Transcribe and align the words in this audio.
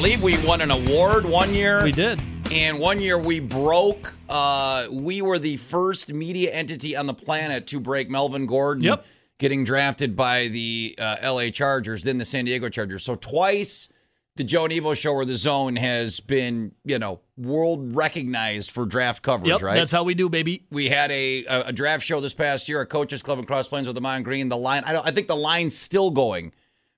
believe 0.00 0.22
we 0.22 0.34
won 0.46 0.62
an 0.62 0.70
award 0.70 1.26
one 1.26 1.52
year. 1.52 1.84
We 1.84 1.92
did. 1.92 2.18
And 2.50 2.78
one 2.78 3.00
year 3.00 3.18
we 3.18 3.38
broke. 3.38 4.14
Uh, 4.30 4.86
we 4.90 5.20
were 5.20 5.38
the 5.38 5.58
first 5.58 6.14
media 6.14 6.50
entity 6.52 6.96
on 6.96 7.04
the 7.06 7.12
planet 7.12 7.66
to 7.66 7.78
break 7.78 8.08
Melvin 8.08 8.46
Gordon. 8.46 8.82
Yep. 8.84 9.04
Getting 9.36 9.62
drafted 9.62 10.16
by 10.16 10.48
the 10.48 10.94
uh, 10.98 11.16
L.A. 11.20 11.50
Chargers, 11.50 12.02
then 12.02 12.16
the 12.16 12.24
San 12.24 12.46
Diego 12.46 12.70
Chargers. 12.70 13.04
So 13.04 13.14
twice 13.14 13.88
the 14.36 14.44
Joe 14.44 14.66
Nebo 14.66 14.94
show 14.94 15.12
or 15.12 15.26
the 15.26 15.36
zone 15.36 15.76
has 15.76 16.18
been, 16.18 16.72
you 16.82 16.98
know, 16.98 17.20
world 17.36 17.94
recognized 17.94 18.70
for 18.70 18.86
draft 18.86 19.22
coverage, 19.22 19.50
Yep, 19.50 19.62
right? 19.62 19.74
that's 19.74 19.92
how 19.92 20.02
we 20.02 20.14
do, 20.14 20.30
baby. 20.30 20.64
we 20.70 20.88
had 20.88 21.10
a, 21.10 21.44
a 21.44 21.60
a 21.66 21.72
draft 21.74 22.06
show 22.06 22.20
this 22.20 22.32
past 22.32 22.70
year, 22.70 22.80
a 22.80 22.86
coaches 22.86 23.22
club 23.22 23.38
in 23.38 23.44
Cross 23.44 23.68
Plains 23.68 23.86
with 23.86 23.98
Ahman 23.98 24.22
Green. 24.22 24.48
The 24.48 24.56
line, 24.56 24.82
I 24.86 24.94
don't, 24.94 25.06
I 25.06 25.10
think 25.10 25.28
the 25.28 25.36
line's 25.36 25.76
still 25.76 26.10
going 26.10 26.52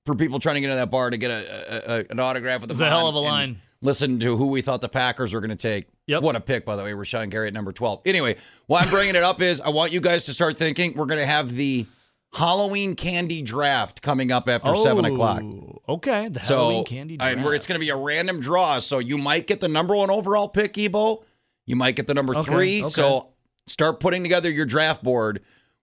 for 0.07 0.15
people 0.15 0.39
trying 0.41 0.55
to 0.57 0.61
get 0.61 0.67
into 0.71 0.77
that 0.77 0.91
bar 0.91 1.11
to 1.11 1.17
get 1.17 1.31
a, 1.31 1.95
a, 1.95 1.99
a- 2.01 2.05
an 2.11 2.19
autograph 2.21 2.61
with 2.61 2.69
the 2.69 2.75
It's 2.75 2.81
a 2.81 2.89
hell 2.89 3.07
of 3.09 3.15
a 3.15 3.19
line. 3.19 3.61
Listen 3.81 4.21
to 4.21 4.37
who 4.37 4.47
we 4.47 4.63
thought 4.63 4.81
the 4.81 4.89
Packers 4.89 5.35
were 5.35 5.41
going 5.41 5.51
to 5.51 5.57
take. 5.57 5.89
Yep. 6.07 6.23
What 6.23 6.37
a 6.37 6.41
pick, 6.41 6.65
by 6.65 6.77
the 6.77 6.85
way. 6.85 6.93
Rashan 6.93 7.31
Gary 7.31 7.49
at 7.49 7.53
number 7.53 7.73
twelve. 7.73 8.01
Anyway, 8.05 8.37
why 8.67 8.81
I'm 8.81 8.91
bringing 8.91 9.17
it 9.17 9.23
up 9.25 9.41
is 9.43 9.61
I 9.61 9.71
want 9.71 9.91
you 9.93 10.01
guys 10.01 10.25
to 10.27 10.35
start 10.35 10.57
thinking 10.57 10.95
we're 10.95 11.07
going 11.07 11.19
to 11.21 11.27
have 11.27 11.53
the 11.55 11.87
Halloween 12.33 12.95
candy 12.95 13.43
draft 13.43 14.01
coming 14.01 14.31
up 14.33 14.49
after 14.49 14.75
seven 14.77 15.05
oh, 15.05 15.13
o'clock. 15.13 15.43
Oh, 15.43 15.79
Okay, 15.89 16.29
the 16.29 16.41
So 16.41 16.57
Halloween 16.57 16.85
candy 16.85 17.15
and 17.15 17.35
draft. 17.35 17.45
we're, 17.45 17.55
it's 17.55 17.67
going 17.67 17.79
to 17.79 17.85
be 17.85 17.91
a 17.91 17.97
random 17.97 18.41
draw. 18.41 18.79
So 18.79 19.01
you 19.01 19.19
might 19.19 19.47
get 19.49 19.61
the 19.61 19.69
number 19.69 19.97
one 19.97 20.11
overall 20.11 20.49
pick, 20.49 20.79
Ebo. 20.79 21.25
You 21.67 21.77
might 21.77 21.97
get 21.97 22.07
the 22.07 22.15
number 22.15 22.37
Okay, 22.37 22.51
three. 22.51 22.81
okay. 22.83 22.89
So 22.89 23.29
start 23.67 23.99
putting 24.01 24.23
together 24.23 24.49
your 24.51 24.65
draft 24.67 25.03
board. 25.03 25.43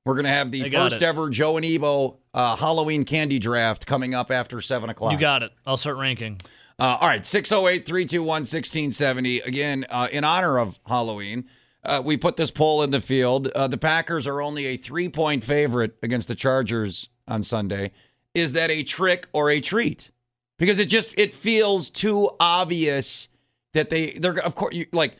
We're 0.09 0.16
going 0.16 0.26
to 0.26 0.31
have 0.31 0.49
the 0.49 0.68
first 0.72 0.98
it. 0.98 1.04
ever 1.04 1.30
Joe 1.30 1.58
and 1.58 1.63
Ebo 1.63 2.18
uh, 2.34 2.55
Halloween 2.55 3.05
candy 3.05 3.38
draft 3.38 3.86
coming 3.86 4.16
up 4.16 4.32
after 4.32 4.59
seven 4.59 4.90
o'clock. 4.90 5.12
you 5.12 5.20
got 5.20 5.44
it. 5.44 5.52
I'll 5.68 5.77
start 5.77 5.98
ranking. 5.98 6.40
Uh, 6.80 6.98
all 6.99 7.08
right, 7.08 7.23
608 7.23 7.85
321 7.85 8.26
1670. 8.26 9.41
Again, 9.41 9.85
uh, 9.88 10.08
in 10.12 10.23
honor 10.23 10.58
of 10.58 10.80
Halloween, 10.88 11.46
uh, 11.84 12.01
we 12.04 12.18
put 12.18 12.38
this 12.38 12.49
poll 12.49 12.82
in 12.82 12.90
the 12.90 13.01
field. 13.01 13.49
Uh, 13.49 13.68
the 13.68 13.77
Packers 13.77 14.26
are 14.26 14.41
only 14.41 14.66
a 14.66 14.77
three 14.77 15.10
point 15.10 15.43
favorite 15.43 15.96
against 16.01 16.27
the 16.27 16.34
Chargers 16.34 17.10
on 17.27 17.44
Sunday. 17.44 17.91
Is 18.34 18.54
that 18.54 18.71
a 18.71 18.82
trick 18.82 19.27
or 19.32 19.51
a 19.51 19.62
treat? 19.62 20.10
Because 20.57 20.79
it 20.79 20.85
just 20.88 21.13
it 21.20 21.35
feels 21.35 21.91
too 21.91 22.32
obvious 22.40 23.27
that 23.73 23.91
they 23.91 24.13
they're 24.13 24.40
of 24.40 24.55
course 24.55 24.73
you, 24.73 24.88
like 24.91 25.18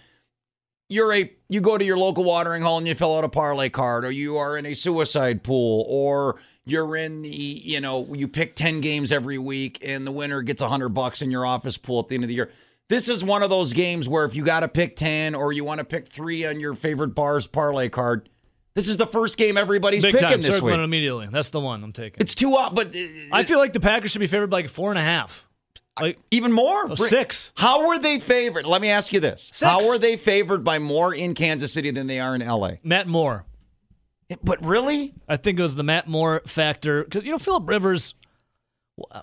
you're 0.90 1.14
a 1.14 1.32
you 1.48 1.62
go 1.62 1.78
to 1.78 1.86
your 1.86 1.98
local 1.98 2.24
watering 2.24 2.64
hole 2.64 2.78
and 2.78 2.88
you 2.88 2.96
fill 2.96 3.16
out 3.16 3.24
a 3.24 3.30
parlay 3.30 3.70
card 3.70 4.04
or 4.04 4.12
you 4.12 4.38
are 4.38 4.58
in 4.58 4.66
a 4.66 4.74
suicide 4.74 5.44
pool 5.44 5.86
or 5.88 6.36
you're 6.66 6.96
in 6.96 7.22
the 7.22 7.30
you 7.30 7.80
know 7.80 8.12
you 8.14 8.28
pick 8.28 8.56
10 8.56 8.82
games 8.82 9.12
every 9.12 9.38
week 9.38 9.80
and 9.84 10.06
the 10.06 10.12
winner 10.12 10.42
gets 10.42 10.62
100 10.62 10.90
bucks 10.90 11.22
in 11.22 11.32
your 11.32 11.46
office 11.46 11.78
pool 11.78 12.00
at 12.00 12.08
the 12.10 12.16
end 12.16 12.24
of 12.24 12.28
the 12.28 12.34
year 12.34 12.52
this 12.90 13.08
is 13.08 13.24
one 13.24 13.44
of 13.44 13.52
those 13.52 13.72
games 13.72 14.10
where 14.10 14.26
if 14.26 14.36
you 14.36 14.44
got 14.44 14.62
to 14.62 14.68
pick 14.68 14.96
10 14.96 15.36
or 15.36 15.54
you 15.54 15.64
want 15.64 15.78
to 15.78 15.86
pick 15.86 16.08
3 16.08 16.46
on 16.48 16.60
your 16.60 16.74
favorite 16.74 17.16
bars 17.16 17.48
parlay 17.48 17.88
card 17.88 18.28
this 18.76 18.88
is 18.88 18.98
the 18.98 19.08
first 19.08 19.38
game 19.38 19.58
everybody's 19.58 20.04
Big 20.04 20.14
picking 20.14 20.28
time. 20.30 20.42
this 20.42 20.56
Circling 20.56 20.78
week 20.78 20.86
immediately. 20.86 21.28
That's 21.32 21.50
the 21.50 21.60
one 21.60 21.84
I'm 21.84 21.92
taking. 21.92 22.18
it's 22.20 22.36
too 22.36 22.56
up 22.56 22.76
but 22.76 22.96
uh, 22.96 23.00
I 23.32 23.44
feel 23.44 23.60
like 23.60 23.74
the 23.74 23.80
Packers 23.80 24.12
should 24.12 24.20
be 24.20 24.28
favored 24.28 24.50
by 24.50 24.58
like 24.58 24.70
four 24.70 24.90
and 24.92 25.00
a 25.00 25.04
half. 25.04 25.46
Like 26.02 26.20
even 26.32 26.52
more 26.52 26.90
Oh, 26.92 26.96
six. 26.96 27.52
how 27.56 27.88
were 27.88 28.00
they 28.00 28.20
favored 28.20 28.66
let 28.66 28.82
me 28.82 28.90
ask 28.90 29.12
you 29.14 29.20
this 29.20 29.44
Six. 29.54 29.60
how 29.62 29.88
were 29.88 29.98
they 29.98 30.18
favored 30.18 30.64
by 30.64 30.80
more 30.80 31.14
in 31.14 31.34
Kansas 31.34 31.72
City 31.74 31.92
than 31.92 32.08
they 32.08 32.20
are 32.20 32.36
in 32.36 32.42
LA 32.46 32.74
Matt 32.84 33.08
Moore. 33.08 33.46
but 34.44 34.64
really 34.66 35.14
I 35.28 35.38
think 35.38 35.60
it 35.60 35.62
was 35.62 35.76
the 35.76 35.84
Matt 35.84 36.08
Moore 36.08 36.42
factor 36.46 37.04
because 37.04 37.24
you 37.24 37.32
know 37.32 37.38
Philip 37.40 37.68
Rivers. 37.68 38.14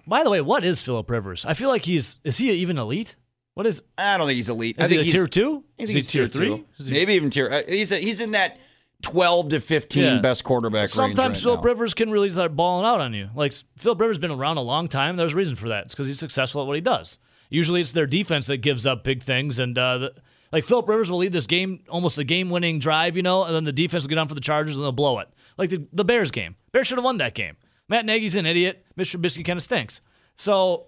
By 0.07 0.23
the 0.25 0.31
way, 0.31 0.41
what 0.41 0.65
is 0.65 0.81
Philip 0.81 1.11
Rivers? 1.11 1.45
I 1.45 1.53
feel 1.55 1.69
like 1.69 1.85
he's 1.85 2.19
is 2.25 2.39
he 2.39 2.51
even 2.51 2.79
elite? 2.79 3.15
What 3.55 3.67
is? 3.67 3.83
I 3.99 4.17
don't 4.19 4.27
think 4.27 4.37
he's 4.37 4.49
elite. 4.49 4.77
Is 4.79 4.85
I 4.85 4.89
think 4.89 5.01
he 5.01 5.05
he's 5.07 5.15
tier 5.15 5.27
two? 5.27 5.65
I 5.79 5.83
Is 5.83 5.91
he 5.91 5.97
he's 5.97 6.09
tier? 6.09 6.23
Is 6.25 6.87
he- 6.89 6.93
Maybe 6.93 7.13
even 7.15 7.31
tier. 7.31 7.49
Uh, 7.51 7.63
he's 7.69 7.93
a, 7.93 7.97
he's 7.99 8.21
in 8.21 8.33
that 8.33 8.59
twelve 9.03 9.51
to 9.51 9.61
fifteen 9.61 10.05
Yeah. 10.05 10.19
best 10.19 10.45
quarterback 10.45 10.89
Sometimes 10.89 11.45
right 11.45 11.55
now. 11.55 11.61
Rivers 11.63 11.95
can 11.95 12.11
really 12.11 12.31
start 12.31 12.57
balling 12.57 12.87
out 12.87 13.01
on 13.01 13.13
you. 13.15 13.31
Like 13.35 13.55
Philip 13.77 14.01
Rivers 14.01 14.19
been 14.19 14.31
around 14.31 14.57
a 14.57 14.63
long 14.63 14.89
time. 14.89 15.17
There's 15.17 15.33
a 15.33 15.37
reason 15.37 15.55
for 15.55 15.69
that. 15.69 15.87
It's 15.87 15.95
because 15.95 16.07
he's 16.07 16.19
successful 16.19 16.63
at 16.63 16.67
what 16.67 16.75
he 16.77 16.81
does. 16.81 17.19
Usually, 17.51 17.81
it's 17.81 17.93
their 17.93 18.07
defense 18.07 18.49
that 18.49 18.57
gives 18.59 18.87
up 18.87 19.05
big 19.05 19.23
things, 19.23 19.59
and 19.61 19.79
uh, 19.79 19.99
the, 19.99 20.15
like 20.53 20.65
Philip 20.65 20.89
Rivers 20.89 21.11
will 21.11 21.19
lead 21.19 21.33
this 21.33 21.47
game 21.47 21.85
almost 21.89 22.19
a 22.19 22.25
game-winning 22.25 22.79
drive, 22.81 23.17
you 23.17 23.23
know, 23.23 23.45
and 23.45 23.55
then 23.55 23.65
the 23.65 23.73
defense 23.73 24.03
will 24.03 24.09
get 24.09 24.19
on 24.19 24.27
for 24.29 24.35
the 24.35 24.41
Chargers 24.41 24.75
and 24.75 24.85
they'll 24.85 24.91
blow 24.93 25.21
it. 25.21 25.29
Like 25.57 25.71
the, 25.71 25.87
the 25.93 26.05
Bears 26.05 26.31
game, 26.33 26.57
Bears 26.73 26.87
should 26.89 26.99
have 26.99 27.05
won 27.05 27.19
that 27.19 27.35
game. 27.35 27.57
Matt 27.89 28.05
Nagy's 28.05 28.35
an 28.35 28.47
idiot. 28.47 28.85
Mr. 28.99 29.19
Trubisky 29.21 29.45
kind 29.45 29.57
of 29.59 29.63
stinks. 29.63 30.01
So 30.37 30.87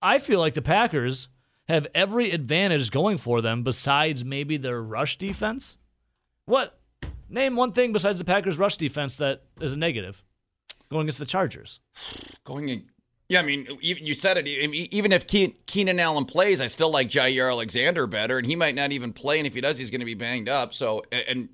I 0.00 0.18
feel 0.18 0.40
like 0.40 0.54
the 0.54 0.62
Packers 0.62 1.28
have 1.68 1.86
every 1.94 2.32
advantage 2.32 2.90
going 2.90 3.16
for 3.16 3.40
them 3.40 3.62
besides 3.62 4.24
maybe 4.24 4.56
their 4.56 4.82
rush 4.82 5.18
defense. 5.18 5.78
What? 6.46 6.78
Name 7.32 7.56
one 7.56 7.72
thing 7.72 7.92
besides 7.92 8.18
the 8.18 8.24
Packers' 8.24 8.58
rush 8.58 8.76
defense 8.76 9.16
that 9.18 9.42
is 9.60 9.72
a 9.72 9.76
negative 9.76 10.22
going 10.90 11.06
against 11.06 11.18
the 11.18 11.24
Chargers. 11.26 11.80
going. 12.44 12.68
In, 12.68 12.84
yeah, 13.28 13.40
I 13.40 13.42
mean, 13.44 13.66
you, 13.80 14.12
said 14.12 14.36
it. 14.36 14.46
Even 14.46 15.10
if 15.10 15.26
Keenan 15.26 15.98
Allen 15.98 16.26
plays, 16.26 16.60
I 16.60 16.66
still 16.66 16.90
like 16.90 17.08
Jaire 17.08 17.50
Alexander 17.50 18.06
better, 18.06 18.36
and 18.36 18.46
he 18.46 18.54
might 18.54 18.74
not 18.74 18.92
even 18.92 19.14
play. 19.14 19.38
And 19.38 19.46
if 19.46 19.54
he 19.54 19.62
does, 19.62 19.78
he's 19.78 19.88
going 19.90 20.00
to 20.00 20.04
be 20.06 20.12
banged 20.12 20.50
up. 20.50 20.74
So, 20.74 21.02
and- 21.10 21.48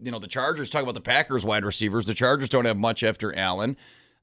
you 0.00 0.10
know, 0.10 0.18
the 0.18 0.26
Chargers 0.28 0.70
talk 0.70 0.82
about 0.82 0.94
the 0.94 1.02
Packers 1.02 1.44
wide 1.44 1.66
receivers. 1.66 2.06
The 2.06 2.14
Chargers 2.14 2.48
don't 2.48 2.64
have 2.64 2.78
much 2.78 3.02
after 3.02 3.36
Allen. 3.36 3.76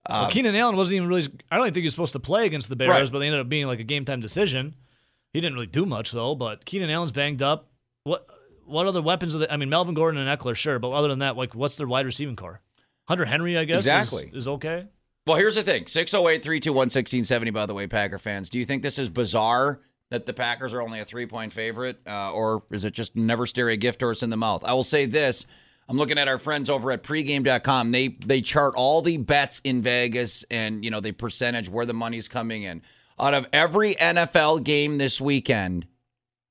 well, 0.10 0.24
um, 0.24 0.32
Keenan 0.32 0.56
Allen 0.56 0.76
wasn't 0.78 0.96
even 0.96 1.08
really. 1.10 1.28
I 1.52 1.58
don't 1.58 1.66
think 1.66 1.76
he 1.76 1.84
was 1.84 1.94
supposed 1.94 2.14
to 2.14 2.20
play 2.20 2.48
against 2.48 2.70
the 2.70 2.76
Bears, 2.76 2.90
Right. 2.90 3.12
but 3.12 3.20
they 3.20 3.28
ended 3.28 3.42
up 3.42 3.50
being 3.50 3.68
like 3.68 3.80
a 3.80 3.84
game 3.84 4.04
time 4.06 4.20
decision. 4.22 4.74
He 5.32 5.42
didn't 5.42 5.54
really 5.56 5.68
do 5.68 5.86
much 5.86 6.12
though. 6.12 6.34
But 6.34 6.66
Keenan 6.66 6.90
Allen's 6.90 7.12
banged 7.12 7.44
up. 7.44 7.68
What? 8.04 8.28
What 8.66 8.88
other 8.88 9.02
weapons 9.02 9.36
are 9.36 9.40
they? 9.40 9.48
I 9.48 9.58
mean, 9.58 9.70
Melvin 9.70 9.94
Gordon 9.96 10.20
and 10.26 10.40
Ekeler, 10.40 10.56
sure, 10.56 10.80
but 10.80 10.92
other 10.92 11.08
than 11.08 11.20
that, 11.20 11.38
like, 11.38 11.54
what's 11.56 11.76
their 11.78 11.88
wide 11.88 12.06
receiving 12.06 12.36
core? 12.36 12.62
Hunter 13.08 13.26
Henry, 13.26 13.58
I 13.58 13.66
guess, 13.66 13.80
is- 13.86 13.88
Exactly. 13.88 14.32
is, 14.34 14.48
okay. 14.48 14.86
Well, 15.28 15.38
here's 15.38 15.56
the 15.56 15.64
thing 15.64 15.88
608 15.88 16.44
321 16.44 16.76
1670, 16.86 17.52
by 17.52 17.66
the 17.66 17.74
way, 17.74 17.88
Packer 17.88 18.20
fans. 18.20 18.50
Do 18.50 18.60
you 18.60 18.66
think 18.66 18.84
this 18.84 19.00
is 19.00 19.10
bizarre 19.10 19.82
that 20.12 20.26
the 20.28 20.34
Packers 20.34 20.74
are 20.74 20.82
only 20.82 21.00
a 21.00 21.06
three 21.06 21.26
point 21.26 21.52
favorite? 21.52 21.98
Uh, 22.08 22.32
or 22.32 22.64
is 22.72 22.86
it 22.86 22.94
just 22.94 23.16
never 23.16 23.46
stare 23.48 23.70
a 23.70 23.78
gift 23.78 24.02
horse 24.02 24.22
in 24.24 24.30
the 24.30 24.38
mouth? 24.38 24.64
I 24.64 24.74
will 24.74 24.84
say 24.84 25.06
this. 25.08 25.46
I'm 25.90 25.98
looking 25.98 26.18
at 26.18 26.28
our 26.28 26.38
friends 26.40 26.70
over 26.70 26.92
at 26.92 27.04
pregame.com. 27.04 27.92
They 27.92 28.10
they 28.10 28.42
chart 28.42 28.74
all 28.76 29.02
the 29.02 29.18
bets 29.18 29.62
in 29.64 29.82
Vegas 29.82 30.44
and 30.52 30.84
you 30.86 30.92
know 30.92 31.00
the 31.00 31.12
percentage 31.12 31.70
where 31.70 31.86
the 31.86 31.94
money's 31.94 32.28
coming 32.28 32.64
in. 32.64 32.82
Out 33.20 33.34
of 33.34 33.48
every 33.54 33.96
NFL 33.96 34.64
game 34.64 34.98
this 34.98 35.20
weekend, 35.22 35.86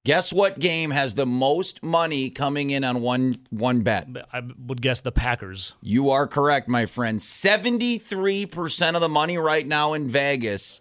guess 0.05 0.33
what 0.33 0.59
game 0.59 0.91
has 0.91 1.15
the 1.15 1.27
most 1.27 1.83
money 1.83 2.31
coming 2.31 2.71
in 2.71 2.85
on 2.85 3.01
one 3.01 3.39
one 3.51 3.81
bet? 3.81 4.09
I 4.33 4.43
would 4.67 4.81
guess 4.81 5.01
the 5.01 5.13
Packers. 5.13 5.75
You 5.81 6.11
are 6.11 6.27
correct, 6.27 6.69
my 6.69 6.87
friend. 6.87 7.19
73% 7.19 8.95
of 8.95 9.01
the 9.01 9.09
money 9.09 9.39
right 9.39 9.67
now 9.67 9.95
in 9.95 10.09
Vegas 10.09 10.81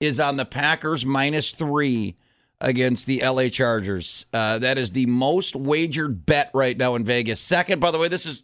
is 0.00 0.20
on 0.20 0.36
the 0.36 0.44
Packers 0.44 1.06
minus 1.06 1.52
three 1.52 2.16
against 2.60 3.06
the 3.06 3.22
LA 3.22 3.48
Chargers. 3.48 4.26
Uh, 4.32 4.58
that 4.58 4.78
is 4.78 4.92
the 4.92 5.06
most 5.06 5.56
wagered 5.56 6.26
bet 6.26 6.50
right 6.54 6.76
now 6.76 6.94
in 6.94 7.04
Vegas. 7.04 7.40
Second, 7.40 7.80
by 7.80 7.90
the 7.90 7.98
way, 7.98 8.08
this 8.08 8.26
is 8.26 8.42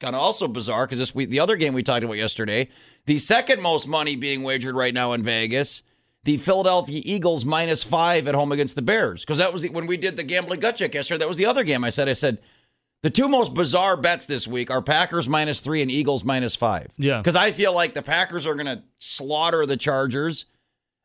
kind 0.00 0.14
of 0.14 0.22
also 0.22 0.48
bizarre 0.48 0.86
because 0.86 0.98
this 0.98 1.14
week, 1.14 1.30
the 1.30 1.40
other 1.40 1.56
game 1.56 1.74
we 1.74 1.82
talked 1.82 2.04
about 2.04 2.16
yesterday, 2.16 2.68
the 3.06 3.18
second 3.18 3.60
most 3.60 3.86
money 3.86 4.16
being 4.16 4.42
wagered 4.42 4.74
right 4.74 4.94
now 4.94 5.12
in 5.12 5.22
Vegas, 5.22 5.82
the 6.24 6.38
Philadelphia 6.38 7.00
Eagles 7.04 7.44
minus 7.44 7.82
five 7.82 8.26
at 8.28 8.34
home 8.34 8.50
against 8.52 8.76
the 8.76 8.82
Bears. 8.82 9.22
Because 9.22 9.38
that 9.38 9.52
was 9.52 9.62
the, 9.62 9.68
when 9.68 9.86
we 9.86 9.96
did 9.96 10.16
the 10.16 10.24
gambling 10.24 10.60
gut 10.60 10.76
check 10.76 10.94
yesterday. 10.94 11.18
That 11.18 11.28
was 11.28 11.36
the 11.36 11.46
other 11.46 11.64
game. 11.64 11.84
I 11.84 11.90
said, 11.90 12.08
I 12.08 12.14
said, 12.14 12.38
the 13.02 13.10
two 13.10 13.28
most 13.28 13.52
bizarre 13.52 13.98
bets 13.98 14.24
this 14.24 14.48
week 14.48 14.70
are 14.70 14.80
Packers 14.80 15.28
minus 15.28 15.60
three 15.60 15.82
and 15.82 15.90
Eagles 15.90 16.24
minus 16.24 16.56
five. 16.56 16.88
Yeah. 16.96 17.18
Because 17.18 17.36
I 17.36 17.52
feel 17.52 17.74
like 17.74 17.92
the 17.92 18.02
Packers 18.02 18.46
are 18.46 18.54
going 18.54 18.66
to 18.66 18.82
slaughter 18.98 19.66
the 19.66 19.76
Chargers. 19.76 20.46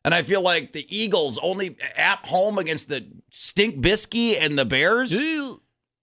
And 0.02 0.14
I 0.14 0.22
feel 0.22 0.42
like 0.42 0.72
the 0.72 0.86
Eagles 0.88 1.38
only 1.42 1.76
at 1.94 2.24
home 2.24 2.56
against 2.56 2.88
the 2.88 3.06
Stink 3.30 3.84
Bisky 3.84 4.40
and 4.40 4.58
the 4.58 4.64
Bears. 4.64 5.20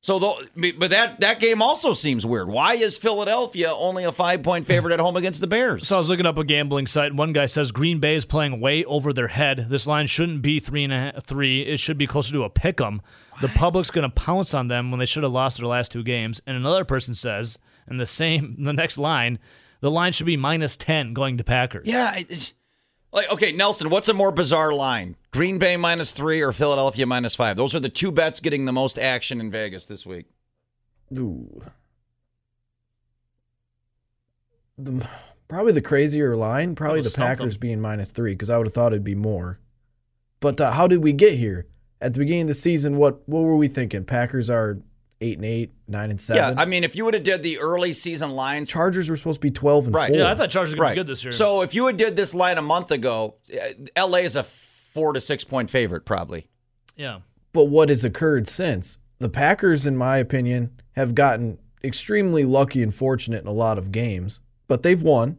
So, 0.08 0.20
though, 0.20 0.40
but 0.56 0.92
that 0.92 1.20
that 1.20 1.42
game 1.42 1.62
also 1.62 1.92
seems 1.92 2.26
weird. 2.26 2.48
Why 2.48 2.76
is 2.76 2.98
Philadelphia 2.98 3.74
only 3.74 4.06
a 4.06 4.14
five 4.14 4.42
point 4.42 4.66
favorite 4.66 4.94
at 4.94 5.02
home 5.02 5.18
against 5.18 5.42
the 5.42 5.48
Bears? 5.48 5.86
So 5.86 5.96
I 5.96 5.98
was 5.98 6.08
looking 6.08 6.26
up 6.26 6.38
a 6.38 6.46
gambling 6.46 6.88
site, 6.88 7.08
and 7.08 7.18
one 7.18 7.34
guy 7.34 7.46
says 7.46 7.74
Green 7.74 8.00
Bay 8.00 8.16
is 8.16 8.24
playing 8.24 8.62
way 8.62 8.86
over 8.86 9.12
their 9.12 9.28
head. 9.28 9.66
This 9.70 9.86
line 9.86 10.08
shouldn't 10.08 10.42
be 10.42 10.62
three 10.62 10.86
and 10.86 10.94
a 10.94 10.98
half, 10.98 11.26
three. 11.26 11.62
It 11.64 11.82
should 11.82 11.98
be 11.98 12.08
closer 12.08 12.32
to 12.32 12.44
a 12.46 12.50
pick 12.50 12.80
'em. 12.80 13.02
The 13.42 13.50
public's 13.50 13.92
going 13.92 14.10
to 14.10 14.16
pounce 14.16 14.54
on 14.54 14.70
them 14.70 14.92
when 14.92 15.00
they 15.02 15.06
should 15.06 15.24
have 15.24 15.34
lost 15.34 15.58
their 15.58 15.68
last 15.68 15.92
two 15.92 16.04
games. 16.04 16.42
And 16.48 16.56
another 16.56 16.86
person 16.86 17.14
says, 17.14 17.60
in 17.92 17.98
the 17.98 18.06
same, 18.06 18.56
the 18.64 18.72
next 18.72 18.98
line, 18.98 19.40
the 19.82 19.92
line 19.92 20.14
should 20.14 20.26
be 20.26 20.38
minus 20.38 20.78
ten 20.78 21.14
going 21.14 21.38
to 21.38 21.44
Packers. 21.44 21.86
yeah, 21.86 22.16
it's, 22.18 22.54
like 23.18 23.32
okay, 23.32 23.52
Nelson, 23.52 23.90
what's 23.90 24.08
a 24.08 24.14
more 24.14 24.32
bizarre 24.32 24.74
line? 24.74 25.18
Green 25.32 25.58
Bay 25.58 25.76
minus 25.76 26.12
three 26.14 26.42
or 26.42 26.54
Philadelphia 26.54 27.06
minus 27.06 27.36
five? 27.36 27.58
Those 27.58 27.76
are 27.76 27.80
the 27.82 27.90
two 27.90 28.12
bets 28.12 28.40
getting 28.40 28.66
the 28.66 28.72
most 28.72 28.98
action 28.98 29.42
in 29.42 29.52
Vegas 29.52 29.86
this 29.86 30.06
week. 30.06 30.28
Ooh. 31.18 31.64
The, 34.78 35.08
probably 35.48 35.74
the 35.74 35.82
crazier 35.82 36.38
line, 36.38 36.76
probably 36.76 37.02
the 37.02 37.06
was 37.06 37.14
something. 37.14 37.38
Packers 37.38 37.58
being 37.58 37.82
minus 37.82 38.12
three, 38.12 38.34
because 38.34 38.50
I 38.50 38.58
would 38.58 38.68
have 38.68 38.74
thought 38.74 38.94
it'd 38.94 39.04
be 39.04 39.16
more. 39.16 39.60
But 40.40 40.62
uh, 40.62 40.72
how 40.72 40.88
did 40.88 41.04
we 41.04 41.14
get 41.14 41.34
here? 41.34 41.68
At 42.00 42.14
the 42.14 42.20
beginning 42.20 42.44
of 42.44 42.50
the 42.50 42.54
season, 42.54 42.98
what 42.98 43.28
what 43.28 43.42
were 43.42 43.58
we 43.58 43.68
thinking? 43.68 44.06
Packers 44.06 44.52
are 44.52 44.78
eight 45.22 45.38
and 45.38 45.46
eight, 45.46 45.72
nine 45.88 46.10
and 46.12 46.20
seven. 46.22 46.38
Yeah, 46.42 46.48
seven. 46.50 46.60
I 46.60 46.66
mean, 46.66 46.84
if 46.84 46.96
you 46.96 47.06
would 47.06 47.14
have 47.14 47.24
did 47.24 47.44
the 47.44 47.60
early 47.60 47.94
season 47.94 48.32
lines, 48.32 48.70
Chargers 48.70 49.10
were 49.10 49.16
supposed 49.18 49.42
to 49.42 49.48
be 49.48 49.52
twelve 49.52 49.86
and 49.86 49.96
Right. 49.96 50.10
four. 50.10 50.18
Yeah, 50.18 50.30
I 50.32 50.36
thought 50.36 50.50
Chargers 50.50 50.76
were 50.76 50.82
right? 50.84 50.92
be 50.92 51.00
good 51.02 51.08
this 51.08 51.24
year. 51.24 51.32
So 51.32 51.62
if 51.62 51.74
you 51.74 51.88
had 51.88 51.98
did 51.98 52.16
this 52.16 52.34
line 52.36 52.58
a 52.58 52.62
month 52.62 52.92
ago, 52.92 53.36
uh, 53.54 54.08
LA 54.08 54.20
is 54.20 54.36
a 54.36 54.44
four 54.44 55.14
to 55.14 55.20
six 55.20 55.44
point 55.44 55.70
favorite, 55.70 56.06
probably. 56.06 56.48
yeah. 56.96 57.20
But 57.54 57.66
what 57.66 57.90
has 57.90 58.04
occurred 58.06 58.48
since? 58.48 58.98
The 59.20 59.30
Packers, 59.30 59.88
in 59.88 59.98
my 59.98 60.18
opinion, 60.18 60.72
have 60.92 61.16
gotten 61.16 61.58
extremely 61.84 62.44
lucky 62.46 62.84
and 62.84 62.94
fortunate 62.94 63.42
in 63.42 63.48
a 63.48 63.52
lot 63.52 63.80
of 63.80 63.92
games, 63.92 64.40
but 64.68 64.84
they've 64.84 65.02
won. 65.02 65.38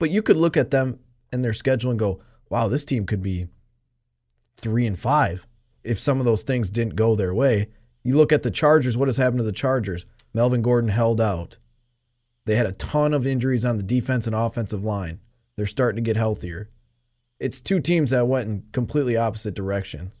But 0.00 0.10
you 0.10 0.22
could 0.22 0.36
look 0.36 0.56
at 0.56 0.70
them 0.72 0.98
and 1.32 1.44
their 1.44 1.52
schedule 1.52 1.90
and 1.90 1.98
go, 2.00 2.20
wow, 2.48 2.66
this 2.66 2.84
team 2.84 3.06
could 3.06 3.22
be 3.22 3.46
three 4.56 4.86
and 4.86 4.98
five 4.98 5.46
if 5.84 5.98
some 5.98 6.18
of 6.18 6.24
those 6.24 6.42
things 6.42 6.68
didn't 6.70 6.96
go 6.96 7.14
their 7.14 7.32
way. 7.34 7.68
You 8.06 8.16
look 8.16 8.30
at 8.30 8.44
the 8.44 8.52
Chargers, 8.52 8.96
what 8.96 9.08
has 9.08 9.16
happened 9.16 9.38
to 9.38 9.44
the 9.44 9.50
Chargers? 9.50 10.06
Melvin 10.32 10.62
Gordon 10.62 10.90
held 10.90 11.20
out. 11.20 11.58
They 12.44 12.54
had 12.54 12.66
a 12.66 12.72
ton 12.72 13.12
of 13.12 13.26
injuries 13.26 13.64
on 13.64 13.78
the 13.78 13.82
defense 13.82 14.28
and 14.28 14.36
offensive 14.36 14.84
line. 14.84 15.18
They're 15.56 15.66
starting 15.66 15.96
to 15.96 16.08
get 16.08 16.16
healthier. 16.16 16.70
It's 17.40 17.60
two 17.60 17.80
teams 17.80 18.10
that 18.10 18.28
went 18.28 18.48
in 18.48 18.62
completely 18.70 19.16
opposite 19.16 19.54
directions. 19.54 20.12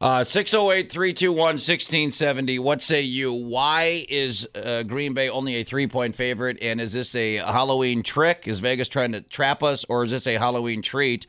Uh, 0.00 0.22
608 0.22 0.92
321 0.92 1.36
1670. 1.36 2.60
What 2.60 2.80
say 2.80 3.02
you? 3.02 3.32
Why 3.32 4.06
is 4.08 4.46
uh, 4.54 4.84
Green 4.84 5.12
Bay 5.12 5.28
only 5.28 5.56
a 5.56 5.64
three 5.64 5.88
point 5.88 6.14
favorite? 6.14 6.58
And 6.62 6.80
is 6.80 6.92
this 6.92 7.16
a 7.16 7.38
Halloween 7.38 8.04
trick? 8.04 8.44
Is 8.46 8.60
Vegas 8.60 8.86
trying 8.86 9.10
to 9.10 9.22
trap 9.22 9.64
us, 9.64 9.84
or 9.88 10.04
is 10.04 10.12
this 10.12 10.28
a 10.28 10.34
Halloween 10.34 10.82
treat? 10.82 11.26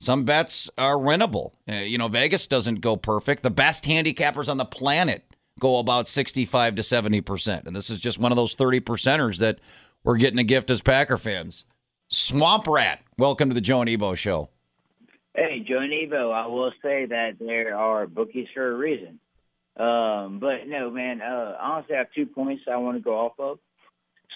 Some 0.00 0.24
bets 0.24 0.70
are 0.78 0.96
winnable. 0.96 1.52
Uh, 1.68 1.76
you 1.76 1.98
know, 1.98 2.08
Vegas 2.08 2.46
doesn't 2.46 2.80
go 2.80 2.96
perfect. 2.96 3.42
The 3.42 3.50
best 3.50 3.84
handicappers 3.84 4.48
on 4.48 4.56
the 4.56 4.64
planet 4.64 5.24
go 5.58 5.78
about 5.78 6.06
65 6.06 6.76
to 6.76 6.82
70%. 6.82 7.66
And 7.66 7.74
this 7.74 7.90
is 7.90 7.98
just 7.98 8.18
one 8.18 8.30
of 8.30 8.36
those 8.36 8.54
30 8.54 8.80
percenters 8.80 9.40
that 9.40 9.58
we're 10.04 10.16
getting 10.16 10.38
a 10.38 10.44
gift 10.44 10.70
as 10.70 10.80
Packer 10.80 11.18
fans. 11.18 11.64
Swamp 12.06 12.68
Rat, 12.68 13.02
welcome 13.18 13.48
to 13.50 13.54
the 13.54 13.60
Joe 13.60 13.80
and 13.80 13.90
Ebo 13.90 14.14
show. 14.14 14.50
Hey, 15.34 15.64
Joe 15.68 15.80
and 15.80 15.92
Ebo, 15.92 16.30
I 16.30 16.46
will 16.46 16.72
say 16.80 17.06
that 17.06 17.32
there 17.40 17.76
are 17.76 18.06
bookies 18.06 18.46
for 18.54 18.70
a 18.70 18.74
reason. 18.74 19.18
Um, 19.76 20.38
but 20.40 20.66
no, 20.66 20.90
man, 20.90 21.20
uh, 21.20 21.56
honestly, 21.60 21.96
I 21.96 21.98
have 21.98 22.12
two 22.14 22.26
points 22.26 22.62
I 22.70 22.76
want 22.76 22.96
to 22.96 23.02
go 23.02 23.16
off 23.16 23.32
of. 23.38 23.58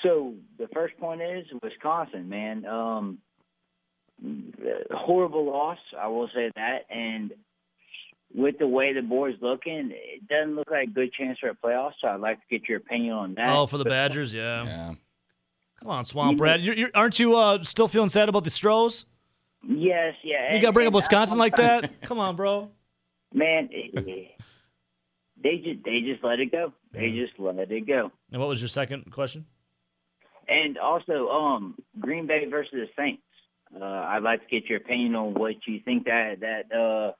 So 0.02 0.34
the 0.58 0.68
first 0.68 0.96
point 0.98 1.22
is 1.22 1.46
Wisconsin, 1.62 2.28
man. 2.28 2.66
Um, 2.66 3.18
horrible 4.90 5.46
loss, 5.46 5.78
I 5.98 6.08
will 6.08 6.28
say 6.34 6.50
that. 6.54 6.86
And 6.90 7.32
with 8.34 8.58
the 8.58 8.66
way 8.66 8.92
the 8.92 9.02
board's 9.02 9.38
looking, 9.40 9.92
it 9.92 10.28
doesn't 10.28 10.56
look 10.56 10.70
like 10.70 10.88
a 10.88 10.90
good 10.90 11.12
chance 11.12 11.38
for 11.38 11.48
a 11.48 11.54
playoff. 11.54 11.92
So 12.00 12.08
I'd 12.08 12.20
like 12.20 12.38
to 12.38 12.58
get 12.58 12.68
your 12.68 12.78
opinion 12.78 13.14
on 13.14 13.34
that. 13.34 13.50
Oh, 13.50 13.66
for 13.66 13.78
the 13.78 13.84
Badgers, 13.84 14.32
yeah. 14.32 14.64
Yeah. 14.64 14.94
Come 15.80 15.90
on, 15.90 16.04
Swamp 16.04 16.40
Rat. 16.40 16.60
You're, 16.60 16.76
you're, 16.76 16.90
aren't 16.94 17.18
you 17.18 17.36
uh, 17.36 17.62
still 17.64 17.88
feeling 17.88 18.08
sad 18.08 18.28
about 18.28 18.44
the 18.44 18.50
Stros? 18.50 19.04
Yes, 19.66 20.14
yeah. 20.22 20.54
You 20.54 20.60
got 20.60 20.68
to 20.68 20.72
bring 20.72 20.86
up 20.86 20.92
Wisconsin 20.92 21.38
like 21.38 21.56
that? 21.56 22.00
Come 22.02 22.18
on, 22.18 22.36
bro. 22.36 22.70
man. 23.32 23.68
They 25.42 25.56
just 25.56 25.84
they 25.84 26.00
just 26.00 26.22
let 26.22 26.38
it 26.38 26.52
go. 26.52 26.72
They 26.92 27.10
just 27.10 27.32
let 27.38 27.58
it 27.58 27.86
go. 27.86 28.12
And 28.30 28.40
what 28.40 28.48
was 28.48 28.60
your 28.60 28.68
second 28.68 29.10
question? 29.10 29.44
And 30.48 30.78
also, 30.78 31.28
um, 31.28 31.74
Green 31.98 32.26
Bay 32.26 32.44
versus 32.48 32.72
the 32.72 32.86
Saints. 32.96 33.22
Uh, 33.78 33.84
I'd 33.84 34.22
like 34.22 34.40
to 34.40 34.46
get 34.48 34.68
your 34.68 34.78
opinion 34.78 35.14
on 35.14 35.34
what 35.34 35.54
you 35.66 35.80
think 35.84 36.04
that 36.04 36.40
that 36.40 36.74
uh, 36.74 37.12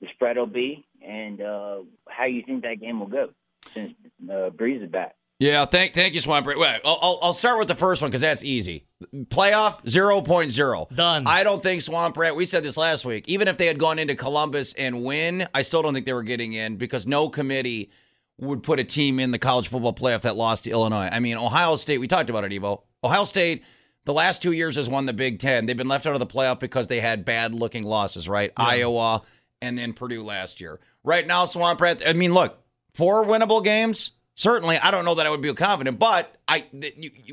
the 0.00 0.08
spread 0.14 0.36
will 0.36 0.46
be, 0.46 0.86
and 1.06 1.40
uh, 1.40 1.78
how 2.08 2.24
you 2.24 2.42
think 2.44 2.62
that 2.62 2.80
game 2.80 3.00
will 3.00 3.06
go 3.06 3.30
since 3.72 3.92
uh, 4.28 4.50
Brees 4.50 4.82
is 4.82 4.90
back. 4.90 5.16
Yeah, 5.40 5.64
thank 5.66 5.94
thank 5.94 6.14
you, 6.14 6.20
Swamp 6.20 6.46
Rat. 6.46 6.58
Wait, 6.58 6.80
I'll, 6.84 6.98
I'll, 7.02 7.18
I'll 7.22 7.34
start 7.34 7.58
with 7.58 7.68
the 7.68 7.74
first 7.74 8.00
one 8.00 8.10
because 8.10 8.20
that's 8.20 8.44
easy. 8.44 8.86
Playoff 9.12 9.84
0.0. 9.84 10.94
Done. 10.94 11.26
I 11.26 11.42
don't 11.42 11.62
think 11.62 11.82
Swamp 11.82 12.16
Rat, 12.16 12.36
we 12.36 12.46
said 12.46 12.62
this 12.62 12.76
last 12.76 13.04
week, 13.04 13.28
even 13.28 13.48
if 13.48 13.58
they 13.58 13.66
had 13.66 13.78
gone 13.78 13.98
into 13.98 14.14
Columbus 14.14 14.74
and 14.74 15.02
win, 15.02 15.48
I 15.52 15.62
still 15.62 15.82
don't 15.82 15.92
think 15.92 16.06
they 16.06 16.12
were 16.12 16.22
getting 16.22 16.52
in 16.52 16.76
because 16.76 17.06
no 17.06 17.28
committee 17.28 17.90
would 18.38 18.62
put 18.62 18.78
a 18.78 18.84
team 18.84 19.18
in 19.18 19.32
the 19.32 19.38
college 19.38 19.68
football 19.68 19.92
playoff 19.92 20.22
that 20.22 20.36
lost 20.36 20.64
to 20.64 20.70
Illinois. 20.70 21.08
I 21.10 21.18
mean, 21.18 21.36
Ohio 21.36 21.76
State, 21.76 21.98
we 21.98 22.06
talked 22.08 22.30
about 22.30 22.44
it, 22.44 22.52
Ebo. 22.52 22.84
Ohio 23.02 23.24
State, 23.24 23.64
the 24.04 24.12
last 24.12 24.42
two 24.42 24.52
years 24.52 24.76
has 24.76 24.88
won 24.88 25.06
the 25.06 25.12
Big 25.12 25.38
Ten. 25.38 25.66
They've 25.66 25.76
been 25.76 25.88
left 25.88 26.06
out 26.06 26.14
of 26.14 26.20
the 26.20 26.26
playoff 26.26 26.60
because 26.60 26.86
they 26.88 27.00
had 27.00 27.24
bad 27.24 27.54
looking 27.54 27.84
losses, 27.84 28.28
right? 28.28 28.52
Iowa 28.56 29.22
and 29.62 29.78
then 29.78 29.92
Purdue 29.92 30.22
last 30.22 30.60
year. 30.60 30.78
Right 31.02 31.26
now, 31.26 31.44
Swamp 31.44 31.80
Rat, 31.80 32.02
I 32.06 32.12
mean, 32.12 32.34
look, 32.34 32.58
four 32.92 33.24
winnable 33.24 33.62
games. 33.62 34.12
Certainly, 34.34 34.78
I 34.78 34.90
don't 34.90 35.04
know 35.04 35.14
that 35.14 35.26
I 35.26 35.30
would 35.30 35.40
be 35.40 35.52
confident, 35.54 35.98
but 35.98 36.36
I 36.48 36.64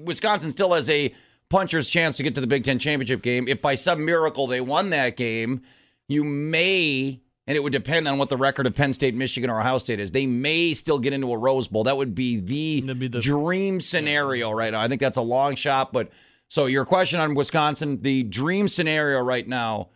Wisconsin 0.02 0.52
still 0.52 0.74
has 0.74 0.90
a 0.90 1.14
puncher's 1.50 1.90
chance 1.90 2.18
to 2.18 2.24
get 2.24 2.36
to 2.36 2.42
the 2.42 2.48
Big 2.48 2.64
Ten 2.64 2.80
championship 2.80 3.22
game. 3.22 3.48
If 3.48 3.62
by 3.62 3.76
some 3.76 4.06
miracle 4.06 4.48
they 4.48 4.62
won 4.62 4.92
that 4.92 5.18
game, 5.18 5.64
you 6.08 6.24
may, 6.24 7.20
and 7.48 7.58
it 7.58 7.64
would 7.64 7.74
depend 7.74 8.08
on 8.08 8.18
what 8.20 8.30
the 8.30 8.38
record 8.38 8.68
of 8.68 8.76
Penn 8.76 8.94
State, 8.94 9.16
Michigan, 9.16 9.50
or 9.50 9.60
Ohio 9.60 9.80
State 9.80 10.00
is. 10.00 10.12
They 10.12 10.28
may 10.28 10.74
still 10.74 11.00
get 11.00 11.12
into 11.12 11.32
a 11.34 11.38
Rose 11.38 11.68
Bowl. 11.68 11.84
That 11.86 11.98
would 11.98 12.14
be 12.14 12.38
the, 12.38 12.94
be 12.94 13.08
the- 13.08 13.20
dream 13.20 13.82
scenario 13.82 14.52
right 14.52 14.72
now. 14.72 14.82
I 14.82 14.88
think 14.88 15.02
that's 15.02 15.18
a 15.18 15.22
long 15.22 15.56
shot, 15.56 15.92
but 15.92 16.10
so 16.52 16.66
your 16.66 16.84
question 16.84 17.22
on 17.22 17.34
Wisconsin, 17.34 18.02
the 18.02 18.24
dream 18.24 18.68
scenario 18.68 19.22
right 19.22 19.48
now 19.48 19.88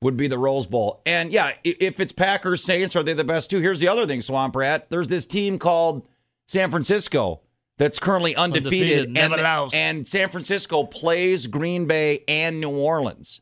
would 0.00 0.16
be 0.16 0.28
the 0.28 0.38
Rose 0.38 0.64
Bowl. 0.64 1.02
And 1.04 1.32
yeah, 1.32 1.54
if 1.64 1.98
it's 1.98 2.12
Packers, 2.12 2.62
Saints, 2.62 2.94
are 2.94 3.02
they 3.02 3.14
the 3.14 3.24
best 3.24 3.50
two? 3.50 3.58
Here's 3.58 3.80
the 3.80 3.88
other 3.88 4.06
thing, 4.06 4.20
Swamp 4.20 4.54
Rat. 4.54 4.90
There's 4.90 5.08
this 5.08 5.26
team 5.26 5.58
called 5.58 6.06
San 6.46 6.70
Francisco 6.70 7.40
that's 7.78 7.98
currently 7.98 8.36
undefeated, 8.36 9.08
Undefeated, 9.08 9.44
and, 9.44 9.74
and 9.74 10.06
San 10.06 10.28
Francisco 10.28 10.84
plays 10.84 11.48
Green 11.48 11.86
Bay 11.86 12.22
and 12.28 12.60
New 12.60 12.70
Orleans. 12.70 13.40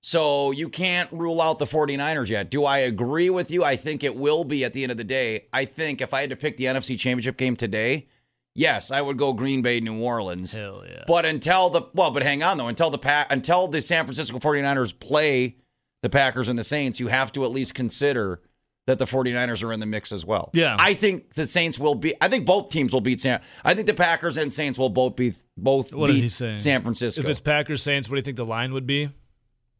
So 0.00 0.50
you 0.50 0.70
can't 0.70 1.12
rule 1.12 1.42
out 1.42 1.58
the 1.58 1.66
49ers 1.66 2.30
yet. 2.30 2.50
Do 2.50 2.64
I 2.64 2.78
agree 2.78 3.28
with 3.28 3.50
you? 3.50 3.64
I 3.64 3.76
think 3.76 4.02
it 4.02 4.16
will 4.16 4.44
be 4.44 4.64
at 4.64 4.72
the 4.72 4.82
end 4.82 4.92
of 4.92 4.96
the 4.96 5.04
day. 5.04 5.48
I 5.52 5.66
think 5.66 6.00
if 6.00 6.14
I 6.14 6.22
had 6.22 6.30
to 6.30 6.36
pick 6.36 6.56
the 6.56 6.64
NFC 6.64 6.98
Championship 6.98 7.36
game 7.36 7.54
today, 7.54 8.06
yes, 8.54 8.90
I 8.90 9.00
would 9.00 9.16
go 9.18 9.32
Green 9.32 9.62
Bay, 9.62 9.80
New 9.80 10.00
Orleans. 10.00 10.52
Hell 10.52 10.84
yeah. 10.88 11.04
But 11.06 11.26
until 11.26 11.70
the 11.70 11.82
well, 11.94 12.10
but 12.10 12.22
hang 12.22 12.42
on 12.42 12.58
though, 12.58 12.68
until 12.68 12.90
the 12.90 12.98
pa- 12.98 13.26
until 13.30 13.68
the 13.68 13.80
San 13.80 14.04
Francisco 14.04 14.38
49ers 14.38 14.98
play 14.98 15.56
the 16.02 16.08
Packers 16.10 16.48
and 16.48 16.58
the 16.58 16.64
Saints, 16.64 17.00
you 17.00 17.08
have 17.08 17.32
to 17.32 17.44
at 17.44 17.50
least 17.50 17.74
consider 17.74 18.40
that 18.86 18.98
the 18.98 19.06
49ers 19.06 19.62
are 19.64 19.72
in 19.72 19.80
the 19.80 19.86
mix 19.86 20.12
as 20.12 20.26
well. 20.26 20.50
Yeah. 20.52 20.76
I 20.78 20.92
think 20.92 21.32
the 21.32 21.46
Saints 21.46 21.78
will 21.78 21.94
be 21.94 22.14
I 22.20 22.28
think 22.28 22.44
both 22.44 22.68
teams 22.68 22.92
will 22.92 23.00
beat 23.00 23.20
San 23.20 23.40
I 23.64 23.72
think 23.74 23.86
the 23.86 23.94
Packers 23.94 24.36
and 24.36 24.52
Saints 24.52 24.78
will 24.78 24.90
both 24.90 25.16
be 25.16 25.34
both 25.56 25.92
What 25.94 26.10
is 26.10 26.16
beat 26.16 26.22
he 26.24 26.28
saying? 26.28 26.58
San 26.58 26.82
Francisco. 26.82 27.22
If 27.22 27.28
it's 27.28 27.40
Packers 27.40 27.82
Saints, 27.82 28.08
what 28.10 28.16
do 28.16 28.18
you 28.18 28.22
think 28.22 28.36
the 28.36 28.44
line 28.44 28.72
would 28.74 28.86
be? 28.86 29.08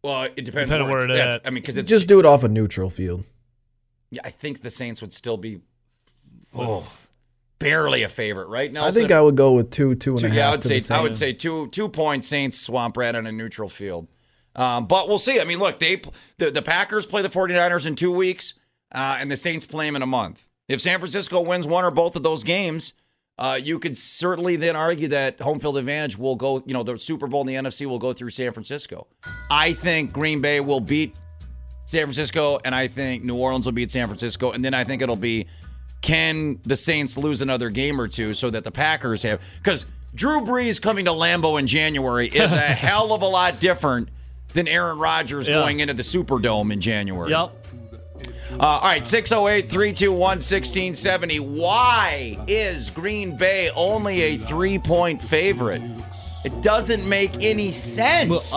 well, 0.03 0.25
it 0.37 0.45
depends 0.45 0.73
on 0.73 0.81
where, 0.83 1.07
where 1.07 1.11
it's, 1.11 1.35
it 1.35 1.41
at. 1.41 1.47
I 1.47 1.51
mean 1.51 1.63
cuz 1.63 1.77
it's 1.77 1.89
Just 1.91 2.07
do 2.07 2.19
it 2.19 2.25
off 2.25 2.45
a 2.45 2.49
neutral 2.49 2.89
field. 2.89 3.25
yeah, 4.11 4.23
I 4.25 4.31
think 4.31 4.63
the 4.63 4.71
Saints 4.71 5.03
would 5.03 5.13
still 5.13 5.37
be 5.37 5.61
oh, 6.55 6.91
barely 7.59 8.03
a 8.03 8.09
favorite, 8.09 8.49
right? 8.49 8.75
I 8.77 8.91
think 8.91 9.11
I 9.11 9.21
would 9.21 9.37
go 9.37 9.53
with 9.53 9.71
two, 9.71 9.95
two 9.95 10.17
and 10.17 10.25
a 10.25 10.29
half. 10.29 10.37
yeah, 10.37 10.49
I 10.49 10.51
would 10.53 10.63
say 10.63 10.95
I 10.95 11.03
would 11.03 11.17
say 11.17 11.33
two 11.33 11.69
two 11.69 11.89
point 11.89 12.25
Saints 12.25 12.59
swamp 12.59 12.97
rat 12.97 13.15
on 13.15 13.27
a 13.27 13.33
neutral 13.33 13.69
field. 13.69 14.09
Um, 14.57 14.87
but 14.87 15.09
we'll 15.09 15.19
see. 15.19 15.41
I 15.41 15.45
mean, 15.45 15.59
look, 15.59 15.79
they 15.79 16.01
the, 16.39 16.51
the 16.51 16.63
Packers 16.63 17.07
play 17.07 17.23
the 17.23 17.29
49ers 17.29 17.87
in 17.87 17.97
two 17.97 18.13
weeks, 18.13 18.55
uh, 18.95 19.17
and 19.19 19.31
the 19.31 19.37
Saints 19.37 19.67
play 19.67 19.87
them 19.87 19.97
in 19.97 20.03
a 20.03 20.07
month. 20.07 20.49
If 20.69 20.81
San 20.81 20.99
Francisco 20.99 21.41
wins 21.41 21.67
one 21.67 21.85
or 21.85 21.91
both 21.91 22.17
of 22.17 22.23
those 22.23 22.45
games, 22.45 22.93
uh, 23.37 23.59
you 23.61 23.79
could 23.79 23.97
certainly 23.97 24.57
then 24.57 24.77
argue 24.77 25.09
that 25.09 25.41
home 25.41 25.59
field 25.59 25.77
advantage 25.77 26.17
will 26.17 26.37
go. 26.37 26.63
You 26.67 26.75
know, 26.75 26.83
the 26.83 26.99
Super 26.99 27.27
Bowl 27.27 27.41
in 27.41 27.47
the 27.49 27.55
NFC 27.55 27.87
will 27.87 27.99
go 27.99 28.13
through 28.13 28.31
San 28.31 28.53
Francisco. 28.53 29.09
I 29.51 29.73
think 29.73 30.13
Green 30.13 30.41
Bay 30.41 30.61
will 30.61 30.81
beat 30.81 31.17
San 31.85 32.05
Francisco, 32.07 32.61
and 32.65 32.75
I 32.75 32.87
think 32.87 33.25
New 33.25 33.37
Orleans 33.37 33.67
will 33.67 33.73
beat 33.73 33.91
San 33.91 34.07
Francisco, 34.07 34.53
and 34.53 34.65
then 34.65 34.73
I 34.73 34.85
think 34.85 35.03
it'll 35.03 35.17
be 35.17 35.47
can 36.05 36.59
the 36.65 36.77
Saints 36.77 37.17
lose 37.17 37.41
another 37.41 37.71
game 37.71 37.99
or 37.99 38.07
two 38.09 38.35
so 38.35 38.51
that 38.51 38.63
the 38.63 38.71
Packers 38.71 39.23
have 39.23 39.41
because 39.63 39.87
Drew 40.15 40.43
Brees 40.43 40.81
coming 40.81 41.07
to 41.07 41.11
Lambeau 41.13 41.59
in 41.59 41.67
January 41.67 42.29
is 42.29 42.53
a 42.53 42.57
hell 42.61 43.13
of 43.15 43.23
a 43.23 43.27
lot 43.27 43.59
different 43.59 44.11
than 44.53 44.69
Aaron 44.69 44.99
Rodgers 44.99 45.49
Yeah. 45.49 45.55
going 45.55 45.81
into 45.81 45.95
the 45.95 46.03
Superdome 46.03 46.73
in 46.73 46.81
January. 46.83 47.31
Yep. 47.31 47.67
Uh, 48.53 48.57
all 48.61 48.83
right, 48.83 49.07
608 49.07 49.71
321 49.71 50.19
1670. 50.21 51.39
Why 51.41 52.39
is 52.47 52.91
Green 52.91 53.37
Bay 53.37 53.71
only 53.75 54.21
a 54.23 54.37
three 54.37 54.79
point 54.79 55.21
favorite? 55.23 55.83
It 56.45 56.61
doesn't 56.63 57.07
make 57.09 57.43
any 57.43 57.71
sense. 57.73 58.55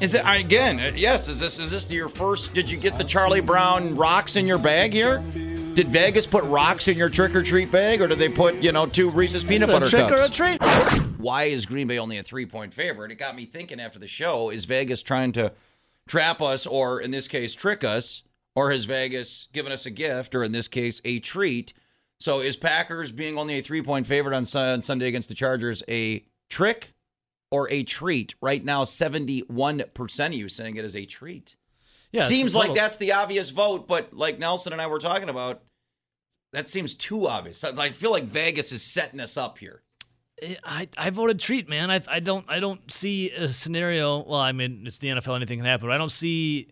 Is 0.00 0.14
it 0.14 0.22
again? 0.26 0.80
uh, 0.80 0.92
Yes. 0.96 1.28
Is 1.28 1.38
this 1.38 1.58
is 1.58 1.70
this 1.70 1.90
your 1.92 2.08
first? 2.08 2.54
Did 2.54 2.70
you 2.70 2.78
get 2.78 2.96
the 2.98 3.04
Charlie 3.04 3.40
Brown 3.40 3.94
rocks 3.94 4.36
in 4.36 4.46
your 4.46 4.58
bag 4.58 4.92
here? 4.94 5.22
Did 5.74 5.88
Vegas 5.88 6.26
put 6.26 6.44
rocks 6.44 6.88
in 6.88 6.96
your 6.96 7.08
trick 7.08 7.34
or 7.34 7.42
treat 7.42 7.72
bag, 7.72 8.00
or 8.00 8.06
did 8.06 8.18
they 8.18 8.28
put 8.28 8.56
you 8.56 8.72
know 8.72 8.86
two 8.86 9.10
Reese's 9.10 9.44
peanut 9.44 9.68
A 9.68 9.72
butter 9.72 9.86
trick 9.86 10.10
or 10.10 10.16
a 10.16 10.28
treat? 10.28 10.62
Why 11.18 11.44
is 11.44 11.66
Green 11.66 11.88
Bay 11.88 11.98
only 11.98 12.18
a 12.18 12.22
three 12.22 12.46
point 12.46 12.72
favorite? 12.72 13.10
It 13.10 13.16
got 13.16 13.34
me 13.34 13.44
thinking 13.44 13.80
after 13.80 13.98
the 13.98 14.06
show. 14.06 14.50
Is 14.50 14.64
Vegas 14.64 15.02
trying 15.02 15.32
to 15.32 15.52
trap 16.06 16.40
us, 16.40 16.66
or 16.66 17.00
in 17.00 17.10
this 17.10 17.28
case, 17.28 17.54
trick 17.54 17.82
us? 17.82 18.22
or 18.54 18.70
has 18.70 18.84
Vegas 18.84 19.48
given 19.52 19.72
us 19.72 19.86
a 19.86 19.90
gift, 19.90 20.34
or 20.34 20.44
in 20.44 20.52
this 20.52 20.68
case, 20.68 21.00
a 21.04 21.18
treat? 21.18 21.72
So 22.20 22.40
is 22.40 22.56
Packers 22.56 23.12
being 23.12 23.36
only 23.36 23.58
a 23.58 23.62
three 23.62 23.82
point 23.82 24.06
favorite 24.06 24.34
on, 24.34 24.44
Sun- 24.44 24.82
Sunday 24.82 25.08
against 25.08 25.28
the 25.28 25.34
Chargers 25.34 25.82
a 25.88 26.24
trick 26.48 26.94
or 27.50 27.70
a 27.70 27.82
treat? 27.82 28.34
Right 28.40 28.64
now, 28.64 28.84
71% 28.84 30.26
of 30.26 30.32
you 30.32 30.48
saying 30.48 30.76
it 30.76 30.84
is 30.84 30.96
a 30.96 31.04
treat. 31.04 31.56
Yeah, 32.14 32.24
seems 32.24 32.54
like 32.54 32.74
that's 32.74 32.96
the 32.96 33.12
obvious 33.12 33.50
vote, 33.50 33.88
but 33.88 34.14
like 34.14 34.38
Nelson 34.38 34.72
and 34.72 34.80
I 34.80 34.86
were 34.86 35.00
talking 35.00 35.28
about, 35.28 35.62
that 36.52 36.68
seems 36.68 36.94
too 36.94 37.26
obvious. 37.26 37.64
I 37.64 37.90
feel 37.90 38.12
like 38.12 38.24
Vegas 38.24 38.70
is 38.70 38.82
setting 38.82 39.18
us 39.18 39.36
up 39.36 39.58
here. 39.58 39.82
I, 40.64 40.88
I 40.96 41.10
voted 41.10 41.40
treat, 41.40 41.68
man. 41.68 41.90
I, 41.90 42.00
I 42.06 42.20
don't 42.20 42.44
I 42.48 42.60
don't 42.60 42.90
see 42.92 43.30
a 43.30 43.48
scenario. 43.48 44.22
Well, 44.22 44.38
I 44.38 44.52
mean, 44.52 44.84
it's 44.86 44.98
the 44.98 45.08
NFL; 45.08 45.34
anything 45.34 45.58
can 45.58 45.66
happen. 45.66 45.88
But 45.88 45.94
I 45.94 45.98
don't 45.98 46.12
see 46.12 46.68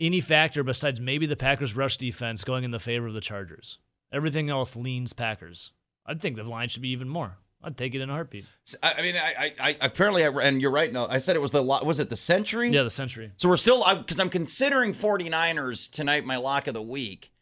any 0.00 0.20
factor 0.20 0.62
besides 0.62 1.00
maybe 1.00 1.26
the 1.26 1.36
Packers' 1.36 1.76
rush 1.76 1.98
defense 1.98 2.44
going 2.44 2.64
in 2.64 2.70
the 2.70 2.78
favor 2.78 3.06
of 3.06 3.14
the 3.14 3.20
Chargers. 3.20 3.78
Everything 4.12 4.48
else 4.48 4.76
leans 4.76 5.12
Packers. 5.12 5.72
I 6.06 6.14
think 6.14 6.36
the 6.36 6.44
line 6.44 6.68
should 6.68 6.82
be 6.82 6.90
even 6.90 7.08
more. 7.08 7.38
I'd 7.66 7.76
take 7.76 7.94
it 7.96 8.00
in 8.00 8.08
a 8.08 8.12
heartbeat. 8.12 8.44
I 8.82 8.92
I 8.94 9.02
mean, 9.02 9.16
I, 9.16 9.34
I, 9.38 9.54
I 9.70 9.76
apparently, 9.80 10.24
I, 10.24 10.28
and 10.28 10.62
you're 10.62 10.70
right. 10.70 10.90
No, 10.92 11.06
I 11.08 11.18
said 11.18 11.34
it 11.36 11.40
was 11.42 11.50
the 11.50 11.62
lo- 11.62 11.82
was 11.82 11.98
it 12.00 12.08
the 12.08 12.16
century? 12.16 12.70
Yeah, 12.70 12.84
the 12.84 12.90
century. 12.90 13.32
So 13.38 13.48
we're 13.48 13.56
still 13.56 13.84
because 13.96 14.20
I'm 14.20 14.30
considering 14.30 14.92
49ers 14.94 15.90
tonight 15.90 16.24
my 16.24 16.36
lock 16.36 16.68
of 16.68 16.74
the 16.74 16.82
week. 16.82 17.32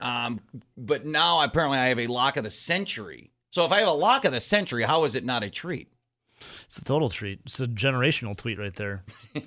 Um, 0.00 0.40
but 0.76 1.06
now 1.06 1.42
apparently 1.42 1.78
I 1.78 1.86
have 1.86 1.98
a 1.98 2.06
lock 2.08 2.36
of 2.36 2.44
the 2.44 2.50
century. 2.50 3.30
So 3.50 3.64
if 3.64 3.72
I 3.72 3.78
have 3.78 3.88
a 3.88 3.92
lock 3.92 4.24
of 4.24 4.32
the 4.32 4.40
century, 4.40 4.82
how 4.82 5.04
is 5.04 5.14
it 5.14 5.24
not 5.24 5.42
a 5.44 5.50
treat? 5.50 5.92
It's 6.66 6.78
a 6.78 6.84
total 6.84 7.08
treat. 7.08 7.40
It's 7.46 7.58
a 7.60 7.66
generational 7.66 8.36
tweet 8.36 8.58
right 8.58 8.74
there. 8.74 9.04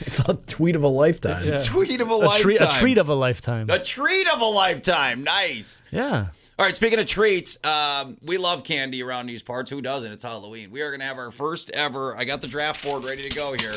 It's 0.00 0.18
a 0.20 0.34
tweet 0.34 0.76
of 0.76 0.82
a 0.82 0.88
lifetime. 0.88 1.40
It's 1.42 1.66
a 1.66 1.70
tweet 1.70 2.00
of 2.02 2.10
a, 2.10 2.12
A 2.12 2.16
lifetime. 2.16 2.42
treat, 2.42 2.60
a 2.60 2.66
treat 2.78 2.98
of 2.98 3.08
a 3.08 3.14
lifetime. 3.14 3.70
a 3.70 3.78
treat 3.82 4.28
of 4.28 4.40
a 4.42 4.44
lifetime. 4.46 5.24
Nice. 5.24 5.80
Yeah. 5.90 6.26
All 6.58 6.64
right, 6.64 6.74
speaking 6.74 6.98
of 6.98 7.06
treats, 7.06 7.58
um, 7.64 8.16
we 8.22 8.38
love 8.38 8.64
candy 8.64 9.02
around 9.02 9.26
these 9.26 9.42
parts. 9.42 9.68
Who 9.68 9.82
doesn't? 9.82 10.10
It's 10.10 10.22
Halloween. 10.22 10.70
We 10.70 10.80
are 10.80 10.88
going 10.88 11.00
to 11.00 11.06
have 11.06 11.18
our 11.18 11.30
first 11.30 11.68
ever. 11.72 12.16
I 12.16 12.24
got 12.24 12.40
the 12.40 12.48
draft 12.48 12.82
board 12.82 13.04
ready 13.04 13.20
to 13.20 13.28
go 13.28 13.54
here. 13.60 13.74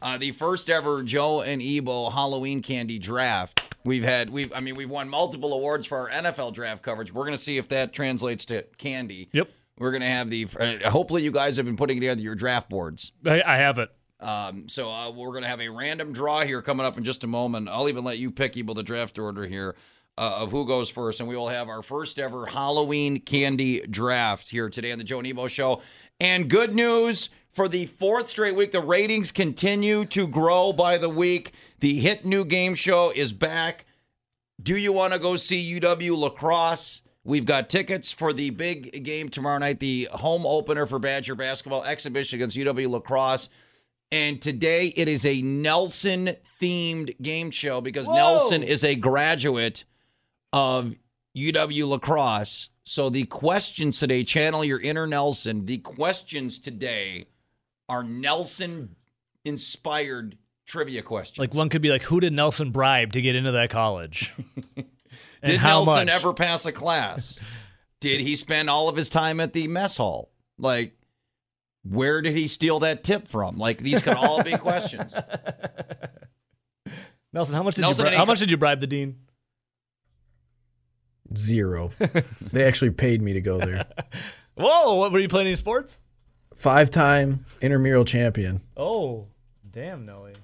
Uh, 0.00 0.18
the 0.18 0.30
first 0.30 0.70
ever 0.70 1.02
Joe 1.02 1.40
and 1.40 1.60
Ebo 1.60 2.10
Halloween 2.10 2.62
candy 2.62 3.00
draft. 3.00 3.74
We've 3.82 4.04
had 4.04 4.30
we've 4.30 4.52
I 4.52 4.60
mean 4.60 4.76
we've 4.76 4.88
won 4.88 5.08
multiple 5.08 5.52
awards 5.52 5.88
for 5.88 5.98
our 5.98 6.10
NFL 6.10 6.54
draft 6.54 6.84
coverage. 6.84 7.12
We're 7.12 7.24
going 7.24 7.34
to 7.34 7.42
see 7.42 7.58
if 7.58 7.66
that 7.70 7.92
translates 7.92 8.44
to 8.46 8.62
candy. 8.78 9.28
Yep. 9.32 9.50
We're 9.78 9.90
going 9.90 10.02
to 10.02 10.06
have 10.06 10.30
the. 10.30 10.46
Uh, 10.60 10.90
hopefully, 10.90 11.24
you 11.24 11.32
guys 11.32 11.56
have 11.56 11.66
been 11.66 11.76
putting 11.76 11.98
together 11.98 12.20
your 12.20 12.36
draft 12.36 12.70
boards. 12.70 13.10
I, 13.26 13.42
I 13.44 13.56
have 13.56 13.80
it. 13.80 13.90
Um, 14.20 14.68
so 14.68 14.88
uh, 14.88 15.10
we're 15.10 15.30
going 15.30 15.42
to 15.42 15.48
have 15.48 15.60
a 15.60 15.70
random 15.70 16.12
draw 16.12 16.42
here 16.42 16.62
coming 16.62 16.86
up 16.86 16.96
in 16.96 17.02
just 17.02 17.24
a 17.24 17.26
moment. 17.26 17.68
I'll 17.68 17.88
even 17.88 18.04
let 18.04 18.18
you 18.18 18.30
pick 18.30 18.56
Ebo 18.56 18.74
the 18.74 18.84
draft 18.84 19.18
order 19.18 19.44
here 19.44 19.74
uh, 20.18 20.38
of 20.40 20.50
who 20.50 20.66
goes 20.66 20.90
first, 20.90 21.20
and 21.20 21.28
we 21.28 21.36
will 21.36 21.48
have 21.48 21.68
our 21.68 21.82
first 21.82 22.18
ever 22.18 22.46
Halloween 22.46 23.18
candy 23.18 23.80
draft 23.86 24.48
here 24.48 24.68
today 24.68 24.92
on 24.92 24.98
the 24.98 25.04
Joe 25.04 25.18
and 25.18 25.26
Ebo 25.26 25.48
Show. 25.48 25.80
And 26.20 26.48
good 26.50 26.74
news 26.74 27.30
for 27.50 27.68
the 27.68 27.86
fourth 27.86 28.28
straight 28.28 28.54
week, 28.54 28.72
the 28.72 28.80
ratings 28.80 29.32
continue 29.32 30.04
to 30.06 30.26
grow 30.26 30.72
by 30.72 30.98
the 30.98 31.08
week. 31.08 31.52
The 31.80 31.98
hit 31.98 32.24
new 32.24 32.44
game 32.44 32.74
show 32.74 33.10
is 33.10 33.32
back. 33.32 33.86
Do 34.62 34.76
you 34.76 34.92
want 34.92 35.12
to 35.12 35.18
go 35.18 35.36
see 35.36 35.80
UW-La 35.80 36.30
Crosse? 36.30 37.02
We've 37.24 37.46
got 37.46 37.70
tickets 37.70 38.12
for 38.12 38.32
the 38.32 38.50
big 38.50 39.04
game 39.04 39.28
tomorrow 39.28 39.58
night, 39.58 39.80
the 39.80 40.08
home 40.12 40.44
opener 40.44 40.86
for 40.86 40.98
Badger 40.98 41.34
basketball 41.34 41.84
exhibition 41.84 42.38
against 42.38 42.56
UW-La 42.56 43.00
Crosse. 43.00 43.48
And 44.10 44.42
today 44.42 44.88
it 44.88 45.08
is 45.08 45.24
a 45.24 45.40
Nelson 45.40 46.36
themed 46.60 47.20
game 47.22 47.50
show 47.50 47.80
because 47.80 48.08
Nelson 48.08 48.62
is 48.62 48.84
a 48.84 48.94
graduate 48.94 49.84
of 50.52 50.94
UW-La 51.36 51.98
Crosse. 51.98 52.68
So 52.84 53.10
the 53.10 53.24
questions 53.24 53.98
today, 53.98 54.24
channel 54.24 54.64
your 54.64 54.80
inner 54.80 55.06
Nelson. 55.06 55.66
The 55.66 55.78
questions 55.78 56.58
today 56.58 57.26
are 57.88 58.02
Nelson 58.02 58.96
inspired 59.44 60.36
trivia 60.66 61.02
questions. 61.02 61.38
Like 61.38 61.54
one 61.54 61.68
could 61.68 61.82
be 61.82 61.90
like, 61.90 62.02
who 62.02 62.20
did 62.20 62.32
Nelson 62.32 62.70
bribe 62.70 63.12
to 63.12 63.20
get 63.20 63.36
into 63.36 63.52
that 63.52 63.70
college? 63.70 64.32
Did 65.44 65.60
Nelson 65.60 66.06
much? 66.06 66.08
ever 66.08 66.32
pass 66.32 66.66
a 66.66 66.72
class? 66.72 67.40
did 68.00 68.20
he 68.20 68.36
spend 68.36 68.70
all 68.70 68.88
of 68.88 68.96
his 68.96 69.08
time 69.08 69.40
at 69.40 69.52
the 69.52 69.68
mess 69.68 69.96
hall? 69.96 70.30
Like, 70.58 70.94
where 71.82 72.22
did 72.22 72.36
he 72.36 72.46
steal 72.46 72.80
that 72.80 73.02
tip 73.02 73.26
from? 73.26 73.56
Like, 73.56 73.78
these 73.78 74.02
could 74.02 74.14
all 74.14 74.42
be 74.42 74.56
questions. 74.56 75.14
Nelson, 77.32 77.54
how 77.54 77.62
much 77.62 77.76
did 77.76 77.80
Nelson 77.80 78.06
you 78.06 78.10
bri- 78.10 78.18
how 78.18 78.24
much 78.24 78.38
did 78.38 78.50
you 78.50 78.56
bribe 78.56 78.80
the 78.80 78.86
dean? 78.86 79.16
Zero. 81.38 81.90
they 82.52 82.64
actually 82.64 82.90
paid 82.90 83.22
me 83.22 83.32
to 83.32 83.40
go 83.40 83.58
there. 83.58 83.84
Whoa, 84.54 84.94
what 84.94 85.12
were 85.12 85.18
you 85.18 85.28
playing 85.28 85.46
any 85.48 85.56
sports? 85.56 85.98
Five 86.54 86.90
time 86.90 87.44
intramural 87.60 88.04
champion. 88.04 88.60
Oh, 88.76 89.26
damn, 89.70 90.04
Nelly. 90.06 90.34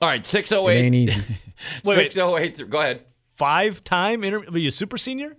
All 0.00 0.08
right, 0.08 0.18
oh 0.18 0.20
It 0.20 0.24
608. 0.26 0.76
ain't 0.84 0.94
easy. 0.94 1.20
Wait, 1.84 1.96
wait. 1.96 2.12
608. 2.12 2.70
Go 2.70 2.78
ahead. 2.78 3.02
Five 3.34 3.82
time 3.82 4.22
inter 4.22 4.40
were 4.50 4.58
you 4.58 4.68
a 4.68 4.72
super 4.72 4.96
senior? 4.96 5.36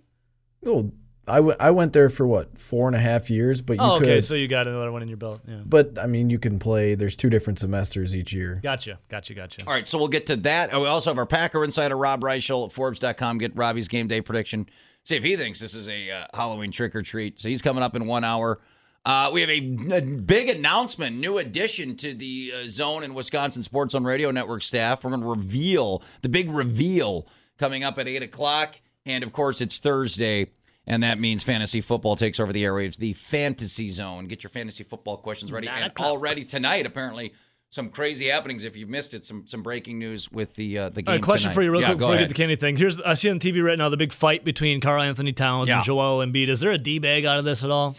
Well, 0.62 0.91
I, 1.30 1.36
w- 1.38 1.56
I 1.60 1.72
went 1.72 1.94
there 1.94 2.10
for 2.10 2.26
what, 2.28 2.58
four 2.58 2.88
and 2.88 2.96
a 2.96 3.00
half 3.00 3.30
years, 3.30 3.62
but 3.62 3.74
you 3.78 3.82
Oh, 3.84 3.96
okay, 3.98 4.06
could. 4.16 4.24
so 4.24 4.36
you 4.36 4.48
got 4.48 4.68
another 4.68 4.92
one 4.92 5.02
in 5.02 5.08
your 5.08 5.18
belt. 5.18 5.42
Yeah. 5.48 5.62
but 5.66 5.98
I 6.00 6.08
mean, 6.08 6.30
you 6.30 6.40
can 6.40 6.60
play, 6.60 6.96
there's 6.96 7.16
two 7.16 7.30
different 7.30 7.60
semesters 7.60 8.16
each 8.16 8.34
year. 8.34 8.60
Gotcha, 8.64 9.00
gotcha, 9.10 9.34
gotcha. 9.34 9.62
All 9.66 9.74
right, 9.74 9.88
so 9.88 9.98
we'll 9.98 10.08
get 10.08 10.26
to 10.28 10.36
that. 10.38 10.74
Uh, 10.74 10.80
We 10.80 10.88
also 10.88 11.10
have 11.12 11.18
our 11.18 11.26
Packer 11.26 11.64
insider, 11.64 11.96
Rob 11.96 12.22
Reischel 12.22 12.66
at 12.66 12.72
Forbes.com. 12.74 13.38
Get 13.38 13.56
Robbie's 13.56 13.88
game 13.88 14.08
day 14.08 14.22
prediction. 14.22 14.68
See 15.06 15.16
if 15.16 15.24
he 15.24 15.36
thinks 15.38 15.60
this 15.60 15.74
is 15.74 15.88
a 15.88 16.12
uh, 16.12 16.26
Halloween 16.34 16.72
trick 16.72 16.96
or 16.96 17.02
treat. 17.02 17.40
So 17.40 17.48
he's 17.50 17.62
coming 17.62 17.84
up 17.84 17.96
in 17.96 18.06
one 18.06 18.24
hour. 18.24 18.60
Uh, 19.06 19.30
we 19.34 19.40
have 19.42 19.50
a, 19.50 19.94
a 19.96 20.02
big 20.02 20.50
announcement, 20.50 21.18
new 21.18 21.38
addition 21.38 21.96
to 21.96 22.14
the 22.14 22.52
uh, 22.54 22.68
Zone 22.68 23.02
and 23.04 23.16
Wisconsin 23.16 23.64
Sports 23.64 23.96
on 23.96 24.04
Radio 24.04 24.30
Network 24.30 24.62
staff. 24.62 25.04
We're 25.04 25.12
going 25.12 25.22
to 25.22 25.28
reveal 25.28 26.04
the 26.22 26.28
big 26.30 26.52
reveal 26.52 27.26
coming 27.58 27.84
up 27.84 27.98
at 27.98 28.08
8 28.10 28.24
o'clock. 28.24 28.80
And 29.06 29.24
of 29.24 29.32
course, 29.32 29.62
it's 29.62 29.80
Thursday. 29.80 30.48
And 30.89 31.03
that 31.03 31.19
means 31.19 31.43
fantasy 31.43 31.81
football 31.81 32.15
takes 32.15 32.39
over 32.39 32.51
the 32.51 32.63
airwaves, 32.63 32.98
the 32.98 33.13
fantasy 33.13 33.89
zone. 33.89 34.25
Get 34.25 34.43
your 34.43 34.50
fantasy 34.50 34.84
football 34.84 35.17
questions 35.17 35.51
ready. 35.51 35.67
Nine 35.67 35.84
And 35.84 35.91
o'clock. 35.91 36.10
already 36.10 36.43
tonight, 36.43 36.86
apparently, 36.88 37.34
some 37.69 37.89
crazy 37.91 38.25
happenings. 38.27 38.63
If 38.63 38.75
you've 38.75 38.89
missed 38.89 39.13
it, 39.13 39.24
some 39.24 39.46
some 39.46 39.62
breaking 39.62 40.00
news 40.00 40.31
with 40.31 40.55
the 40.55 40.77
uh, 40.79 40.89
the 40.89 41.03
game. 41.03 41.12
All 41.12 41.13
right, 41.17 41.24
question 41.24 41.50
tonight. 41.51 41.53
for 41.53 41.62
you, 41.62 41.72
real 41.72 41.81
yeah, 41.81 41.88
quick, 41.89 41.98
before 42.00 42.10
we 42.10 42.15
ahead. 42.15 42.27
get 42.27 42.36
the 42.36 42.41
candy 42.41 42.55
thing. 42.55 42.75
Here's 42.75 43.00
I 43.01 43.13
see 43.13 43.29
on 43.29 43.39
TV 43.39 43.63
right 43.63 43.77
now 43.77 43.89
the 43.89 43.98
big 43.98 44.12
fight 44.12 44.43
between 44.43 44.81
Karl-Anthony 44.81 45.31
Towns 45.31 45.69
Yeah. 45.69 45.75
and 45.75 45.84
Joel 45.86 46.25
Embiid. 46.25 46.50
Is 46.50 46.60
there 46.62 46.72
a 46.72 46.77
d 46.79 46.98
bag 46.98 47.24
out 47.25 47.38
of 47.38 47.46
this 47.46 47.63
at 47.63 47.69
all, 47.69 47.96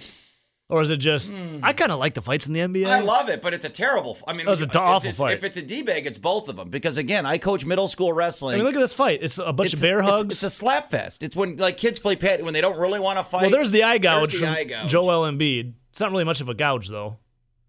or 0.71 0.81
is 0.83 0.91
it 0.91 0.97
just? 0.99 1.31
Hmm. 1.31 1.59
I 1.63 1.73
kind 1.73 1.93
of 1.93 1.99
like 1.99 2.15
the 2.15 2.23
fights 2.23 2.47
in 2.47 2.53
the 2.53 2.61
NBA. 2.61 2.87
I 2.87 3.01
love 3.01 3.29
it, 3.29 3.43
but 3.43 3.53
it's 3.55 3.65
a 3.65 3.69
terrible. 3.69 4.17
I 4.27 4.33
mean, 4.33 4.47
That 4.47 4.51
was 4.53 4.63
a 4.63 4.79
awful 4.79 5.11
it's, 5.11 5.19
fight. 5.19 5.37
if 5.37 5.45
it's 5.45 5.57
a 5.57 5.63
d 5.63 5.83
bag, 5.83 6.07
it's 6.07 6.19
both 6.19 6.49
of 6.49 6.57
them. 6.57 6.71
Because 6.71 6.97
again, 6.99 7.27
I 7.27 7.39
coach 7.39 7.65
middle 7.67 7.89
school 7.89 8.13
wrestling. 8.13 8.55
I 8.55 8.57
mean, 8.59 8.65
look 8.67 8.75
at 8.75 8.81
this 8.81 8.95
fight. 8.95 9.21
It's 9.23 9.39
a 9.39 9.53
bunch 9.53 9.73
it's, 9.73 9.81
of 9.83 9.87
bear 9.87 9.99
it's- 9.99 10.19
hugs. 10.21 10.35
It's, 10.35 10.43
a 10.43 10.51
slap 10.51 10.91
fest. 10.91 11.23
It's 11.23 11.37
when 11.37 11.57
like 11.57 11.77
kids 11.77 11.99
play 11.99 12.17
pet 12.17 12.43
when 12.45 12.55
they 12.55 12.61
don't 12.61 12.79
really 12.79 13.01
want 13.01 13.19
to 13.19 13.25
fight. 13.25 13.43
well, 13.43 13.51
there's 13.51 13.71
the 13.71 13.83
eye 13.85 13.99
gouge 13.99 14.31
There's 14.31 14.41
the 14.41 14.47
from 14.47 14.57
eye 14.57 14.65
gouge. 14.65 14.91
Joel 14.91 15.31
Embiid. 15.31 15.75
It's 15.91 16.01
not 16.01 16.11
really 16.13 16.25
much 16.25 16.41
of 16.41 16.49
a 16.49 16.55
gouge 16.55 16.89
though. 16.89 17.19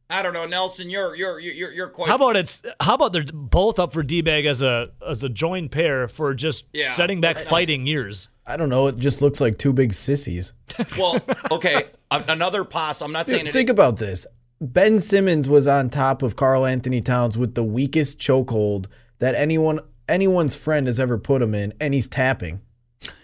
I 0.09 0.21
don't 0.23 0.33
know, 0.33 0.45
Nelson. 0.45 0.89
You're 0.89 1.15
you're 1.15 1.39
you're 1.39 1.71
you're 1.71 1.87
quite. 1.87 2.09
How 2.09 2.15
about 2.15 2.35
it's? 2.35 2.61
How 2.81 2.95
about 2.95 3.13
they're 3.13 3.23
both 3.31 3.79
up 3.79 3.93
for 3.93 4.03
d 4.03 4.19
bag 4.21 4.45
as 4.45 4.61
a 4.61 4.89
as 5.07 5.23
a 5.23 5.29
joined 5.29 5.71
pair 5.71 6.09
for 6.09 6.33
just 6.33 6.65
Yeah. 6.73 6.93
setting 6.95 7.21
back 7.21 7.37
fighting 7.37 7.87
years? 7.87 8.27
I 8.45 8.57
don't 8.57 8.69
know. 8.69 8.87
It 8.87 8.97
just 8.97 9.21
looks 9.21 9.39
like 9.39 9.57
two 9.57 9.73
big 9.73 9.93
sissies. 9.93 10.53
well, 10.97 11.21
okay. 11.51 11.85
another 12.09 12.63
pass. 12.63 13.01
I'm 13.01 13.11
not 13.11 13.27
saying 13.27 13.47
it. 13.47 13.51
Think 13.53 13.69
about 13.69 13.97
this. 13.97 14.25
Ben 14.59 14.99
Simmons 14.99 15.47
was 15.49 15.67
on 15.67 15.89
top 15.89 16.21
of 16.21 16.35
Karl-Anthony 16.35 17.01
Towns 17.01 17.37
with 17.37 17.55
the 17.55 17.63
weakest 17.63 18.19
chokehold 18.19 18.87
that 19.19 19.35
anyone 19.35 19.79
anyone's 20.07 20.55
friend 20.55 20.87
has 20.87 20.99
ever 20.99 21.17
put 21.17 21.41
him 21.41 21.55
in, 21.55 21.73
and 21.79 21.93
he's 21.93 22.07
tapping. 22.07 22.61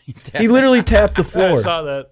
he's 0.06 0.22
tapping. 0.22 0.42
He 0.42 0.48
literally 0.48 0.82
tapped 0.82 1.18
the 1.18 1.24
floor. 1.24 1.46
I 1.50 1.52
floor. 1.52 1.62
saw 1.62 1.82
that. 1.84 2.12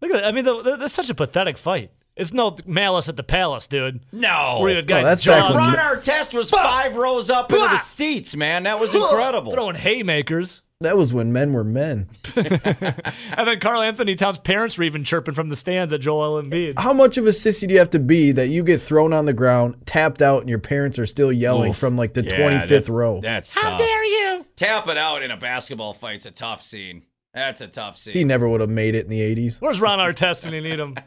Look 0.00 0.10
at 0.10 0.14
that. 0.20 0.24
I 0.26 0.32
mean, 0.32 0.44
the, 0.44 0.62
the- 0.62 0.76
that's 0.76 0.94
such 0.94 1.10
a 1.10 1.14
pathetic 1.14 1.56
fight. 1.56 1.92
It's 2.16 2.32
no 2.32 2.56
malice 2.66 3.08
at 3.08 3.16
the 3.16 3.22
palace, 3.22 3.68
dude. 3.68 4.00
no. 4.10 4.58
Where 4.60 4.70
you 4.70 4.76
had 4.76 4.84
oh, 4.86 4.88
guys 4.88 5.04
that's 5.04 5.24
back 5.24 5.40
jaws 5.44 5.54
when- 5.54 5.74
Ron 5.74 5.76
Artest 5.76 6.34
was 6.34 6.50
five 6.50 6.96
rows 6.96 7.30
up 7.30 7.50
into 7.52 7.62
the 7.62 7.68
Bah! 7.68 7.76
seats, 7.78 8.34
man. 8.34 8.64
That 8.64 8.80
was 8.80 8.92
incredible. 8.92 9.52
throwing 9.52 9.76
haymakers. 9.76 10.62
That 10.80 10.96
was 10.96 11.12
when 11.12 11.32
men 11.32 11.52
were 11.52 11.64
men. 11.64 12.08
And 12.36 13.46
then 13.48 13.58
Karl-Anthony 13.60 14.14
Towns' 14.14 14.38
parents 14.38 14.78
were 14.78 14.84
even 14.84 15.02
chirping 15.02 15.34
from 15.34 15.48
the 15.48 15.56
stands 15.56 15.92
at 15.92 16.00
Joel 16.00 16.40
Embiid. 16.40 16.78
How 16.78 16.92
much 16.92 17.16
of 17.16 17.26
a 17.26 17.30
sissy 17.30 17.66
do 17.66 17.74
you 17.74 17.80
have 17.80 17.90
to 17.90 17.98
be 17.98 18.30
that 18.32 18.46
you 18.48 18.62
get 18.62 18.80
thrown 18.80 19.12
on 19.12 19.24
the 19.24 19.32
ground, 19.32 19.74
tapped 19.86 20.22
out, 20.22 20.40
and 20.40 20.48
your 20.48 20.58
parents 20.60 20.96
are 20.98 21.06
still 21.06 21.32
yelling 21.32 21.72
from 21.72 21.96
like 21.96 22.14
the 22.14 22.22
Yeah, 22.24 22.36
25th 22.36 22.68
that- 22.86 22.88
row? 22.92 23.20
That's 23.20 23.52
How 23.54 23.70
tough. 23.70 23.78
dare 23.80 24.04
you? 24.04 24.46
Tap 24.56 24.86
it 24.88 24.96
out 24.96 25.22
in 25.24 25.30
a 25.32 25.36
basketball 25.36 25.94
fight's 25.94 26.26
a 26.26 26.30
tough 26.30 26.62
scene. 26.62 27.02
That's 27.34 27.60
a 27.60 27.66
tough 27.68 27.96
scene. 27.96 28.14
He 28.14 28.22
never 28.24 28.48
would 28.48 28.60
have 28.60 28.70
made 28.70 28.94
it 28.94 29.04
in 29.04 29.10
the 29.10 29.20
80s. 29.20 29.60
Where's 29.60 29.80
Ron 29.80 29.98
Artest 29.98 30.44
when 30.44 30.54
you 30.54 30.60
need 30.60 30.78
him? 30.78 30.94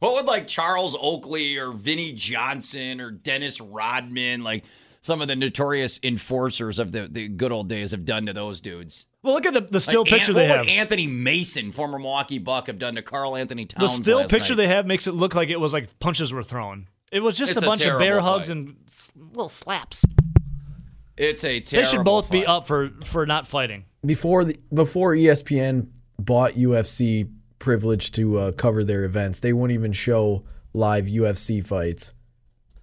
What 0.00 0.14
would 0.14 0.26
like 0.26 0.46
Charles 0.46 0.96
Oakley 1.00 1.56
or 1.58 1.70
Vinnie 1.72 2.12
Johnson 2.12 3.00
or 3.00 3.10
Dennis 3.10 3.60
Rodman 3.60 4.42
like 4.42 4.64
some 5.06 5.22
of 5.22 5.28
the 5.28 5.36
notorious 5.36 6.00
enforcers 6.02 6.78
of 6.80 6.90
the, 6.92 7.06
the 7.08 7.28
good 7.28 7.52
old 7.52 7.68
days 7.68 7.92
have 7.92 8.04
done 8.04 8.26
to 8.26 8.32
those 8.32 8.60
dudes. 8.60 9.06
Well, 9.22 9.34
look 9.34 9.46
at 9.46 9.54
the, 9.54 9.60
the 9.60 9.80
still 9.80 10.02
Like, 10.02 10.10
picture 10.10 10.32
An- 10.32 10.36
they 10.36 10.48
what 10.48 10.56
have. 10.58 10.66
would 10.66 10.72
Anthony 10.74 11.06
Mason, 11.06 11.70
former 11.72 11.98
Milwaukee 11.98 12.38
Buck, 12.38 12.66
have 12.66 12.78
done 12.78 12.96
to 12.96 13.02
Karl-Anthony 13.02 13.66
Towns. 13.66 13.96
the 13.98 14.02
still 14.02 14.18
last 14.18 14.30
picture 14.30 14.54
night? 14.54 14.56
they 14.58 14.66
have 14.68 14.86
makes 14.86 15.06
it 15.06 15.12
look 15.12 15.34
like 15.34 15.48
it 15.48 15.60
was 15.60 15.72
like 15.72 15.96
punches 16.00 16.32
were 16.32 16.42
thrown. 16.42 16.88
It 17.12 17.20
was 17.20 17.36
just 17.38 17.52
It's 17.52 17.62
a 17.62 17.64
a 17.64 17.68
bunch 17.68 17.82
of 17.82 17.98
bear 17.98 18.08
terrible 18.14 18.28
hugs 18.28 18.50
and 18.50 18.76
little 19.30 19.48
slaps. 19.48 20.04
It's 21.16 21.44
a 21.44 21.60
They 21.60 21.84
should 21.84 22.04
both 22.04 22.30
be 22.30 22.44
up 22.44 22.66
for 22.66 22.90
for 23.04 23.24
not 23.26 23.46
fighting. 23.46 23.84
before 24.04 24.44
the 24.44 24.58
before 24.74 25.14
ESPN 25.14 25.88
bought 26.18 26.52
UFC 26.54 27.30
privilege 27.58 28.10
to 28.12 28.38
uh, 28.38 28.52
cover 28.52 28.84
their 28.84 29.04
events, 29.04 29.40
they 29.40 29.52
wouldn't 29.52 29.74
even 29.78 29.92
show 29.92 30.44
live 30.74 31.06
UFC 31.06 31.64
fights. 31.66 32.12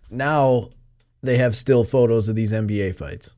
Now 0.09 0.69
they 1.23 1.37
have 1.37 1.55
still 1.55 1.83
photos 1.83 2.29
of 2.29 2.35
these 2.35 2.53
NBA 2.53 2.95
fights. 2.95 3.33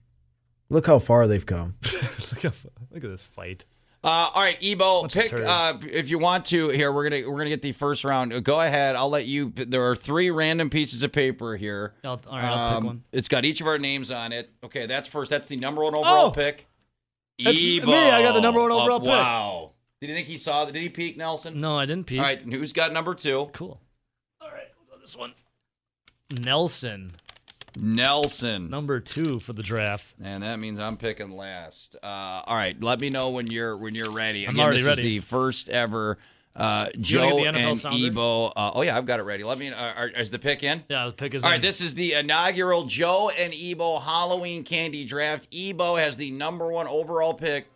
Look 0.70 0.88
how 0.88 1.00
far 1.00 1.28
they've 1.28 1.46
come. 1.46 1.76
look, 1.94 2.44
at, 2.46 2.54
look 2.92 3.04
at 3.04 3.10
this 3.10 3.22
fight. 3.24 3.64
Uh, 4.04 4.30
all 4.36 4.42
right, 4.44 4.58
Ebo, 4.62 5.08
pick 5.08 5.34
uh, 5.34 5.74
if 5.92 6.10
you 6.10 6.20
want 6.20 6.46
to. 6.46 6.70
Here, 6.70 6.92
we're 6.92 7.10
gonna 7.10 7.28
we're 7.30 7.38
gonna 7.40 7.50
get 7.50 7.64
the 7.64 7.72
first 7.72 8.04
round. 8.04 8.44
Go 8.44 8.60
ahead. 8.60 8.96
I'll 8.96 9.10
let 9.10 9.26
you. 9.26 9.52
There 9.56 9.90
are 9.90 9.96
three 9.96 10.30
random 10.30 10.70
pieces 10.70 11.02
of 11.02 11.12
paper 11.12 11.56
here. 11.56 11.96
I'll, 12.04 12.22
all 12.28 12.38
right, 12.38 12.44
I'll 12.46 12.70
pick 12.70 12.78
Um, 12.78 12.86
one. 12.86 13.04
It's 13.12 13.28
got 13.28 13.46
each 13.46 13.62
of 13.62 13.68
our 13.68 13.80
names 13.80 14.12
on 14.12 14.32
it. 14.32 14.52
Okay, 14.64 14.86
that's 14.86 15.08
first. 15.08 15.32
That's 15.32 15.48
the 15.48 15.56
number 15.58 15.84
one 15.84 15.96
overall 15.96 16.28
Oh! 16.28 16.32
pick. 16.32 16.68
Ebo. 17.40 17.86
me. 17.88 17.94
I 17.94 18.22
got 18.22 18.34
the 18.34 18.42
number 18.42 18.62
one 18.62 18.72
overall 18.72 19.00
pick. 19.00 19.10
Wow. 19.10 19.72
Did 20.02 20.10
you 20.10 20.16
think 20.16 20.28
he 20.28 20.38
saw? 20.38 20.66
Did 20.66 20.76
he 20.76 20.90
peek, 20.90 21.18
Nelson? 21.18 21.60
No, 21.60 21.76
I 21.78 21.86
didn't 21.88 22.06
peek. 22.06 22.20
All 22.20 22.26
right, 22.26 22.40
who's 22.42 22.74
got 22.74 22.94
number 22.94 23.16
two? 23.16 23.50
Cool. 23.54 23.82
All 24.40 24.52
right, 24.52 24.68
we'll 24.88 24.98
go 24.98 25.02
this 25.02 25.16
one. 25.16 25.34
Nelson, 26.32 27.14
Nelson. 27.78 28.70
number 28.70 29.00
two 29.00 29.40
for 29.40 29.54
the 29.54 29.64
draft. 29.64 30.14
And 30.22 30.44
that 30.44 30.58
means 30.60 30.80
I'm 30.80 30.98
picking 30.98 31.32
last. 31.36 31.96
Uh, 32.02 32.08
all 32.08 32.56
right, 32.56 32.82
let 32.82 33.00
me 33.00 33.10
know 33.10 33.30
when 33.30 33.48
you're 33.48 33.76
when 33.78 33.96
you're 33.96 34.12
ready. 34.12 34.46
I'm 34.46 34.52
Again, 34.52 34.64
already 34.66 34.78
this 34.80 34.88
ready. 34.88 35.02
is 35.02 35.08
the 35.08 35.20
first 35.20 35.70
ever 35.70 36.18
uh, 36.56 36.88
Joe 37.00 37.38
get 37.44 37.54
the 37.54 37.60
NFL 37.60 37.68
and 37.70 37.78
sounder? 37.78 38.08
Ebo. 38.08 38.46
Uh, 38.48 38.72
oh 38.76 38.82
yeah, 38.82 38.98
I've 38.98 39.06
got 39.06 39.20
it 39.20 39.24
ready. 39.24 39.44
Let 39.44 39.58
me. 39.58 39.72
Uh, 39.72 39.76
are, 39.94 40.08
is 40.08 40.32
the 40.32 40.40
pick 40.40 40.64
in? 40.64 40.84
Yeah, 40.90 41.08
the 41.08 41.12
pick 41.12 41.34
is 41.34 41.44
All 41.44 41.50
in. 41.50 41.56
right, 41.56 41.62
this 41.62 41.82
is 41.82 41.96
the 41.96 42.14
inaugural 42.14 42.86
Joe 42.86 43.30
and 43.30 43.54
Ebo 43.54 44.00
Halloween 44.00 44.64
candy 44.64 45.04
draft. 45.06 45.48
Ebo 45.52 45.96
has 45.96 46.16
the 46.18 46.32
number 46.32 46.72
one 46.72 46.88
overall 46.88 47.34
pick. 47.34 47.68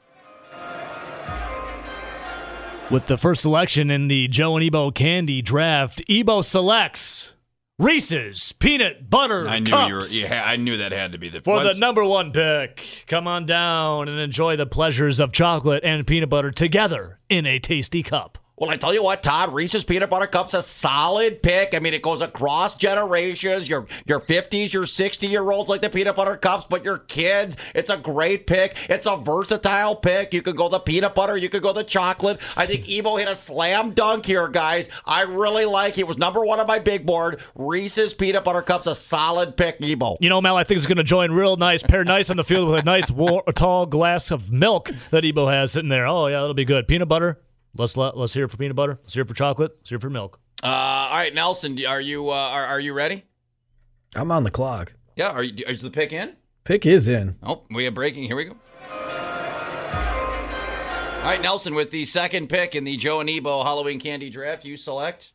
With 2.90 3.06
the 3.06 3.18
first 3.18 3.44
selection 3.44 3.92
in 3.92 4.08
the 4.08 4.28
Joe 4.30 4.56
and 4.58 4.64
Ebo 4.66 4.90
candy 4.90 5.44
draft, 5.44 6.02
Ebo 6.10 6.42
selects 6.42 7.34
Reese's 7.80 8.52
peanut 8.60 9.10
butter 9.10 9.46
cups 9.66 10.26
I 10.30 10.58
knew 10.58 10.76
that 10.78 10.92
had 10.92 11.14
to 11.14 11.18
be 11.18 11.30
the 11.30 11.40
for 11.40 11.64
the 11.64 11.80
number 11.80 12.04
one 12.04 12.34
pick. 12.34 13.06
Come 13.08 13.26
on 13.26 13.46
down 13.46 14.10
and 14.10 14.20
enjoy 14.20 14.58
the 14.58 14.66
pleasures 14.66 15.22
of 15.22 15.32
chocolate 15.32 15.82
and 15.86 16.06
peanut 16.06 16.30
butter 16.30 16.52
together 16.52 17.20
in 17.30 17.46
a 17.46 17.58
tasty 17.58 18.04
cup. 18.04 18.38
Well, 18.60 18.70
I 18.70 18.76
tell 18.76 18.94
you 18.94 19.02
what, 19.02 19.24
Todd, 19.24 19.54
Reese's 19.54 19.86
peanut 19.86 20.10
butter 20.10 20.28
cups 20.28 20.54
a 20.54 20.62
solid 20.62 21.42
pick. 21.42 21.74
I 21.74 21.80
mean, 21.80 21.94
it 21.94 22.02
goes 22.02 22.20
across 22.20 22.76
generations. 22.76 23.70
Your 23.70 23.88
your 24.06 24.20
50s, 24.20 24.74
your 24.74 24.86
60 24.86 25.28
year 25.28 25.50
olds 25.50 25.70
like 25.70 25.82
the 25.82 25.90
peanut 25.90 26.18
butter 26.18 26.36
cups, 26.36 26.66
but 26.70 26.84
your 26.84 26.98
kids, 26.98 27.56
it's 27.74 27.90
a 27.90 27.96
great 27.96 28.48
pick. 28.48 28.76
It's 28.90 29.06
a 29.06 29.16
versatile 29.16 29.96
pick. 29.96 30.34
You 30.34 30.42
could 30.42 30.58
go 30.58 30.68
the 30.68 30.80
peanut 30.80 31.16
butter, 31.16 31.38
you 31.38 31.48
could 31.48 31.62
go 31.62 31.72
the 31.72 31.86
chocolate. 31.86 32.42
I 32.58 32.66
think 32.66 32.90
Ebo 32.90 33.16
hit 33.16 33.30
a 33.30 33.36
slam 33.36 33.92
dunk 33.92 34.26
here, 34.26 34.50
guys. 34.50 34.90
I 35.06 35.22
really 35.22 35.64
like. 35.64 35.96
He 35.96 36.04
was 36.04 36.18
number 36.18 36.44
one 36.44 36.60
on 36.60 36.68
my 36.68 36.80
big 36.80 37.06
board. 37.06 37.42
Reese's 37.56 38.14
peanut 38.14 38.44
butter 38.44 38.62
cups 38.62 38.88
a 38.88 38.96
solid 38.96 39.56
pick, 39.56 39.78
Ebo. 39.82 40.18
You 40.20 40.28
know, 40.28 40.42
Mel, 40.42 40.58
I 40.58 40.66
think 40.66 40.80
it's 40.80 40.86
going 40.86 40.98
to 40.98 41.04
join 41.04 41.32
real 41.32 41.56
nice, 41.56 41.82
pair 41.82 42.04
nice 42.04 42.30
on 42.30 42.36
the 42.36 42.44
field 42.44 42.70
with 42.70 42.82
a 42.82 42.86
nice 42.86 43.10
war, 43.10 43.42
tall 43.56 43.86
glass 43.86 44.32
of 44.32 44.52
milk 44.52 44.92
that 45.12 45.24
Ebo 45.24 45.48
has 45.48 45.72
sitting 45.72 45.88
there. 45.88 46.06
Oh 46.06 46.28
yeah, 46.28 46.42
it'll 46.42 46.54
be 46.54 46.66
good. 46.66 46.86
Peanut 46.86 47.08
butter. 47.08 47.40
Let's 47.78 47.96
let, 47.98 48.18
let's 48.18 48.34
hear 48.34 48.46
it 48.46 48.50
for 48.50 48.58
peanut 48.58 48.76
butter. 48.76 48.98
Let's 49.02 49.14
hear 49.14 49.22
it 49.24 49.28
for 49.28 49.34
chocolate. 49.34 49.74
Let's 49.80 49.90
hear 49.90 49.98
it 49.98 50.02
for 50.02 50.10
milk. 50.10 50.40
Uh, 50.64 50.68
all 50.68 51.16
right, 51.18 51.34
Nelson, 51.34 51.78
are 51.86 52.02
you 52.02 52.30
uh, 52.30 52.34
are, 52.34 52.66
are 52.66 52.80
you 52.80 52.94
ready? 52.94 53.24
I'm 54.16 54.32
on 54.32 54.44
the 54.44 54.52
clock. 54.52 54.94
Yeah. 55.16 55.30
Are 55.30 55.44
you? 55.44 55.64
Is 55.68 55.82
the 55.82 55.90
pick 55.90 56.12
in? 56.12 56.34
Pick 56.64 56.86
is 56.86 57.08
in. 57.08 57.36
Oh, 57.44 57.64
we 57.72 57.86
have 57.86 57.94
breaking. 57.94 58.24
Here 58.24 58.36
we 58.36 58.46
go. 58.46 58.56
All 61.22 61.26
right, 61.26 61.42
Nelson, 61.42 61.76
with 61.76 61.92
the 61.92 62.06
second 62.06 62.48
pick 62.48 62.76
in 62.76 62.86
the 62.86 62.96
Joe 62.96 63.20
and 63.20 63.30
Ebo 63.30 63.62
Halloween 63.64 64.00
candy 64.00 64.30
draft, 64.30 64.64
you 64.66 64.78
select. 64.78 65.34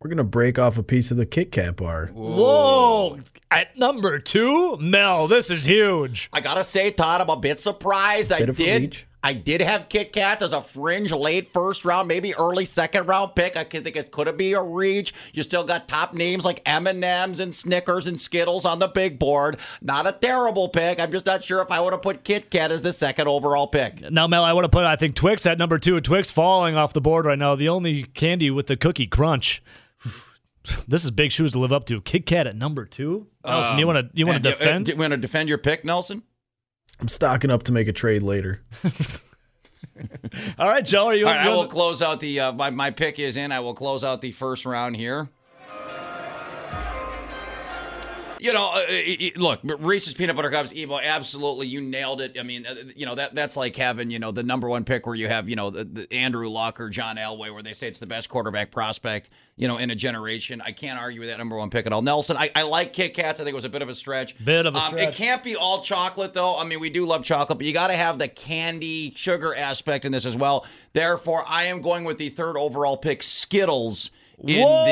We're 0.00 0.08
gonna 0.08 0.24
break 0.24 0.58
off 0.58 0.78
a 0.78 0.82
piece 0.82 1.10
of 1.10 1.18
the 1.18 1.26
Kit 1.26 1.52
Kat 1.52 1.76
bar. 1.76 2.06
Whoa! 2.06 3.18
At 3.50 3.76
number 3.76 4.18
two, 4.18 4.78
Mel, 4.78 5.28
this 5.28 5.50
is 5.50 5.64
huge. 5.66 6.30
I 6.32 6.40
gotta 6.40 6.64
say, 6.64 6.90
Todd, 6.90 7.20
I'm 7.20 7.28
a 7.28 7.36
bit 7.36 7.60
surprised. 7.60 8.32
I 8.32 8.38
Bit 8.38 8.48
of 8.48 8.58
a 8.60 8.64
did. 8.64 8.82
reach. 8.82 9.06
I 9.22 9.34
did 9.34 9.60
have 9.60 9.88
Kit 9.88 10.12
Kats 10.12 10.42
as 10.42 10.52
a 10.52 10.62
fringe 10.62 11.12
late 11.12 11.52
first 11.52 11.84
round, 11.84 12.08
maybe 12.08 12.34
early 12.34 12.64
second 12.64 13.06
round 13.06 13.34
pick. 13.34 13.56
I 13.56 13.64
think 13.64 13.96
it 13.96 14.10
could 14.10 14.36
be 14.36 14.52
a 14.52 14.62
reach. 14.62 15.12
You 15.32 15.42
still 15.42 15.64
got 15.64 15.88
top 15.88 16.14
names 16.14 16.44
like 16.44 16.62
M 16.64 16.86
and 16.86 17.54
Snickers 17.54 18.06
and 18.06 18.18
Skittles 18.18 18.64
on 18.64 18.78
the 18.78 18.88
big 18.88 19.18
board. 19.18 19.58
Not 19.82 20.06
a 20.06 20.12
terrible 20.12 20.68
pick. 20.68 21.00
I'm 21.00 21.10
just 21.10 21.26
not 21.26 21.44
sure 21.44 21.60
if 21.60 21.70
I 21.70 21.80
would 21.80 21.92
have 21.92 22.02
put 22.02 22.24
Kit 22.24 22.50
Kat 22.50 22.70
as 22.72 22.82
the 22.82 22.92
second 22.92 23.28
overall 23.28 23.66
pick. 23.66 24.10
Now, 24.10 24.26
Mel, 24.26 24.44
I 24.44 24.52
want 24.52 24.64
to 24.64 24.70
put 24.70 24.84
I 24.84 24.96
think 24.96 25.14
Twix 25.14 25.44
at 25.46 25.58
number 25.58 25.78
two. 25.78 26.00
Twix 26.00 26.30
falling 26.30 26.76
off 26.76 26.92
the 26.92 27.00
board 27.00 27.26
right 27.26 27.38
now. 27.38 27.54
The 27.54 27.68
only 27.68 28.04
candy 28.04 28.50
with 28.50 28.66
the 28.66 28.76
cookie 28.76 29.06
crunch. 29.06 29.62
This 30.86 31.04
is 31.04 31.10
big 31.10 31.32
shoes 31.32 31.52
to 31.52 31.58
live 31.58 31.72
up 31.72 31.86
to. 31.86 32.02
Kit 32.02 32.26
Kat 32.26 32.46
at 32.46 32.54
number 32.54 32.84
two. 32.84 33.28
Nelson, 33.46 33.78
you 33.78 33.86
want 33.86 34.12
to 34.12 34.18
you 34.18 34.26
want 34.26 34.42
to 34.42 34.48
uh, 34.50 34.52
defend? 34.52 34.84
Do 34.86 34.92
you 34.92 34.98
want 34.98 35.12
to 35.12 35.16
defend 35.16 35.48
your 35.48 35.56
pick, 35.56 35.86
Nelson? 35.86 36.22
I'm 37.00 37.08
stocking 37.08 37.50
up 37.50 37.62
to 37.64 37.72
make 37.72 37.88
a 37.88 37.92
trade 37.92 38.22
later. 38.22 38.60
All 40.58 40.68
right, 40.68 40.84
Joe, 40.84 41.06
are 41.06 41.14
you? 41.14 41.26
All 41.26 41.32
right, 41.34 41.46
I 41.46 41.50
will 41.50 41.66
close 41.66 42.02
out 42.02 42.20
the 42.20 42.40
uh, 42.40 42.52
my 42.52 42.70
my 42.70 42.90
pick 42.90 43.18
is 43.18 43.36
in. 43.36 43.52
I 43.52 43.60
will 43.60 43.74
close 43.74 44.04
out 44.04 44.20
the 44.20 44.32
first 44.32 44.66
round 44.66 44.96
here. 44.96 45.28
You 48.40 48.52
know, 48.52 48.70
uh, 48.74 48.84
it- 48.88 49.36
look, 49.36 49.60
Reese's 49.62 50.14
peanut 50.14 50.36
butter 50.36 50.50
cups, 50.50 50.72
Ebo, 50.74 50.98
absolutely, 50.98 51.66
you 51.66 51.80
nailed 51.80 52.20
it. 52.20 52.36
I 52.38 52.42
mean, 52.42 52.66
uh, 52.66 52.74
you 52.96 53.06
know 53.06 53.14
that 53.14 53.34
that's 53.34 53.56
like 53.56 53.76
having 53.76 54.10
you 54.10 54.18
know 54.18 54.32
the 54.32 54.42
number 54.42 54.68
one 54.68 54.84
pick 54.84 55.06
where 55.06 55.14
you 55.14 55.28
have 55.28 55.48
you 55.48 55.56
know 55.56 55.70
the, 55.70 55.84
the 55.84 56.12
Andrew 56.12 56.48
Luck 56.48 56.80
or 56.80 56.88
John 56.88 57.16
Elway, 57.16 57.52
where 57.52 57.62
they 57.62 57.72
say 57.72 57.88
it's 57.88 57.98
the 57.98 58.06
best 58.06 58.28
quarterback 58.28 58.70
prospect 58.70 59.30
you 59.56 59.68
know 59.68 59.76
in 59.78 59.90
a 59.90 59.94
generation. 59.94 60.60
I 60.64 60.72
can't 60.72 60.98
argue 60.98 61.20
with 61.20 61.28
that 61.28 61.38
number 61.38 61.56
one 61.56 61.70
pick 61.70 61.86
at 61.86 61.92
all. 61.92 62.02
Nelson, 62.02 62.36
I, 62.36 62.50
I 62.56 62.62
like 62.62 62.92
Kit 62.92 63.14
Kats. 63.14 63.40
I 63.40 63.44
think 63.44 63.52
it 63.52 63.56
was 63.56 63.64
a 63.64 63.68
bit 63.68 63.82
of 63.82 63.88
a 63.88 63.94
stretch. 63.94 64.42
Bit 64.44 64.66
of 64.66 64.74
a 64.74 64.78
Um, 64.78 64.98
It 64.98 65.14
can't 65.14 65.42
be 65.42 65.56
all 65.56 65.82
chocolate 65.82 66.32
though. 66.32 66.56
I 66.56 66.64
mean, 66.64 66.80
we 66.80 66.90
do 66.90 67.06
love 67.06 67.24
chocolate, 67.24 67.58
but 67.58 67.66
you 67.66 67.72
got 67.72 67.88
to 67.88 67.96
have 67.96 68.18
the 68.18 68.28
candy 68.28 69.12
sugar 69.16 69.54
aspect 69.54 70.04
in 70.04 70.12
this 70.12 70.24
as 70.26 70.36
well. 70.36 70.66
Therefore, 70.92 71.44
I 71.46 71.64
am 71.64 71.80
going 71.82 72.04
with 72.04 72.18
the 72.18 72.30
third 72.30 72.56
overall 72.56 72.96
pick, 72.96 73.22
Skittles, 73.22 74.10
in 74.46 74.62
Whoa! 74.62 74.84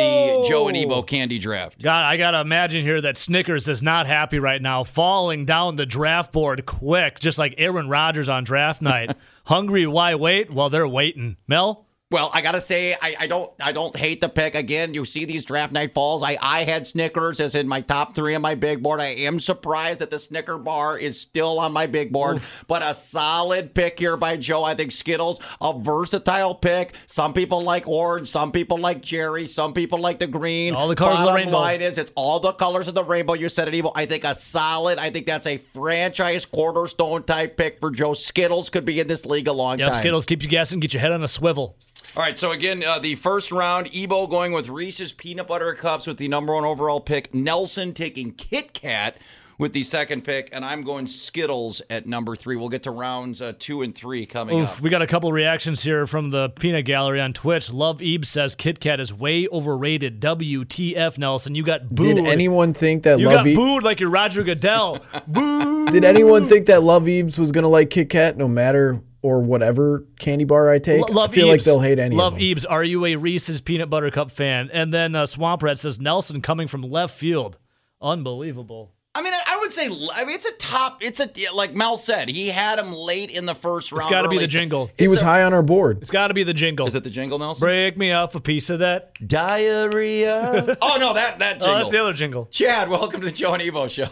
the 0.42 0.48
Joe 0.48 0.68
and 0.68 0.76
Ebo 0.76 1.02
candy 1.02 1.38
draft. 1.38 1.80
God, 1.82 2.04
I 2.04 2.16
gotta 2.16 2.40
imagine 2.40 2.82
here 2.82 3.00
that 3.00 3.16
Snickers 3.16 3.68
is 3.68 3.82
not 3.82 4.06
happy 4.06 4.38
right 4.38 4.60
now, 4.60 4.84
falling 4.84 5.44
down 5.44 5.76
the 5.76 5.86
draft 5.86 6.32
board 6.32 6.66
quick, 6.66 7.20
just 7.20 7.38
like 7.38 7.54
Aaron 7.58 7.88
Rodgers 7.88 8.28
on 8.28 8.44
draft 8.44 8.82
night. 8.82 9.16
Hungry? 9.46 9.86
Why 9.86 10.14
wait? 10.14 10.52
Well, 10.52 10.68
they're 10.68 10.86
waiting. 10.86 11.36
Mel, 11.46 11.86
Well, 12.10 12.30
I 12.32 12.40
gotta 12.40 12.60
say, 12.60 12.94
I, 12.94 13.16
I 13.20 13.26
don't 13.26 13.52
I 13.60 13.72
don't 13.72 13.94
hate 13.94 14.22
the 14.22 14.30
pick. 14.30 14.54
Again, 14.54 14.94
you 14.94 15.04
see 15.04 15.26
these 15.26 15.44
draft 15.44 15.74
night 15.74 15.92
falls. 15.92 16.22
I, 16.22 16.38
I 16.40 16.64
had 16.64 16.86
Snickers 16.86 17.38
as 17.38 17.54
in 17.54 17.68
my 17.68 17.82
top 17.82 18.14
three 18.14 18.34
on 18.34 18.40
my 18.40 18.54
big 18.54 18.82
board. 18.82 18.98
I 18.98 19.08
am 19.08 19.38
surprised 19.38 20.00
that 20.00 20.08
the 20.08 20.18
Snicker 20.18 20.56
bar 20.56 20.96
is 20.98 21.20
still 21.20 21.60
on 21.60 21.70
my 21.72 21.84
big 21.84 22.10
board, 22.10 22.40
but 22.66 22.82
a 22.82 22.94
solid 22.94 23.74
pick 23.74 23.98
here 23.98 24.16
by 24.16 24.38
Joe. 24.38 24.64
I 24.64 24.74
think 24.74 24.92
Skittles, 24.92 25.38
a 25.60 25.78
versatile 25.78 26.54
pick. 26.54 26.94
Some 27.06 27.34
people 27.34 27.60
like 27.60 27.86
orange, 27.86 28.30
some 28.30 28.52
people 28.52 28.78
like 28.78 29.02
cherry, 29.02 29.46
some 29.46 29.74
people 29.74 29.98
like 29.98 30.18
the 30.18 30.26
green. 30.26 30.74
All 30.74 30.88
the 30.88 30.96
colors 30.96 31.18
of 31.18 31.26
the 31.26 31.34
rainbow. 31.34 31.58
line 31.58 31.82
is 31.82 31.98
it's 31.98 32.12
all 32.14 32.40
the 32.40 32.54
colors 32.54 32.88
of 32.88 32.94
the 32.94 33.04
rainbow. 33.04 33.34
You 33.34 33.50
said 33.50 33.68
it, 33.68 33.74
Ebo. 33.74 33.92
I 33.94 34.06
think 34.06 34.24
a 34.24 34.34
solid. 34.34 34.98
I 34.98 35.10
think 35.10 35.26
that's 35.26 35.46
a 35.46 35.58
franchise 35.58 36.46
cornerstone 36.46 37.24
type 37.24 37.58
pick 37.58 37.80
for 37.80 37.90
Joe. 37.90 38.14
Skittles 38.14 38.70
could 38.70 38.86
be 38.86 38.98
in 38.98 39.08
this 39.08 39.26
league 39.26 39.46
a 39.46 39.52
long 39.52 39.78
yep, 39.78 39.88
time. 39.88 39.98
Skittles 39.98 40.24
keep 40.24 40.42
you 40.42 40.48
guessing, 40.48 40.80
get 40.80 40.94
your 40.94 41.02
head 41.02 41.12
on 41.12 41.22
a 41.22 41.28
swivel. 41.28 41.76
All 42.18 42.24
right, 42.24 42.36
so 42.36 42.50
again, 42.50 42.82
uh, 42.84 42.98
the 42.98 43.14
first 43.14 43.52
round, 43.52 43.94
Ebo 43.94 44.26
going 44.26 44.50
with 44.50 44.68
Reese's 44.68 45.12
peanut 45.12 45.46
butter 45.46 45.72
cups 45.72 46.04
with 46.04 46.16
the 46.16 46.26
number 46.26 46.52
one 46.52 46.64
overall 46.64 46.98
pick. 46.98 47.32
Nelson 47.32 47.94
taking 47.94 48.32
Kit 48.32 48.72
Kat 48.72 49.18
with 49.56 49.72
the 49.72 49.84
second 49.84 50.24
pick, 50.24 50.48
and 50.50 50.64
I'm 50.64 50.82
going 50.82 51.06
Skittles 51.06 51.80
at 51.90 52.08
number 52.08 52.34
three. 52.34 52.56
We'll 52.56 52.70
get 52.70 52.82
to 52.82 52.90
rounds 52.90 53.40
uh, 53.40 53.52
two 53.56 53.82
and 53.82 53.94
three 53.94 54.26
coming 54.26 54.58
Oof, 54.58 54.78
up. 54.78 54.80
we 54.80 54.90
got 54.90 55.00
a 55.00 55.06
couple 55.06 55.30
reactions 55.30 55.80
here 55.80 56.08
from 56.08 56.32
the 56.32 56.48
Peanut 56.48 56.86
Gallery 56.86 57.20
on 57.20 57.34
Twitch. 57.34 57.72
Love 57.72 58.02
Ebe 58.02 58.24
says 58.24 58.56
Kit 58.56 58.80
Kat 58.80 58.98
is 58.98 59.14
way 59.14 59.46
overrated. 59.52 60.20
WTF, 60.20 61.18
Nelson? 61.18 61.54
You 61.54 61.62
got 61.62 61.88
booed. 61.88 62.16
Did 62.16 62.26
anyone 62.26 62.74
think 62.74 63.04
that 63.04 63.20
you 63.20 63.26
Love 63.26 63.36
got 63.36 63.46
E- 63.46 63.54
booed 63.54 63.84
like 63.84 64.00
you're 64.00 64.10
Roger 64.10 64.42
Goodell. 64.42 64.98
Boo. 65.28 65.86
Did 65.86 66.04
anyone 66.04 66.46
think 66.46 66.66
that 66.66 66.82
Love 66.82 67.08
Eves 67.08 67.38
was 67.38 67.52
gonna 67.52 67.68
like 67.68 67.90
Kit 67.90 68.08
Kat 68.10 68.36
no 68.36 68.48
matter 68.48 69.00
or 69.22 69.40
whatever 69.40 70.04
candy 70.18 70.44
bar 70.44 70.70
I 70.70 70.78
take? 70.78 71.00
Lo- 71.08 71.14
Love 71.14 71.30
I 71.30 71.34
feel 71.34 71.48
like 71.48 71.62
they'll 71.64 71.80
hate 71.80 71.98
any 71.98 72.14
Love 72.16 72.34
of 72.34 72.38
them. 72.38 72.48
Love 72.48 72.56
Ebes. 72.58 72.64
Are 72.66 72.84
you 72.84 73.04
a 73.06 73.16
Reese's 73.16 73.60
peanut 73.60 73.90
butter 73.90 74.10
cup 74.10 74.30
fan? 74.30 74.70
And 74.72 74.92
then 74.94 75.14
uh, 75.14 75.26
Swamp 75.26 75.62
Rat 75.62 75.78
says 75.78 76.00
Nelson 76.00 76.40
coming 76.42 76.68
from 76.68 76.82
left 76.82 77.16
field. 77.18 77.58
Unbelievable. 78.00 78.92
I 79.14 79.22
mean, 79.22 79.32
I 79.32 79.42
I 79.48 79.58
would 79.60 79.72
say, 79.72 79.86
I 79.86 80.24
mean, 80.24 80.36
it's 80.36 80.46
a 80.46 80.52
top. 80.52 81.02
It's 81.02 81.18
a 81.18 81.28
like 81.52 81.74
Mel 81.74 81.96
said, 81.98 82.28
he 82.28 82.48
had 82.48 82.78
him 82.78 82.92
late 82.92 83.30
in 83.30 83.46
the 83.46 83.54
first 83.54 83.90
round. 83.90 84.02
It's 84.02 84.10
got 84.10 84.22
to 84.22 84.28
be 84.28 84.36
early, 84.36 84.46
the 84.46 84.52
jingle. 84.52 84.90
He 84.96 85.04
it's 85.06 85.10
was 85.10 85.22
a- 85.22 85.24
high 85.24 85.42
on 85.42 85.52
our 85.52 85.62
board. 85.62 85.98
It's 86.00 86.10
got 86.10 86.28
to 86.28 86.34
be 86.34 86.44
the 86.44 86.54
jingle. 86.54 86.86
Is 86.86 86.94
it 86.94 87.02
the 87.02 87.10
jingle, 87.10 87.38
Nelson? 87.40 87.66
Break 87.66 87.96
me 87.96 88.12
off 88.12 88.36
a 88.36 88.40
piece 88.40 88.70
of 88.70 88.78
that. 88.78 89.14
Diarrhea. 89.26 90.76
oh 90.82 90.96
no, 91.00 91.14
that 91.14 91.40
that 91.40 91.54
jingle. 91.54 91.68
Oh, 91.74 91.78
that's 91.78 91.90
the 91.90 92.00
other 92.00 92.12
jingle. 92.12 92.46
Chad, 92.52 92.88
welcome 92.88 93.20
to 93.20 93.26
the 93.26 93.32
Joe 93.32 93.54
and 93.54 93.62
Ebo 93.62 93.88
show. 93.88 94.06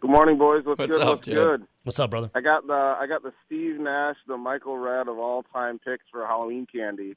Good 0.00 0.10
morning, 0.10 0.38
boys. 0.38 0.64
What's, 0.64 0.78
What's 0.78 0.96
good? 0.96 1.06
up, 1.06 1.18
What's 1.18 1.26
Jed? 1.26 1.34
good? 1.34 1.66
What's 1.82 1.98
up, 1.98 2.10
brother? 2.10 2.30
I 2.34 2.40
got 2.40 2.66
the 2.66 2.72
I 2.72 3.06
got 3.06 3.22
the 3.22 3.32
Steve 3.46 3.80
Nash, 3.80 4.16
the 4.26 4.36
Michael 4.36 4.76
Redd 4.76 5.08
of 5.08 5.18
all 5.18 5.42
time 5.44 5.78
picks 5.78 6.04
for 6.10 6.26
Halloween 6.26 6.66
candy. 6.70 7.16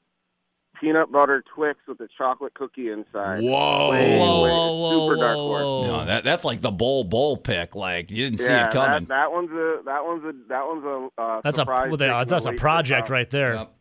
Peanut 0.80 1.12
butter 1.12 1.44
Twix 1.54 1.78
with 1.86 2.00
a 2.00 2.08
chocolate 2.18 2.54
cookie 2.54 2.90
inside. 2.90 3.42
Whoa. 3.42 3.90
Way, 3.90 4.18
Whoa, 4.18 4.42
way- 4.42 4.50
whoa, 4.50 5.06
whoa, 5.06 5.14
dark 5.16 5.36
horse. 5.36 5.86
No, 5.86 6.04
that 6.06 6.24
that's 6.24 6.44
like 6.44 6.62
the 6.62 6.72
bowl 6.72 7.04
bowl 7.04 7.36
pick. 7.36 7.76
Like 7.76 8.10
you 8.10 8.24
didn't 8.24 8.40
see 8.40 8.52
it 8.52 8.70
coming. 8.70 9.04
That, 9.04 9.08
that 9.08 9.32
one's 9.32 9.50
a 9.50 9.82
that 9.84 10.04
one's 10.04 10.24
a 10.24 10.32
that 10.48 10.66
one's 10.66 10.84
a 10.84 11.22
uh, 11.22 11.40
That's 11.44 11.58
a 11.58 11.64
well, 11.64 11.90
pick 11.90 11.98
that's, 11.98 12.30
that's 12.30 12.46
a 12.46 12.52
project 12.52 13.10
right 13.10 13.30
there. 13.30 13.54
Yep. 13.54 13.73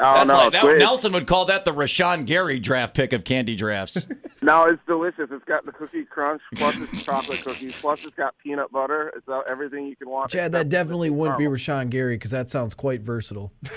Round. 0.00 0.30
Oh 0.30 0.34
That's 0.34 0.54
no, 0.54 0.58
like 0.62 0.74
that, 0.74 0.78
Nelson 0.78 1.12
would 1.12 1.26
call 1.26 1.44
that 1.46 1.64
the 1.64 1.72
Rashan 1.72 2.24
Gary 2.26 2.58
draft 2.58 2.94
pick 2.94 3.12
of 3.12 3.24
candy 3.24 3.56
drafts. 3.56 4.06
No, 4.42 4.64
it's 4.64 4.80
delicious. 4.86 5.28
It's 5.30 5.44
got 5.44 5.66
the 5.66 5.72
cookie 5.72 6.06
crunch 6.06 6.40
plus 6.54 6.74
it's 6.78 7.04
chocolate 7.04 7.42
cookies 7.44 7.78
plus 7.78 8.06
it's 8.06 8.16
got 8.16 8.34
peanut 8.42 8.72
butter. 8.72 9.12
It's 9.14 9.28
uh, 9.28 9.40
everything 9.46 9.84
you 9.86 9.94
can 9.96 10.08
want. 10.08 10.30
Chad, 10.30 10.52
that 10.52 10.70
definitely 10.70 11.10
wouldn't 11.10 11.36
be 11.36 11.42
caramel. 11.44 11.58
Rashan 11.58 11.90
Gary 11.90 12.14
because 12.16 12.30
that 12.30 12.48
sounds 12.48 12.72
quite 12.72 13.02
versatile. 13.02 13.52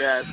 Yeah, 0.00 0.20
it's, 0.20 0.28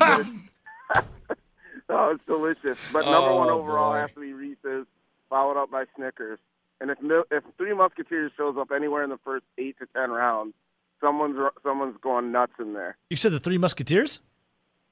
it's, 0.95 1.08
oh, 1.89 2.12
it's 2.12 2.23
delicious. 2.27 2.77
But 2.93 3.06
number 3.06 3.34
one 3.36 3.49
Oh, 3.49 3.60
overall 3.60 3.93
boy. 3.93 3.97
has 4.01 4.10
to 4.13 4.19
be 4.21 4.34
Reese's, 4.34 4.86
followed 5.32 5.60
up 5.62 5.71
by 5.71 5.86
Snickers. 5.95 6.38
And 6.80 6.91
if 6.91 6.97
if 7.32 7.43
Three 7.58 7.73
Musketeers 7.73 8.32
shows 8.38 8.56
up 8.60 8.69
anywhere 8.71 9.04
in 9.04 9.10
the 9.10 9.19
first 9.23 9.45
eight 9.58 9.77
to 9.80 9.88
ten 9.95 10.12
rounds, 10.12 10.54
someone's 11.01 11.38
someone's 11.63 11.97
going 12.04 12.32
nuts 12.32 12.54
in 12.60 12.73
there. 12.73 12.97
You 13.10 13.17
said 13.17 13.32
the 13.32 13.39
Three 13.39 13.58
Musketeers? 13.58 14.19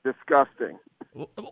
Disgusting. 0.03 0.79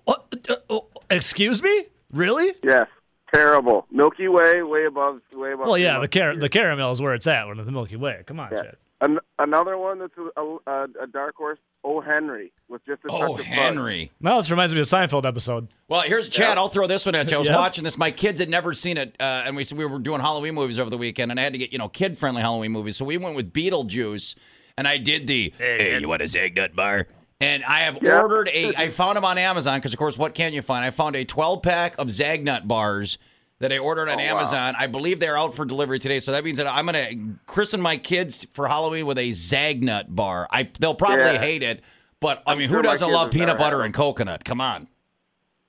What? 0.05 0.33
Uh, 0.69 0.79
excuse 1.09 1.61
me? 1.61 1.85
Really? 2.11 2.53
Yes, 2.63 2.87
terrible. 3.33 3.85
Milky 3.91 4.27
Way, 4.27 4.61
way 4.63 4.85
above, 4.85 5.19
way 5.33 5.53
above. 5.53 5.67
Well, 5.67 5.77
yeah, 5.77 5.99
the 5.99 6.07
car- 6.07 6.27
Musketeers. 6.33 6.41
the 6.41 6.49
caramel 6.49 6.91
is 6.91 7.01
where 7.01 7.13
it's 7.13 7.27
at, 7.27 7.47
with 7.47 7.57
the 7.65 7.71
Milky 7.71 7.95
Way. 7.97 8.23
Come 8.25 8.39
on, 8.39 8.49
Yeah. 8.51 8.61
Chad. 8.63 8.75
An- 8.99 9.19
another 9.37 9.77
one 9.77 9.99
that's 9.99 10.13
a, 10.37 10.41
a, 10.41 10.87
a 11.03 11.07
dark 11.07 11.35
horse. 11.35 11.59
O. 11.83 12.01
Henry 12.01 12.51
with 12.67 12.83
just 12.85 13.05
a 13.05 13.07
touch 13.07 13.21
oh, 13.21 13.33
of 13.33 13.37
fudge. 13.37 13.45
Henry. 13.45 14.11
Now 14.19 14.37
this 14.37 14.49
reminds 14.51 14.73
me 14.73 14.81
of 14.81 14.87
a 14.87 14.89
Seinfeld 14.89 15.25
episode. 15.25 15.67
Well, 15.87 16.01
here's 16.01 16.27
Chad. 16.27 16.57
I'll 16.57 16.67
throw 16.67 16.85
this 16.87 17.05
one 17.05 17.15
at 17.15 17.29
you. 17.29 17.37
I 17.37 17.39
was 17.39 17.47
Yeah. 17.47 17.55
watching 17.55 17.83
this. 17.85 17.97
My 17.97 18.11
kids 18.11 18.39
had 18.39 18.49
never 18.49 18.73
seen 18.73 18.97
it, 18.97 19.15
uh, 19.19 19.43
and 19.45 19.55
we 19.55 19.63
we 19.73 19.85
were 19.85 19.99
doing 19.99 20.19
Halloween 20.19 20.55
movies 20.55 20.79
over 20.79 20.89
the 20.89 20.97
weekend, 20.97 21.31
and 21.31 21.39
I 21.39 21.43
had 21.43 21.53
to 21.53 21.59
get 21.59 21.71
you 21.71 21.77
know 21.77 21.87
kid 21.87 22.17
friendly 22.17 22.41
Halloween 22.41 22.71
movies. 22.71 22.97
So 22.97 23.05
we 23.05 23.17
went 23.17 23.35
with 23.37 23.53
Beetlejuice, 23.53 24.35
and 24.77 24.85
I 24.87 24.97
did 24.97 25.27
the 25.27 25.53
Hey, 25.57 25.97
you 25.99 26.09
want 26.09 26.21
a 26.23 26.25
Zagnut 26.25 26.75
bar? 26.75 27.07
And 27.39 27.63
I 27.65 27.81
have 27.81 27.99
Yeah. 28.01 28.19
ordered 28.21 28.49
a. 28.51 28.73
I 28.75 28.89
found 28.89 29.15
them 29.15 29.25
on 29.25 29.37
Amazon 29.37 29.77
because, 29.77 29.93
of 29.93 29.99
course, 29.99 30.17
what 30.17 30.33
can 30.33 30.53
you 30.53 30.61
find? 30.61 30.83
I 30.83 30.89
found 30.89 31.15
a 31.15 31.23
12 31.23 31.61
pack 31.61 31.95
of 31.99 32.07
Zagnut 32.07 32.67
bars 32.67 33.17
that 33.59 33.71
I 33.71 33.77
ordered 33.77 34.09
on 34.09 34.19
Oh, 34.19 34.23
wow. 34.23 34.39
Amazon. 34.39 34.75
I 34.77 34.87
believe 34.87 35.19
they're 35.19 35.37
out 35.37 35.55
for 35.55 35.65
delivery 35.65 35.99
today, 35.99 36.19
so 36.19 36.31
that 36.31 36.43
means 36.43 36.57
that 36.57 36.67
I'm 36.67 36.85
going 36.87 36.95
to 37.37 37.39
christen 37.51 37.79
my 37.81 37.97
kids 37.97 38.45
for 38.53 38.67
Halloween 38.67 39.05
with 39.05 39.17
a 39.19 39.29
Zagnut 39.29 40.05
bar. 40.09 40.47
I 40.51 40.69
they'll 40.79 40.95
probably 40.95 41.33
Yeah. 41.33 41.37
hate 41.39 41.63
it, 41.63 41.83
but 42.19 42.41
I 42.47 42.53
I'm 42.53 42.57
mean, 42.59 42.69
sure 42.69 42.77
who 42.77 42.83
doesn't 42.83 43.11
love 43.11 43.31
peanut 43.31 43.57
butter 43.57 43.81
and 43.83 43.93
coconut? 43.93 44.43
Come 44.43 44.61
on. 44.61 44.87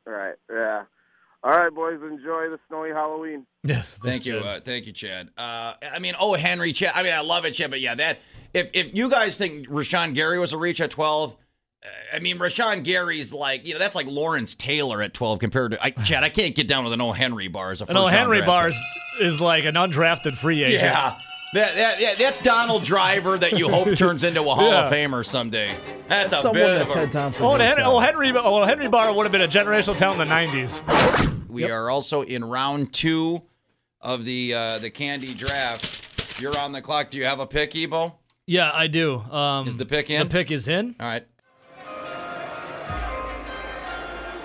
Right. 0.07 0.35
Yeah. 0.51 0.85
All 1.45 1.51
right, 1.57 1.73
boys. 1.73 2.01
Enjoy 2.03 2.49
the 2.49 2.59
snowy 2.69 2.91
Halloween. 2.91 3.47
Yes. 3.63 3.99
Thank 4.03 4.27
you, 4.27 4.39
uh, 4.39 4.61
thank 4.61 4.87
you, 4.87 4.93
Chad. 4.93 5.29
Uh, 5.39 5.75
I 5.93 5.99
mean, 6.01 6.15
oh, 6.19 6.35
Henry, 6.35 6.73
Chad. 6.73 6.93
I 6.95 7.03
mean, 7.03 7.13
I 7.13 7.21
love 7.21 7.45
it, 7.45 7.53
Chad. 7.53 7.71
But 7.71 7.81
yeah, 7.81 7.95
that 7.95 8.19
if 8.55 8.71
if 8.73 8.95
you 8.95 9.09
guys 9.11 9.37
think 9.39 9.69
Rashan 9.69 10.15
Gary 10.15 10.39
was 10.39 10.53
a 10.53 10.59
reach 10.59 10.81
at 10.81 10.91
twelve, 10.91 11.35
uh, 11.35 11.37
I 12.13 12.19
mean, 12.19 12.39
Rashan 12.39 12.83
Gary's 12.85 13.33
like 13.33 13.67
you 13.67 13.73
know 13.75 13.79
that's 13.79 13.95
like 13.95 14.07
Lawrence 14.07 14.55
Taylor 14.55 15.01
at 15.03 15.15
twelve 15.15 15.39
compared 15.39 15.73
to 15.73 15.85
I, 15.85 15.91
Chad. 16.05 16.25
I 16.25 16.29
can't 16.29 16.55
get 16.55 16.67
down 16.69 16.85
with 16.85 16.93
an 16.93 17.01
O 17.01 17.13
Henry 17.13 17.49
bar 17.49 17.71
as 17.71 17.81
a 17.81 17.87
first 17.87 17.95
No, 17.95 18.03
round 18.05 18.17
Henry 18.17 18.37
draft 18.39 18.47
Bars 18.47 18.83
is 19.21 19.41
like 19.41 19.65
an 19.65 19.75
undrafted 19.75 20.35
free 20.37 20.65
agent. 20.65 20.83
Yeah. 20.83 21.19
That, 21.55 21.77
that, 21.77 21.99
yeah, 21.99 22.13
that's 22.13 22.41
Donald 22.41 22.85
Driver 22.85 23.39
that 23.39 23.59
you 23.59 23.71
hope 23.71 23.95
turns 23.97 24.23
into 24.23 24.43
a 24.43 24.55
Hall 24.55 24.71
of 24.71 24.93
Famer 24.93 25.25
someday. 25.25 25.75
That's, 26.07 26.31
a 26.35 26.37
Someone 26.37 26.55
bit 26.63 26.75
that 26.75 26.83
of 26.83 26.89
a- 26.89 26.93
Ted 26.93 27.11
Thompson. 27.13 27.47
Oh, 27.47 27.53
and 27.55 27.63
hates 27.63 27.79
Henry, 27.79 27.91
on. 27.91 27.95
oh, 27.95 28.01
Henry, 28.01 28.33
oh, 28.37 28.65
Henry 28.67 28.89
Barr 28.89 29.15
would 29.15 29.23
have 29.23 29.33
been 29.33 29.41
a 29.41 29.49
generational 29.49 29.97
talent 29.97 30.21
in 30.21 30.29
the 30.29 30.35
'90s. 30.35 31.49
We 31.49 31.65
are 31.71 31.89
also 31.89 32.21
in 32.21 32.45
round 32.45 32.93
two 32.93 33.41
of 34.03 34.27
the 34.27 34.53
uh, 34.53 34.79
the 34.81 34.91
candy 34.91 35.33
draft. 35.33 36.39
You're 36.39 36.57
on 36.59 36.73
the 36.73 36.83
clock. 36.83 37.09
Do 37.11 37.17
you 37.17 37.25
have 37.25 37.41
a 37.41 37.47
pick, 37.47 37.75
Ebo? 37.75 38.15
Yeah, 38.47 38.71
I 38.73 38.87
do. 38.87 39.19
Um, 39.19 39.67
Is 39.69 39.77
the 39.79 39.87
pick 39.87 40.11
in? 40.11 40.21
The 40.29 40.31
pick 40.31 40.51
is 40.51 40.69
in. 40.69 40.97
All 41.01 41.07
right. 41.07 41.27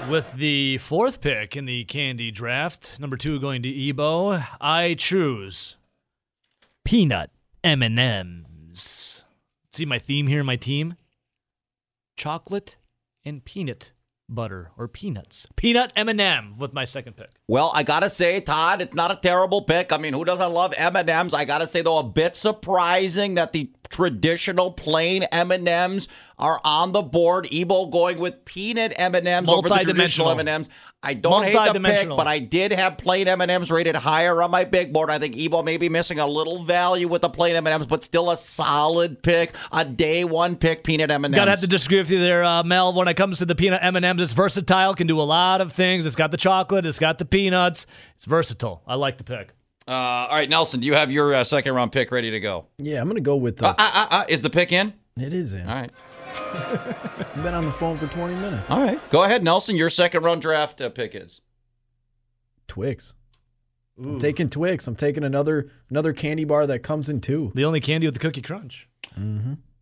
With 0.09 0.33
the 0.33 0.77
fourth 0.79 1.21
pick 1.21 1.55
in 1.55 1.65
the 1.65 1.85
candy 1.85 2.29
draft, 2.29 2.99
number 2.99 3.17
two 3.17 3.39
going 3.39 3.63
to 3.63 3.69
Ebo, 3.69 4.43
I 4.61 4.95
choose 4.95 5.77
peanut 6.83 7.31
M&Ms. 7.63 9.23
See 9.71 9.85
my 9.85 9.97
theme 9.97 10.27
here, 10.27 10.43
my 10.43 10.55
team? 10.55 10.95
Chocolate 12.15 12.75
and 13.25 13.43
peanut 13.43 13.91
butter 14.29 14.71
or 14.77 14.87
peanuts. 14.87 15.47
Peanut 15.55 15.91
M&M 15.95 16.59
with 16.59 16.73
my 16.73 16.83
second 16.85 17.15
pick. 17.15 17.31
Well, 17.47 17.71
I 17.75 17.83
gotta 17.83 18.09
say, 18.09 18.39
Todd, 18.39 18.81
it's 18.81 18.95
not 18.95 19.11
a 19.11 19.15
terrible 19.15 19.63
pick. 19.63 19.91
I 19.91 19.97
mean, 19.97 20.13
who 20.13 20.23
doesn't 20.23 20.53
love 20.53 20.73
M 20.77 20.95
and 20.95 21.09
M's? 21.09 21.33
I 21.33 21.43
gotta 21.43 21.67
say, 21.67 21.81
though, 21.81 21.97
a 21.97 22.03
bit 22.03 22.35
surprising 22.35 23.33
that 23.35 23.51
the 23.51 23.69
traditional 23.89 24.71
plain 24.71 25.23
M 25.23 25.51
and 25.51 25.67
M's 25.67 26.07
are 26.39 26.59
on 26.63 26.93
the 26.93 27.01
board. 27.01 27.47
Ebo 27.51 27.87
going 27.87 28.17
with 28.19 28.43
peanut 28.45 28.93
M 28.95 29.13
and 29.13 29.27
M's 29.27 29.49
over 29.49 29.69
the 29.69 29.75
traditional 29.79 30.31
M 30.31 30.39
and 30.39 30.49
M's. 30.49 30.69
I 31.05 31.13
don't 31.15 31.43
hate 31.43 31.73
the 31.73 31.81
pick, 31.81 32.07
but 32.07 32.27
I 32.27 32.39
did 32.39 32.71
have 32.71 32.97
plain 32.97 33.27
M 33.27 33.41
and 33.41 33.51
M's 33.51 33.69
rated 33.69 33.95
higher 33.95 34.41
on 34.41 34.49
my 34.49 34.63
big 34.63 34.93
board. 34.93 35.09
I 35.11 35.19
think 35.19 35.35
Ebo 35.37 35.61
may 35.61 35.75
be 35.75 35.89
missing 35.89 36.19
a 36.19 36.25
little 36.25 36.63
value 36.63 37.09
with 37.09 37.21
the 37.23 37.29
plain 37.29 37.57
M 37.57 37.67
and 37.67 37.73
M's, 37.73 37.87
but 37.87 38.03
still 38.05 38.31
a 38.31 38.37
solid 38.37 39.21
pick, 39.21 39.53
a 39.71 39.83
day 39.83 40.23
one 40.23 40.55
pick. 40.55 40.83
Peanut 40.83 41.11
M 41.11 41.25
and 41.25 41.33
M's. 41.33 41.39
Gotta 41.39 41.51
have 41.51 41.59
to 41.59 41.67
disagree 41.67 41.97
with 41.97 42.09
you 42.09 42.19
there, 42.19 42.43
uh, 42.45 42.63
Mel. 42.63 42.93
When 42.93 43.07
it 43.09 43.15
comes 43.15 43.39
to 43.39 43.45
the 43.45 43.55
peanut 43.55 43.83
M&Ms, 43.83 44.21
it's 44.21 44.33
versatile. 44.33 44.93
Can 44.95 45.07
do 45.07 45.19
a 45.19 45.23
lot 45.23 45.59
of 45.61 45.73
things. 45.73 46.05
It's 46.05 46.15
got 46.15 46.31
the 46.31 46.37
chocolate. 46.37 46.85
It's 46.85 46.99
got 46.99 47.17
the 47.17 47.25
peanuts. 47.33 47.87
It's 48.15 48.25
versatile. 48.25 48.83
I 48.87 48.95
like 48.95 49.17
the 49.17 49.23
pick. 49.23 49.49
Uh, 49.87 49.91
all 49.91 50.37
right, 50.37 50.49
Nelson, 50.49 50.79
do 50.79 50.87
you 50.87 50.93
have 50.93 51.11
your 51.11 51.33
uh, 51.33 51.43
second 51.43 51.73
round 51.73 51.91
pick 51.91 52.11
ready 52.11 52.31
to 52.31 52.39
go? 52.39 52.67
Yeah, 52.77 53.01
I'm 53.01 53.07
gonna 53.07 53.21
go 53.21 53.35
with 53.35 53.57
the. 53.57 53.67
Uh, 53.67 53.75
uh, 53.77 53.91
uh, 53.93 54.07
uh, 54.11 54.23
is 54.29 54.41
the 54.41 54.49
pick 54.49 54.71
in? 54.71 54.93
it 55.17 55.33
is 55.33 55.53
in. 55.53 55.67
All 55.67 55.75
right. 55.75 55.91
I've 56.35 57.35
been 57.43 57.53
on 57.53 57.65
the 57.65 57.71
phone 57.71 57.97
for 57.97 58.07
20 58.07 58.35
minutes. 58.35 58.71
All 58.71 58.81
right. 58.81 58.99
Go 59.11 59.23
ahead, 59.23 59.43
Nelson. 59.43 59.75
Your 59.75 59.89
second 59.89 60.23
round 60.23 60.41
draft 60.41 60.79
uh, 60.81 60.89
pick 60.89 61.13
is. 61.13 61.41
Twix. 62.67 63.13
I'm 63.97 64.17
taking 64.19 64.49
Twix. 64.49 64.87
I'm 64.87 64.95
taking 64.95 65.23
another 65.23 65.69
another 65.89 66.13
candy 66.13 66.45
bar 66.45 66.65
that 66.65 66.79
comes 66.79 67.09
in 67.09 67.21
two. 67.21 67.51
The 67.53 67.65
only 67.65 67.79
candy 67.79 68.07
with 68.07 68.15
the 68.15 68.19
cookie 68.19 68.41
crunch. 68.41 68.87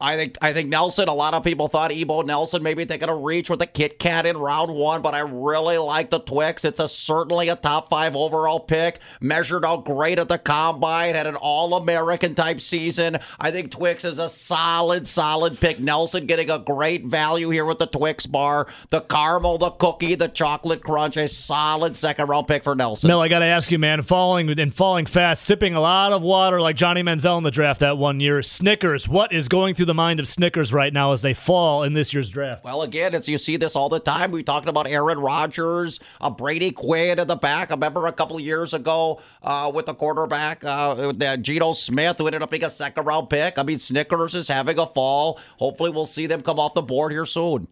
I 0.01 0.15
think 0.17 0.37
I 0.41 0.51
think 0.53 0.69
Nelson. 0.69 1.07
A 1.07 1.13
lot 1.13 1.33
of 1.33 1.43
people 1.43 1.67
thought 1.67 1.91
Ebo 1.91 2.23
Nelson 2.23 2.63
maybe 2.63 2.85
taking 2.85 3.09
a 3.09 3.15
reach 3.15 3.49
with 3.49 3.59
the 3.59 3.67
Kit 3.67 3.99
Kat 3.99 4.25
in 4.25 4.37
round 4.37 4.73
one, 4.73 5.01
but 5.01 5.13
I 5.13 5.19
really 5.19 5.77
like 5.77 6.09
the 6.09 6.19
Twix. 6.19 6.65
It's 6.65 6.79
a 6.79 6.87
certainly 6.87 7.49
a 7.49 7.55
top 7.55 7.89
five 7.89 8.15
overall 8.15 8.59
pick. 8.59 8.99
Measured 9.21 9.63
out 9.63 9.85
great 9.85 10.19
at 10.19 10.27
the 10.27 10.39
combine, 10.39 11.15
had 11.15 11.27
an 11.27 11.35
All 11.35 11.75
American 11.75 12.33
type 12.35 12.61
season. 12.61 13.19
I 13.39 13.51
think 13.51 13.71
Twix 13.71 14.03
is 14.03 14.17
a 14.17 14.27
solid, 14.27 15.07
solid 15.07 15.59
pick. 15.59 15.79
Nelson 15.79 16.25
getting 16.25 16.49
a 16.49 16.59
great 16.59 17.05
value 17.05 17.49
here 17.49 17.65
with 17.65 17.79
the 17.79 17.87
Twix 17.87 18.25
bar, 18.25 18.67
the 18.89 19.01
caramel, 19.01 19.57
the 19.59 19.71
cookie, 19.71 20.15
the 20.15 20.27
chocolate 20.27 20.83
crunch. 20.83 21.17
A 21.17 21.27
solid 21.27 21.95
second 21.95 22.27
round 22.27 22.47
pick 22.47 22.63
for 22.63 22.73
Nelson. 22.75 23.07
Mel, 23.07 23.21
I 23.21 23.27
got 23.27 23.39
to 23.39 23.45
ask 23.45 23.69
you, 23.71 23.77
man, 23.77 24.01
falling 24.01 24.49
and 24.59 24.73
falling 24.73 25.05
fast, 25.05 25.43
sipping 25.43 25.75
a 25.75 25.81
lot 25.81 26.11
of 26.11 26.23
water 26.23 26.59
like 26.59 26.75
Johnny 26.75 27.03
Manziel 27.03 27.37
in 27.37 27.43
the 27.43 27.51
draft 27.51 27.81
that 27.81 27.97
one 27.97 28.19
year. 28.19 28.41
Snickers, 28.41 29.07
what 29.07 29.31
is 29.31 29.47
going 29.47 29.75
through 29.75 29.85
the 29.85 29.90
mind 29.93 30.19
of 30.19 30.27
Snickers 30.27 30.73
right 30.73 30.91
now 30.91 31.11
as 31.11 31.21
they 31.21 31.33
fall 31.33 31.83
in 31.83 31.93
this 31.93 32.13
year's 32.13 32.29
draft? 32.29 32.63
Well, 32.63 32.81
again, 32.81 33.13
as 33.15 33.27
you 33.27 33.37
see 33.37 33.57
this 33.57 33.75
all 33.75 33.89
the 33.89 33.99
time. 33.99 34.31
We 34.31 34.43
talked 34.43 34.67
about 34.67 34.87
Aaron 34.87 35.19
Rodgers, 35.19 35.99
uh, 36.19 36.29
Brady 36.29 36.71
Quinn 36.71 37.19
in 37.19 37.27
the 37.27 37.35
back. 37.35 37.71
I 37.71 37.75
remember 37.75 38.07
a 38.07 38.11
couple 38.11 38.37
of 38.37 38.41
years 38.41 38.73
ago 38.73 39.21
uh, 39.43 39.71
with 39.73 39.85
the 39.85 39.93
quarterback, 39.93 40.63
uh, 40.63 40.95
with, 40.97 41.21
uh, 41.21 41.37
Geno 41.37 41.73
Smith, 41.73 42.17
who 42.17 42.27
ended 42.27 42.41
up 42.41 42.51
being 42.51 42.63
a 42.63 42.69
second 42.69 43.05
round 43.05 43.29
pick. 43.29 43.57
I 43.57 43.63
mean, 43.63 43.79
Snickers 43.79 44.35
is 44.35 44.47
having 44.47 44.77
a 44.79 44.87
fall. 44.87 45.39
Hopefully, 45.57 45.89
we'll 45.89 46.05
see 46.05 46.27
them 46.27 46.41
come 46.41 46.59
off 46.59 46.73
the 46.73 46.81
board 46.81 47.11
here 47.11 47.25
soon. 47.25 47.67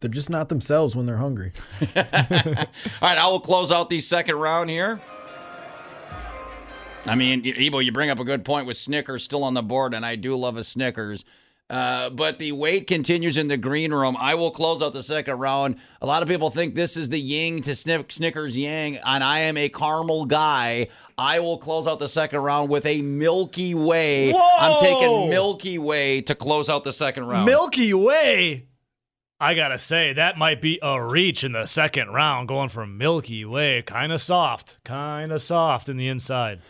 They're 0.00 0.08
just 0.08 0.30
not 0.30 0.48
themselves 0.48 0.96
when 0.96 1.04
they're 1.06 1.18
hungry. 1.18 1.52
All 1.96 2.04
right, 3.02 3.18
I 3.18 3.28
will 3.28 3.40
close 3.40 3.70
out 3.70 3.90
the 3.90 4.00
second 4.00 4.36
round 4.36 4.70
here. 4.70 4.98
I 7.06 7.14
mean, 7.14 7.46
Ebo, 7.46 7.78
you 7.78 7.92
bring 7.92 8.10
up 8.10 8.18
a 8.18 8.24
good 8.24 8.44
point 8.44 8.66
with 8.66 8.76
Snickers 8.76 9.24
still 9.24 9.42
on 9.44 9.54
the 9.54 9.62
board, 9.62 9.94
and 9.94 10.04
I 10.04 10.16
do 10.16 10.36
love 10.36 10.56
a 10.56 10.64
Snickers. 10.64 11.24
Uh, 11.70 12.10
but 12.10 12.40
the 12.40 12.50
wait 12.50 12.88
continues 12.88 13.36
in 13.36 13.46
the 13.46 13.56
green 13.56 13.92
room. 13.92 14.16
I 14.18 14.34
will 14.34 14.50
close 14.50 14.82
out 14.82 14.92
the 14.92 15.04
second 15.04 15.36
round. 15.38 15.76
A 16.02 16.06
lot 16.06 16.20
of 16.20 16.28
people 16.28 16.50
think 16.50 16.74
this 16.74 16.96
is 16.96 17.10
the 17.10 17.20
yin 17.20 17.62
to 17.62 17.76
Snick, 17.76 18.10
Snickers 18.10 18.58
Yang, 18.58 18.96
and 18.96 19.22
I 19.22 19.40
am 19.40 19.56
a 19.56 19.68
caramel 19.68 20.24
guy. 20.24 20.88
I 21.16 21.38
will 21.38 21.58
close 21.58 21.86
out 21.86 22.00
the 22.00 22.08
second 22.08 22.40
round 22.40 22.70
with 22.70 22.84
a 22.86 23.02
Milky 23.02 23.74
Way. 23.74 24.34
I'm 24.34 24.80
taking 24.80 25.30
Milky 25.30 25.78
Way 25.78 26.22
to 26.22 26.34
close 26.34 26.68
out 26.68 26.82
the 26.82 26.92
second 26.92 27.26
round. 27.26 27.46
Milky 27.46 27.94
Way. 27.94 28.66
I 29.38 29.54
gotta 29.54 29.78
say 29.78 30.12
that 30.12 30.36
might 30.36 30.60
be 30.60 30.80
a 30.82 31.02
reach 31.02 31.44
in 31.44 31.52
the 31.52 31.66
second 31.66 32.08
round, 32.08 32.48
going 32.48 32.68
from 32.68 32.98
Milky 32.98 33.44
Way, 33.44 33.82
kind 33.82 34.12
of 34.12 34.20
soft, 34.20 34.78
kind 34.84 35.30
of 35.30 35.40
soft 35.40 35.88
in 35.88 35.96
the 35.96 36.08
inside. 36.08 36.60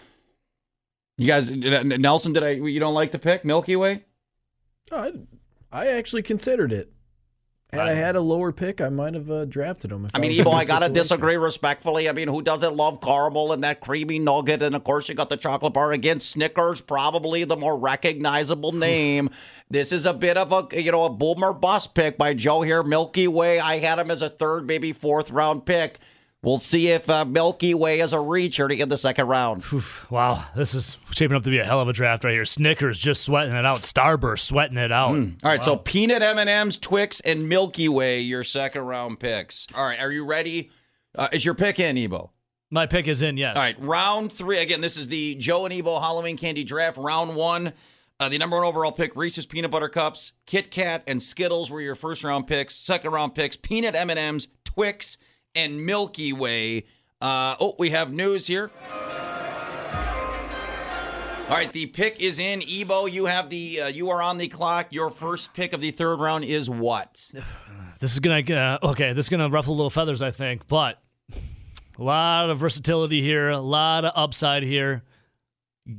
You 1.20 1.26
guys, 1.26 1.50
Nelson, 1.50 2.32
did 2.32 2.42
I? 2.42 2.50
You 2.52 2.80
don't 2.80 2.94
like 2.94 3.10
the 3.10 3.18
pick 3.18 3.44
Milky 3.44 3.76
Way? 3.76 4.04
I, 4.90 5.12
I 5.70 5.88
actually 5.88 6.22
considered 6.22 6.72
it. 6.72 6.90
Had 7.70 7.80
I, 7.88 7.90
I- 7.90 7.94
had 7.94 8.16
a 8.16 8.22
lower 8.22 8.52
pick, 8.52 8.80
I 8.80 8.88
might 8.88 9.12
have 9.12 9.30
uh, 9.30 9.44
drafted 9.44 9.92
him. 9.92 10.06
If 10.06 10.12
I 10.14 10.18
mean, 10.18 10.30
was 10.30 10.38
in 10.38 10.46
Ebo, 10.46 10.50
a 10.50 10.54
I 10.60 10.64
gotta 10.64 10.88
disagree 10.88 11.36
respectfully. 11.36 12.08
I 12.08 12.12
mean, 12.12 12.26
who 12.26 12.40
doesn't 12.40 12.74
love 12.74 13.02
caramel 13.02 13.52
and 13.52 13.62
that 13.64 13.80
creamy 13.82 14.18
nugget? 14.18 14.62
And 14.62 14.74
of 14.74 14.82
course, 14.82 15.10
you 15.10 15.14
got 15.14 15.28
the 15.28 15.36
chocolate 15.36 15.74
bar 15.74 15.92
again. 15.92 16.20
Snickers, 16.20 16.80
probably 16.80 17.44
the 17.44 17.54
more 17.56 17.78
recognizable 17.78 18.72
name. 18.88 19.28
this 19.68 19.92
is 19.92 20.06
a 20.06 20.14
bit 20.14 20.38
of 20.38 20.52
a 20.52 20.80
you 20.82 20.90
know 20.90 21.04
a 21.04 21.10
boomer 21.10 21.52
bust 21.52 21.92
pick 21.94 22.16
by 22.16 22.32
Joe 22.32 22.62
here. 22.62 22.82
Milky 22.82 23.28
Way, 23.28 23.60
I 23.60 23.76
had 23.78 23.98
him 23.98 24.10
as 24.10 24.22
a 24.22 24.30
third, 24.30 24.66
maybe 24.66 24.92
fourth 24.94 25.30
round 25.30 25.66
pick. 25.66 25.98
We'll 26.42 26.56
see 26.56 26.88
if 26.88 27.10
uh, 27.10 27.26
Milky 27.26 27.74
Way 27.74 28.00
is 28.00 28.14
a 28.14 28.16
reacher 28.16 28.66
to 28.66 28.74
get 28.74 28.88
the 28.88 28.96
second 28.96 29.26
round. 29.26 29.62
Wow, 30.08 30.46
this 30.56 30.74
is 30.74 30.96
shaping 31.10 31.36
up 31.36 31.42
to 31.42 31.50
be 31.50 31.58
a 31.58 31.64
hell 31.66 31.82
of 31.82 31.88
a 31.88 31.92
draft 31.92 32.24
right 32.24 32.32
here. 32.32 32.46
Snickers 32.46 32.98
just 32.98 33.22
sweating 33.24 33.54
it 33.54 33.66
out. 33.66 33.82
Starburst 33.82 34.40
sweating 34.40 34.78
it 34.78 34.90
out. 34.90 35.10
All 35.10 35.30
right, 35.44 35.62
so 35.62 35.76
peanut 35.76 36.22
M 36.22 36.38
and 36.38 36.48
M's, 36.48 36.78
Twix, 36.78 37.20
and 37.20 37.46
Milky 37.46 37.90
Way, 37.90 38.20
your 38.20 38.42
second 38.42 38.82
round 38.82 39.20
picks. 39.20 39.66
All 39.74 39.84
right, 39.84 40.00
are 40.00 40.10
you 40.10 40.24
ready? 40.24 40.70
Uh, 41.14 41.28
is 41.30 41.44
your 41.44 41.54
pick 41.54 41.78
in, 41.78 41.98
Ebo? 41.98 42.30
My 42.70 42.86
pick 42.86 43.06
is 43.06 43.20
in. 43.20 43.36
Yes. 43.36 43.56
All 43.56 43.62
right, 43.62 43.76
round 43.78 44.32
three. 44.32 44.60
Again, 44.60 44.80
this 44.80 44.96
is 44.96 45.08
the 45.08 45.34
Joe 45.34 45.66
and 45.66 45.74
Ebo 45.74 46.00
Halloween 46.00 46.38
Candy 46.38 46.64
Draft. 46.64 46.96
Round 46.96 47.36
one. 47.36 47.74
Uh, 48.18 48.30
the 48.30 48.38
number 48.38 48.56
one 48.56 48.64
overall 48.64 48.92
pick: 48.92 49.14
Reese's 49.14 49.44
Peanut 49.44 49.70
Butter 49.70 49.90
Cups, 49.90 50.32
Kit 50.46 50.70
Kat, 50.70 51.02
and 51.06 51.20
Skittles 51.20 51.70
were 51.70 51.82
your 51.82 51.94
first 51.94 52.24
round 52.24 52.46
picks. 52.46 52.76
Second 52.76 53.10
round 53.10 53.34
picks: 53.34 53.56
Peanut 53.56 53.94
M 53.94 54.08
and 54.08 54.18
M's, 54.18 54.46
Twix, 54.64 55.18
and 55.54 55.84
Milky 55.84 56.32
Way. 56.32 56.84
Uh, 57.20 57.56
oh, 57.60 57.74
we 57.78 57.90
have 57.90 58.12
news 58.12 58.46
here. 58.46 58.70
All 61.48 61.56
right, 61.56 61.72
the 61.72 61.86
pick 61.86 62.20
is 62.20 62.38
in. 62.38 62.62
Ebo, 62.62 63.06
you 63.06 63.26
have 63.26 63.50
the. 63.50 63.80
Uh, 63.80 63.86
you 63.88 64.10
are 64.10 64.22
on 64.22 64.38
the 64.38 64.46
clock. 64.46 64.92
Your 64.92 65.10
first 65.10 65.52
pick 65.52 65.72
of 65.72 65.80
the 65.80 65.90
third 65.90 66.20
round 66.20 66.44
is 66.44 66.70
what? 66.70 67.30
This 67.98 68.14
is 68.14 68.20
gonna 68.20 68.40
uh, 68.54 68.78
okay. 68.82 69.12
This 69.12 69.26
is 69.26 69.28
gonna 69.28 69.50
ruffle 69.50 69.74
a 69.74 69.76
little 69.76 69.90
feathers, 69.90 70.22
I 70.22 70.30
think, 70.30 70.66
but 70.68 71.02
a 71.98 72.02
lot 72.02 72.48
of 72.48 72.56
versatility 72.56 73.20
here, 73.20 73.50
a 73.50 73.60
lot 73.60 74.06
of 74.06 74.12
upside 74.14 74.62
here. 74.62 75.02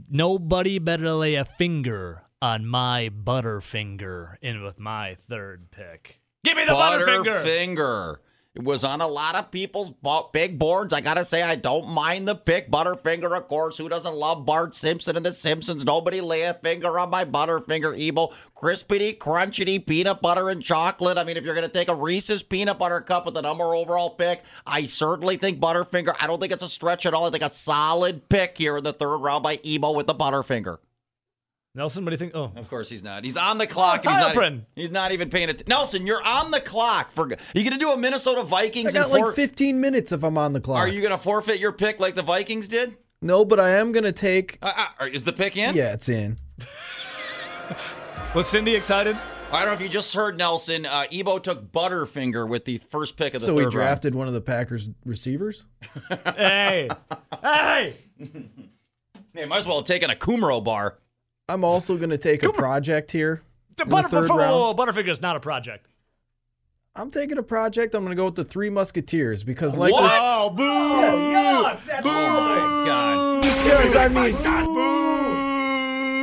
Nobody 0.10 0.80
better 0.80 1.12
lay 1.14 1.36
a 1.36 1.46
finger 1.46 2.24
on 2.42 2.66
my 2.66 3.10
Butterfinger 3.10 4.38
in 4.42 4.64
with 4.64 4.80
my 4.80 5.14
third 5.30 5.70
pick. 5.70 6.20
Give 6.44 6.58
me 6.58 6.66
the 6.66 6.72
Butterfinger. 6.72 7.44
Butterfinger. 7.44 8.18
It 8.54 8.64
was 8.64 8.84
on 8.84 9.00
a 9.00 9.08
lot 9.08 9.36
of 9.36 9.50
people's 9.50 9.94
big 10.34 10.60
boards. 10.60 10.92
I 10.92 11.00
gotta 11.00 11.24
say, 11.24 11.42
I 11.42 11.56
don't 11.56 11.88
mind 11.88 12.28
the 12.28 12.36
pick. 12.36 12.70
Butterfinger, 12.70 13.38
of 13.38 13.48
course. 13.48 13.78
Who 13.78 13.88
doesn't 13.88 14.14
love 14.14 14.46
Bart 14.46 14.76
Simpson 14.76 15.16
and 15.16 15.26
The 15.26 15.32
Simpsons? 15.32 15.86
Nobody 15.86 16.20
lay 16.20 16.42
a 16.42 16.54
finger 16.54 17.00
on 17.00 17.10
my 17.10 17.24
Butterfinger, 17.24 17.98
Ebo. 17.98 18.34
Crispity, 18.54 19.18
crunchity, 19.18 19.86
peanut 19.86 20.22
butter 20.22 20.50
and 20.50 20.62
chocolate. 20.62 21.18
I 21.18 21.24
mean, 21.24 21.38
if 21.38 21.46
you're 21.46 21.56
gonna 21.56 21.70
take 21.70 21.88
a 21.88 21.96
Reese's 21.96 22.44
peanut 22.44 22.78
butter 22.78 23.00
cup 23.00 23.24
with 23.26 23.36
the 23.36 23.42
number 23.42 23.74
overall 23.74 24.10
pick, 24.10 24.44
I 24.68 24.84
certainly 24.84 25.38
think 25.38 25.62
Butterfinger. 25.62 26.14
I 26.20 26.28
don't 26.28 26.42
think 26.42 26.52
it's 26.52 26.62
a 26.62 26.68
stretch 26.68 27.06
at 27.06 27.14
all. 27.14 27.28
I 27.28 27.30
think 27.30 27.44
a 27.44 27.54
solid 27.54 28.28
pick 28.28 28.58
here 28.58 28.76
in 28.76 28.84
the 28.84 28.92
third 28.92 29.20
round 29.20 29.44
by 29.44 29.62
Ebo 29.64 29.94
with 29.94 30.08
the 30.08 30.16
Butterfinger. 30.16 30.80
Nelson, 31.74 32.04
what 32.04 32.10
do 32.10 32.14
you 32.16 32.18
think? 32.18 32.34
Oh, 32.36 32.52
Of 32.58 32.70
course 32.70 32.90
he's 32.90 33.02
not. 33.02 33.24
He's 33.24 33.38
on 33.38 33.58
the 33.58 33.66
clock. 33.66 34.02
Oh, 34.06 34.10
he's, 34.10 34.20
not, 34.20 34.36
Heilprin. 34.36 34.66
he's 34.76 34.92
not 34.92 35.14
even 35.14 35.30
paying 35.30 35.46
attention. 35.46 35.68
Nelson, 35.70 36.06
you're 36.06 36.22
on 36.22 36.52
the 36.52 36.60
clock. 36.60 37.12
For 37.12 37.24
are 37.26 37.38
you 37.56 37.64
going 37.64 37.72
to 37.72 37.78
do 37.78 37.92
a 37.92 37.98
Minnesota 37.98 38.44
Vikings? 38.44 38.94
I 38.94 39.00
got 39.00 39.04
and 39.06 39.14
like 39.14 39.24
for- 39.24 39.32
15 39.32 39.80
minutes 39.80 40.12
if 40.12 40.22
I'm 40.24 40.38
on 40.38 40.52
the 40.52 40.60
clock. 40.60 40.80
Are 40.80 40.88
you 40.90 41.00
going 41.00 41.12
to 41.12 41.18
forfeit 41.18 41.60
your 41.60 41.72
pick 41.72 42.00
like 42.02 42.16
the 42.16 42.24
Vikings 42.24 42.68
did? 42.68 42.98
No, 43.22 43.46
but 43.46 43.60
I 43.60 43.70
am 43.78 43.92
gonna 43.92 44.12
take. 44.12 44.58
Uh, 44.64 44.88
uh, 45.00 45.06
is 45.06 45.24
the 45.26 45.32
pick 45.32 45.56
in? 45.56 45.76
Yeah, 45.76 45.94
it's 45.94 46.10
in. 46.10 46.40
was 48.34 48.48
Cindy 48.48 48.74
excited? 48.74 49.16
I 49.52 49.60
don't 49.60 49.68
know 49.68 49.74
if 49.74 49.82
you 49.82 49.90
just 49.90 50.16
heard 50.16 50.40
Nelson. 50.40 50.88
Uh, 50.88 51.06
Ebo 51.12 51.38
took 51.38 51.72
Butterfinger 51.72 52.48
with 52.50 52.66
the 52.66 52.78
first 52.80 53.18
pick 53.18 53.36
of 53.36 53.42
the 53.42 53.46
So 53.46 53.52
third 53.52 53.56
we 53.58 53.62
round. 53.66 53.72
drafted 53.74 54.16
one 54.16 54.28
of 54.28 54.34
the 54.34 54.42
Packers 54.42 54.90
receivers. 55.06 55.66
hey, 56.36 56.90
hey! 57.44 57.96
They 59.36 59.46
might 59.46 59.58
as 59.60 59.68
well 59.68 59.78
have 59.78 59.86
taken 59.86 60.10
a 60.10 60.16
Kumro 60.16 60.64
bar. 60.64 60.98
I'm 61.50 61.64
also 61.64 61.98
gonna 61.98 62.18
take 62.18 62.44
a 62.44 62.52
project 62.54 63.12
here. 63.12 63.42
The 63.78 63.84
in 63.84 63.90
the 63.90 63.96
Butterf- 63.96 64.10
third 64.10 64.30
whoa, 64.30 64.36
whoa, 64.38 64.74
round. 64.76 64.80
Butterfinger 64.80 65.10
is 65.12 65.22
not 65.22 65.36
a 65.36 65.40
project. 65.40 65.88
I'm 66.96 67.10
taking 67.10 67.38
a 67.38 67.44
project. 67.44 67.96
I'm 67.96 68.04
gonna 68.04 68.16
go 68.16 68.26
with 68.26 68.36
the 68.36 68.44
Three 68.44 68.70
Musketeers 68.70 69.44
because, 69.44 69.78
like, 69.78 69.94
What? 69.94 70.04
with- 70.04 70.12
Oh, 70.14 70.50
boo! 70.50 70.64
Yeah, 70.64 71.74
oh, 71.74 71.80
that's 71.88 72.06
Oh 72.06 72.12
my 72.12 72.86
God! 72.86 73.42
because 73.42 73.96
I 73.96 74.08
mean, 74.10 74.34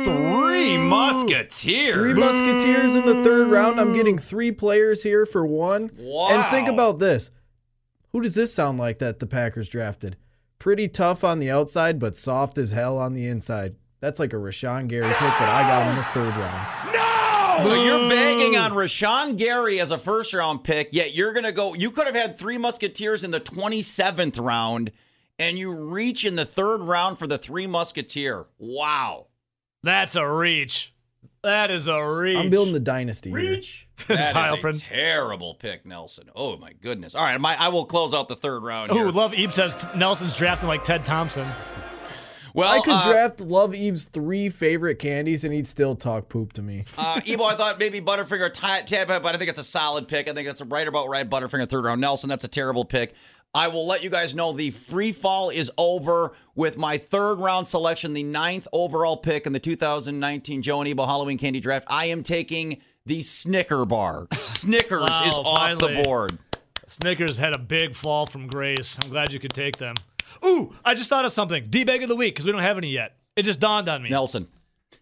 Three 0.05 0.77
Musketeers. 0.77 1.93
Three 1.95 2.13
Musketeers 2.13 2.95
in 2.95 3.05
the 3.05 3.23
third 3.23 3.47
round. 3.47 3.79
I'm 3.79 3.93
getting 3.93 4.17
three 4.17 4.51
players 4.51 5.03
here 5.03 5.25
for 5.25 5.45
one. 5.45 5.91
Wow! 5.97 6.29
And 6.29 6.43
think 6.45 6.67
about 6.67 6.99
this. 6.99 7.31
Who 8.11 8.21
does 8.21 8.35
this 8.35 8.53
sound 8.53 8.77
like 8.79 8.99
that 8.99 9.19
the 9.19 9.27
Packers 9.27 9.69
drafted? 9.69 10.17
Pretty 10.57 10.87
tough 10.87 11.23
on 11.23 11.39
the 11.39 11.49
outside, 11.51 11.99
but 11.99 12.17
soft 12.17 12.57
as 12.57 12.71
hell 12.71 12.97
on 12.97 13.13
the 13.13 13.27
inside. 13.27 13.75
That's 14.01 14.19
like 14.19 14.33
a 14.33 14.37
Rashan 14.37 14.87
Gary 14.87 15.07
pick 15.07 15.17
that 15.19 15.49
I 15.49 15.67
got 15.67 15.89
in 15.89 15.95
the 15.95 16.03
third 16.03 16.39
round. 16.39 16.93
No! 16.93 17.65
So 17.65 17.83
you're 17.83 18.09
banging 18.09 18.55
on 18.55 18.71
Rashan 18.71 19.37
Gary 19.37 19.81
as 19.81 19.91
a 19.91 19.97
first 19.97 20.33
round 20.33 20.63
pick, 20.63 20.89
yet 20.93 21.13
you're 21.13 21.33
going 21.33 21.43
to 21.45 21.51
go. 21.51 21.73
You 21.73 21.91
could 21.91 22.05
have 22.05 22.15
had 22.15 22.37
three 22.39 22.57
Musketeers 22.57 23.23
in 23.25 23.31
the 23.31 23.41
27th 23.41 24.39
round, 24.43 24.91
and 25.37 25.57
you 25.59 25.71
reach 25.73 26.23
in 26.23 26.35
the 26.35 26.45
third 26.45 26.81
round 26.81 27.19
for 27.19 27.27
the 27.27 27.37
three 27.37 27.67
Musketeer. 27.67 28.45
Wow. 28.57 29.27
That's 29.83 30.15
a 30.15 30.25
reach. 30.25 30.93
That 31.43 31.71
is 31.71 31.87
a 31.89 32.01
reach. 32.01 32.37
I'm 32.37 32.49
building 32.49 32.73
the 32.73 32.79
dynasty 32.79 33.29
here. 33.29 33.39
Reach? 33.39 33.85
That 34.07 34.37
is 34.37 34.51
a 34.53 34.55
Heilprin. 34.55 34.81
terrible 34.87 35.55
pick, 35.55 35.85
Nelson. 35.85 36.29
Oh, 36.33 36.55
my 36.55 36.71
goodness. 36.71 37.15
All 37.15 37.23
right, 37.25 37.39
my, 37.39 37.57
I 37.59 37.67
will 37.67 37.85
close 37.85 38.13
out 38.13 38.29
the 38.29 38.35
third 38.37 38.63
round 38.63 38.91
Ooh, 38.91 38.95
here. 38.95 39.09
love 39.09 39.33
Eve 39.33 39.53
says 39.53 39.85
Nelson's 39.93 40.37
drafting 40.37 40.69
like 40.69 40.85
Ted 40.85 41.03
Thompson. 41.03 41.45
Well, 42.53 42.69
I 42.69 42.81
could 42.81 42.93
uh, 42.93 43.11
draft 43.11 43.41
Love 43.41 43.73
Eve's 43.73 44.05
three 44.05 44.49
favorite 44.49 44.95
candies 44.95 45.43
and 45.43 45.53
he'd 45.53 45.67
still 45.67 45.95
talk 45.95 46.29
poop 46.29 46.53
to 46.53 46.61
me. 46.61 46.85
Uh, 46.97 47.21
Ebo, 47.27 47.43
I 47.43 47.55
thought 47.55 47.79
maybe 47.79 48.01
Butterfinger 48.01 48.47
a 48.47 48.49
tad, 48.49 48.87
tad 48.87 49.07
but 49.07 49.25
I 49.25 49.37
think 49.37 49.49
it's 49.49 49.59
a 49.59 49.63
solid 49.63 50.07
pick. 50.07 50.27
I 50.27 50.33
think 50.33 50.47
that's 50.47 50.61
right 50.61 50.87
about 50.87 51.09
right. 51.09 51.29
Butterfinger 51.29 51.69
third 51.69 51.85
round. 51.85 52.01
Nelson, 52.01 52.29
that's 52.29 52.43
a 52.43 52.49
terrible 52.49 52.85
pick. 52.85 53.13
I 53.53 53.67
will 53.67 53.87
let 53.87 54.03
you 54.03 54.11
guys 54.11 54.35
know 54.35 54.53
the 54.53 54.69
free 54.69 55.11
fall 55.11 55.49
is 55.49 55.71
over 55.77 56.33
with 56.53 56.77
my 56.77 56.99
third 56.99 57.39
round 57.39 57.67
selection, 57.67 58.13
the 58.13 58.21
ninth 58.23 58.67
overall 58.71 59.17
pick 59.17 59.47
in 59.47 59.53
the 59.53 59.59
2019 59.59 60.61
Joe 60.61 60.81
and 60.81 60.87
Ebo 60.87 61.05
Halloween 61.05 61.39
Candy 61.39 61.59
Draft. 61.59 61.87
I 61.89 62.05
am 62.05 62.21
taking 62.21 62.81
the 63.07 63.23
Snicker 63.23 63.85
bar. 63.85 64.27
Snickers 64.39 65.09
Wow, 65.09 65.27
is 65.27 65.35
off 65.35 65.79
the 65.79 66.03
board. 66.03 66.37
Snickers 66.87 67.37
had 67.37 67.53
a 67.53 67.57
big 67.57 67.95
fall 67.95 68.27
from 68.27 68.47
grace. 68.47 68.99
I'm 69.01 69.09
glad 69.09 69.33
you 69.33 69.39
could 69.39 69.53
take 69.53 69.77
them. 69.77 69.95
Ooh, 70.45 70.73
I 70.85 70.93
just 70.95 71.09
thought 71.09 71.25
of 71.25 71.31
something. 71.31 71.67
D 71.69 71.83
bag 71.83 72.03
of 72.03 72.09
the 72.09 72.15
week 72.15 72.33
because 72.35 72.45
we 72.45 72.51
don't 72.51 72.61
have 72.61 72.77
any 72.77 72.89
yet. 72.89 73.15
It 73.35 73.43
just 73.43 73.59
dawned 73.59 73.87
on 73.89 74.01
me. 74.03 74.09
Nelson. 74.09 74.47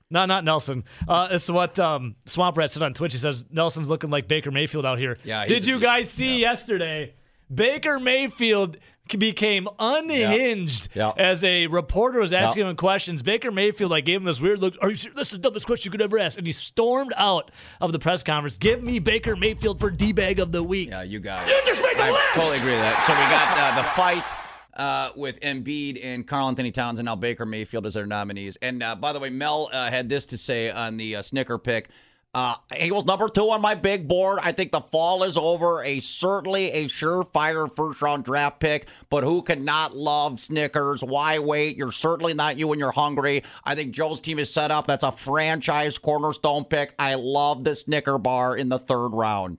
No, 0.09 0.25
not 0.25 0.43
Nelson. 0.45 0.85
Uh, 1.07 1.27
it's 1.31 1.49
what 1.49 1.77
um, 1.79 2.15
Swamp 2.25 2.57
Rat 2.57 2.71
said 2.71 2.83
on 2.83 2.93
Twitch. 2.93 3.11
He 3.13 3.19
says 3.19 3.45
Nelson's 3.51 3.89
looking 3.89 4.09
like 4.09 4.27
Baker 4.27 4.51
Mayfield 4.51 4.85
out 4.85 4.99
here. 4.99 5.17
Yeah, 5.23 5.45
Did 5.45 5.65
you 5.65 5.79
guys 5.79 6.09
see 6.09 6.39
yesterday? 6.39 7.13
Baker 7.53 7.99
Mayfield 7.99 8.77
became 9.17 9.67
unhinged 9.79 10.89
Yeah. 10.93 11.13
as 11.17 11.43
a 11.43 11.67
reporter 11.67 12.19
was 12.19 12.33
asking 12.33 12.67
him 12.67 12.75
questions. 12.75 13.23
Baker 13.23 13.51
Mayfield 13.51 13.91
like 13.91 14.03
gave 14.05 14.17
him 14.17 14.25
this 14.25 14.41
weird 14.41 14.59
look. 14.59 14.75
Are 14.81 14.89
you 14.89 14.95
serious? 14.95 15.15
That's 15.15 15.29
the 15.29 15.37
dumbest 15.37 15.65
question 15.65 15.87
you 15.87 15.91
could 15.91 16.01
ever 16.01 16.19
ask. 16.19 16.37
And 16.37 16.45
he 16.45 16.51
stormed 16.53 17.13
out 17.15 17.51
of 17.79 17.91
the 17.93 17.99
press 17.99 18.21
conference. 18.23 18.57
Give 18.57 18.83
me 18.83 18.99
Baker 18.99 19.35
Mayfield 19.35 19.79
for 19.79 19.89
D 19.89 20.11
bag 20.11 20.39
of 20.39 20.51
the 20.51 20.61
week. 20.63 20.89
Yeah, 20.89 21.03
you 21.03 21.19
got 21.19 21.47
it. 21.47 21.51
You 21.55 21.61
just 21.65 21.81
make 21.83 21.97
I 21.99 22.11
totally 22.35 22.57
agree 22.57 22.71
with 22.73 22.81
that. 22.81 23.05
So 23.05 23.13
we 23.13 23.19
got 23.31 23.57
uh, 23.57 23.77
the 23.77 23.87
fight 23.89 24.46
uh, 24.77 25.11
with 25.15 25.39
Embiid 25.41 25.99
and 26.03 26.25
Karl-Anthony 26.25 26.71
Towns, 26.71 26.99
and 26.99 27.05
now 27.05 27.15
Baker 27.15 27.45
Mayfield 27.45 27.85
as 27.85 27.95
their 27.95 28.05
nominees. 28.05 28.57
And 28.61 28.81
uh, 28.81 28.95
by 28.95 29.11
the 29.11 29.19
way, 29.19 29.29
Mel 29.29 29.69
uh, 29.71 29.89
had 29.89 30.07
this 30.07 30.25
to 30.27 30.37
say 30.37 30.69
on 30.69 30.97
the 30.97 31.17
uh, 31.17 31.21
Snicker 31.21 31.57
pick. 31.57 31.89
Uh, 32.33 32.53
he 32.75 32.91
was 32.91 33.05
number 33.05 33.27
two 33.29 33.49
on 33.49 33.61
my 33.61 33.73
big 33.73 34.07
board. 34.07 34.37
I 34.43 34.51
think 34.51 34.71
the 34.71 34.81
fall 34.81 35.23
is 35.23 35.37
over. 35.37 35.83
A 35.83 35.99
certainly 36.01 36.69
a 36.71 36.85
surefire 36.85 37.73
first 37.75 37.99
round 38.01 38.25
draft 38.25 38.59
pick, 38.59 38.87
but 39.09 39.23
who 39.23 39.41
could 39.41 39.61
not 39.61 39.95
love 39.95 40.39
Snickers? 40.39 41.03
Why 41.03 41.39
wait? 41.39 41.77
You're 41.77 41.91
certainly 41.91 42.35
not 42.35 42.59
you 42.59 42.67
when 42.67 42.77
you're 42.77 42.91
hungry. 42.91 43.43
I 43.63 43.73
think 43.73 43.91
Joe's 43.91 44.21
team 44.21 44.37
is 44.37 44.53
set 44.53 44.69
up. 44.69 44.85
That's 44.85 45.03
a 45.03 45.11
franchise 45.11 45.97
cornerstone 45.97 46.65
pick. 46.65 46.93
I 46.99 47.15
love 47.15 47.63
the 47.63 47.73
Snicker 47.73 48.19
bar 48.19 48.55
in 48.55 48.69
the 48.69 48.77
third 48.77 49.09
round. 49.09 49.57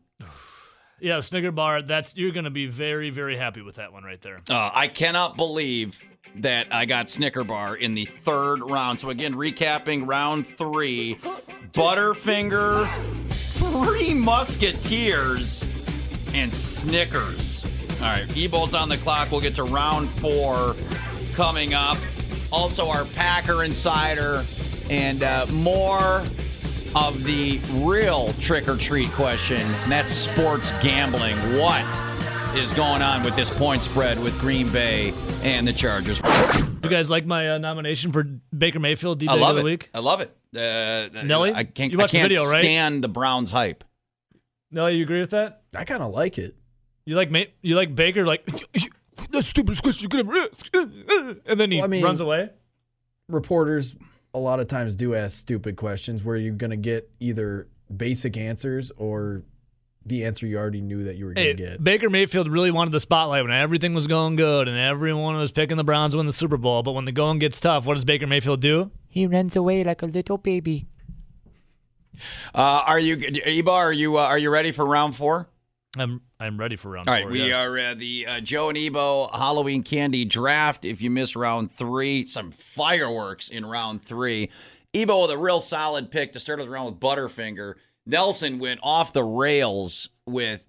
Yeah, 1.01 1.21
Snicker 1.21 1.53
bar. 1.53 1.83
That's 1.83 2.17
you're 2.17 2.33
gonna 2.33 2.51
be 2.51 2.67
very, 2.67 3.11
very 3.11 3.37
happy 3.37 3.63
with 3.63 3.77
that 3.77 3.93
one 3.93 4.03
right 4.05 4.21
there. 4.21 4.41
Uh, 4.51 4.71
I 4.73 4.89
cannot 4.89 5.37
believe 5.37 5.99
that 6.37 6.73
I 6.73 6.85
got 6.85 7.09
Snicker 7.09 7.45
bar 7.45 7.77
in 7.77 7.95
the 7.95 8.05
third 8.05 8.61
round. 8.63 9.01
So 9.01 9.11
again, 9.11 9.35
recapping 9.35 10.07
round 10.07 10.47
three, 10.47 11.17
Butterfinger, 11.73 12.89
Three 13.31 14.15
Musketeers, 14.15 15.67
and 16.35 16.53
Snickers. 16.53 17.65
All 17.95 18.03
right, 18.03 18.27
Ebo's 18.37 18.75
on 18.75 18.89
the 18.89 18.99
clock. 18.99 19.31
We'll 19.31 19.41
get 19.41 19.55
to 19.57 19.65
round 19.65 20.09
four 20.09 20.77
coming 21.35 21.75
up. 21.75 21.99
Also, 22.53 22.89
our 22.89 23.05
Packer 23.05 23.65
Insider 23.65 24.45
and 24.89 25.23
uh, 25.23 25.47
more 25.51 26.23
of 26.95 27.25
the 27.25 27.59
real 27.85 28.33
trick 28.35 28.69
or 28.69 28.77
treat 28.77 29.11
question. 29.13 29.61
And 29.61 29.93
that's 29.93 30.13
sports 30.13 30.73
gambling. 30.83 31.37
What 31.59 31.85
is 32.57 32.73
going 32.73 33.03
on 33.03 33.23
with 33.23 33.37
this 33.37 33.51
point 33.57 33.83
spread 33.83 34.19
with 34.23 34.39
Green 34.41 34.69
Bay 34.71 35.13
and 35.43 35.67
the 35.67 35.73
Chargers? 35.73 36.21
You 36.83 36.91
guys 36.91 37.11
like 37.11 37.27
my 37.27 37.51
uh, 37.55 37.59
nomination 37.59 38.13
for 38.13 38.25
Baker 38.57 38.79
Mayfield 38.81 39.19
D 39.19 39.29
I 39.29 39.35
Bag 39.35 39.41
love 39.41 39.51
of 39.51 39.57
the 39.57 39.61
it. 39.63 39.65
Week? 39.65 39.91
I 39.93 39.99
love 39.99 40.21
it. 40.21 40.35
Uh, 40.57 41.23
Nelly? 41.23 41.53
I 41.53 41.65
can't. 41.65 41.93
You 41.93 41.99
watched 41.99 42.15
I 42.15 42.19
the 42.19 42.21
can't 42.21 42.31
video, 42.31 42.45
right? 42.51 42.63
stand 42.63 43.05
the 43.05 43.09
Browns 43.09 43.51
hype. 43.51 43.85
No, 44.71 44.87
you 44.87 45.03
agree 45.03 45.21
with 45.21 45.31
that? 45.31 45.63
I 45.75 45.85
kind 45.85 46.03
of 46.03 46.13
like 46.13 46.39
it. 46.39 46.57
You 47.05 47.17
like 47.17 47.31
May- 47.31 47.53
you 47.63 47.77
like 47.77 47.95
Baker 47.95 48.25
like 48.25 48.47
the 49.31 49.43
stupidest 49.43 49.83
question 49.83 50.03
you 50.05 50.09
could 50.09 50.21
ever 50.27 50.49
and 51.47 51.59
then 51.61 51.71
he 51.71 51.79
Well, 51.79 51.85
I 51.85 51.89
mean- 51.89 52.05
runs 52.05 52.21
away. 52.21 52.51
Reporters 53.29 53.95
a 54.35 54.39
lot 54.39 54.61
of 54.61 54.69
times 54.69 54.95
do 54.95 55.15
ask 55.15 55.37
stupid 55.37 55.77
questions 55.77 56.23
where 56.23 56.37
you're 56.37 56.55
going 56.55 56.71
to 56.71 56.77
get 56.77 57.11
either 57.21 57.69
basic 57.95 58.37
answers 58.37 58.91
or 58.97 59.43
the 60.05 60.25
answer 60.25 60.47
you 60.47 60.57
already 60.59 60.81
knew 60.81 61.05
that 61.05 61.17
you 61.17 61.27
were 61.27 61.35
going 61.35 61.47
Hey, 61.47 61.53
to 61.55 61.63
get. 61.63 61.85
Baker 61.85 62.09
Mayfield 62.09 62.49
really 62.51 62.71
wanted 62.71 62.93
the 62.93 63.01
spotlight 63.01 63.43
when 63.43 63.53
everything 63.53 63.95
was 63.95 64.07
going 64.07 64.37
good 64.37 64.69
and 64.69 64.77
everyone 64.79 65.37
was 65.37 65.53
picking 65.53 65.77
the 65.77 65.85
Browns 65.85 66.13
to 66.13 66.19
win 66.19 66.27
the 66.27 66.33
Super 66.33 66.57
Bowl. 66.57 66.83
But 66.83 66.93
when 66.93 67.05
the 67.05 67.13
going 67.13 67.39
gets 67.39 67.61
tough, 67.61 67.85
what 67.85 67.95
does 67.95 68.05
Baker 68.05 68.27
Mayfield 68.27 68.61
do? 68.61 68.91
He 69.09 69.27
runs 69.27 69.57
away 69.57 69.85
like 69.85 70.03
a 70.03 70.07
little 70.07 70.39
baby. 70.39 70.87
Uh, 72.55 72.83
are 72.87 72.99
you, 72.99 73.17
Ebo? 73.45 73.71
Are 73.71 73.93
you 73.93 74.19
uh, 74.19 74.23
are 74.23 74.39
you 74.39 74.51
ready 74.51 74.73
for 74.73 74.85
round 74.85 75.15
four? 75.15 75.49
I'm 75.97 76.21
I'm 76.41 76.59
ready 76.59 76.77
for 76.77 76.91
round 76.91 77.09
All 77.09 77.15
right, 77.15 77.25
four. 77.25 77.33
we 77.33 77.49
yes. 77.49 77.57
are 77.57 77.79
uh, 77.79 77.95
the 77.95 78.27
uh, 78.27 78.41
Joe 78.41 78.69
and 78.69 78.79
Ebo 78.79 79.29
Halloween 79.29 79.83
candy 79.83 80.25
draft. 80.25 80.85
If 80.85 81.03
you 81.03 81.11
missed 81.11 81.35
round 81.35 81.73
three, 81.73 82.25
some 82.27 82.53
fireworks 82.53 83.49
in 83.49 83.67
round 83.67 84.05
three. 84.05 84.51
Ebo 84.95 85.23
with 85.23 85.33
a 85.33 85.39
real 85.39 85.61
solid 85.61 86.11
pick 86.11 86.33
to 86.33 86.41
start 86.41 86.61
us 86.61 86.67
around 86.67 86.87
with 86.87 87.01
Butterfinger. 87.01 87.75
Nelson 88.07 88.59
went 88.59 88.81
off 88.83 89.13
the 89.13 89.25
rails 89.25 90.09
with 90.27 90.63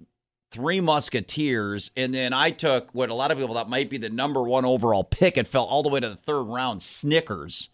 Three 0.51 0.81
Musketeers, 0.81 1.91
and 1.95 2.11
then 2.13 2.33
I 2.33 2.49
took 2.49 2.89
what 2.93 3.11
a 3.11 3.15
lot 3.15 3.31
of 3.31 3.37
people 3.37 3.53
thought 3.53 3.69
might 3.69 3.89
be 3.89 3.99
the 3.99 4.09
number 4.09 4.41
one 4.41 4.65
overall 4.65 5.03
pick. 5.03 5.37
It 5.37 5.47
fell 5.47 5.65
all 5.65 5.83
the 5.83 5.89
way 5.89 5.99
to 5.99 6.09
the 6.09 6.15
third 6.15 6.43
round, 6.43 6.81
Snickers. 6.81 7.69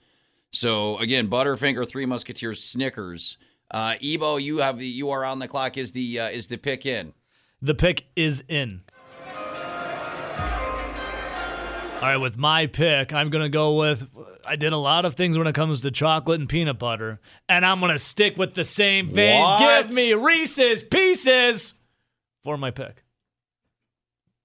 So 0.51 0.97
again, 0.99 1.29
Butterfinger, 1.29 1.87
Three 1.87 2.05
Musketeers, 2.05 2.61
Snickers. 2.61 3.37
Uh, 3.71 3.95
Ebo, 4.01 4.35
you 4.35 4.57
have 4.57 4.77
the 4.77 4.85
you 4.85 5.09
are 5.11 5.23
on 5.23 5.39
the 5.39 5.47
clock. 5.47 5.77
Is 5.77 5.93
the 5.93 6.19
uh, 6.19 6.29
is 6.29 6.49
the 6.49 6.57
pick 6.57 6.85
in? 6.85 7.13
The 7.65 7.73
pick 7.73 8.05
is 8.15 8.43
in. 8.47 8.81
All 11.95 12.11
right, 12.11 12.17
with 12.17 12.37
my 12.37 12.67
pick, 12.67 13.11
I'm 13.11 13.31
going 13.31 13.41
to 13.41 13.49
go 13.49 13.73
with. 13.73 14.07
I 14.45 14.55
did 14.55 14.71
a 14.71 14.77
lot 14.77 15.05
of 15.05 15.15
things 15.15 15.35
when 15.35 15.47
it 15.47 15.55
comes 15.55 15.81
to 15.81 15.89
chocolate 15.89 16.39
and 16.39 16.47
peanut 16.47 16.77
butter, 16.77 17.19
and 17.49 17.65
I'm 17.65 17.79
going 17.79 17.91
to 17.91 17.97
stick 17.97 18.37
with 18.37 18.53
the 18.53 18.63
same 18.63 19.09
vein. 19.09 19.41
What? 19.41 19.87
Give 19.87 19.95
me 19.95 20.13
Reese's 20.13 20.83
Pieces 20.83 21.73
for 22.43 22.55
my 22.55 22.69
pick. 22.69 23.03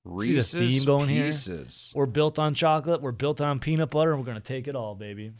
See 0.07 0.09
the 0.09 0.37
Reese's 0.37 0.53
theme 0.53 0.85
going 0.87 1.11
here? 1.11 1.27
Pieces. 1.27 1.93
We're 1.95 2.07
built 2.07 2.39
on 2.39 2.55
chocolate, 2.55 3.03
we're 3.03 3.13
built 3.13 3.43
on 3.43 3.59
peanut 3.59 3.91
butter, 3.91 4.13
and 4.13 4.21
we're 4.21 4.25
going 4.25 4.41
to 4.41 4.43
take 4.43 4.67
it 4.67 4.75
all, 4.75 4.95
baby. 4.95 5.33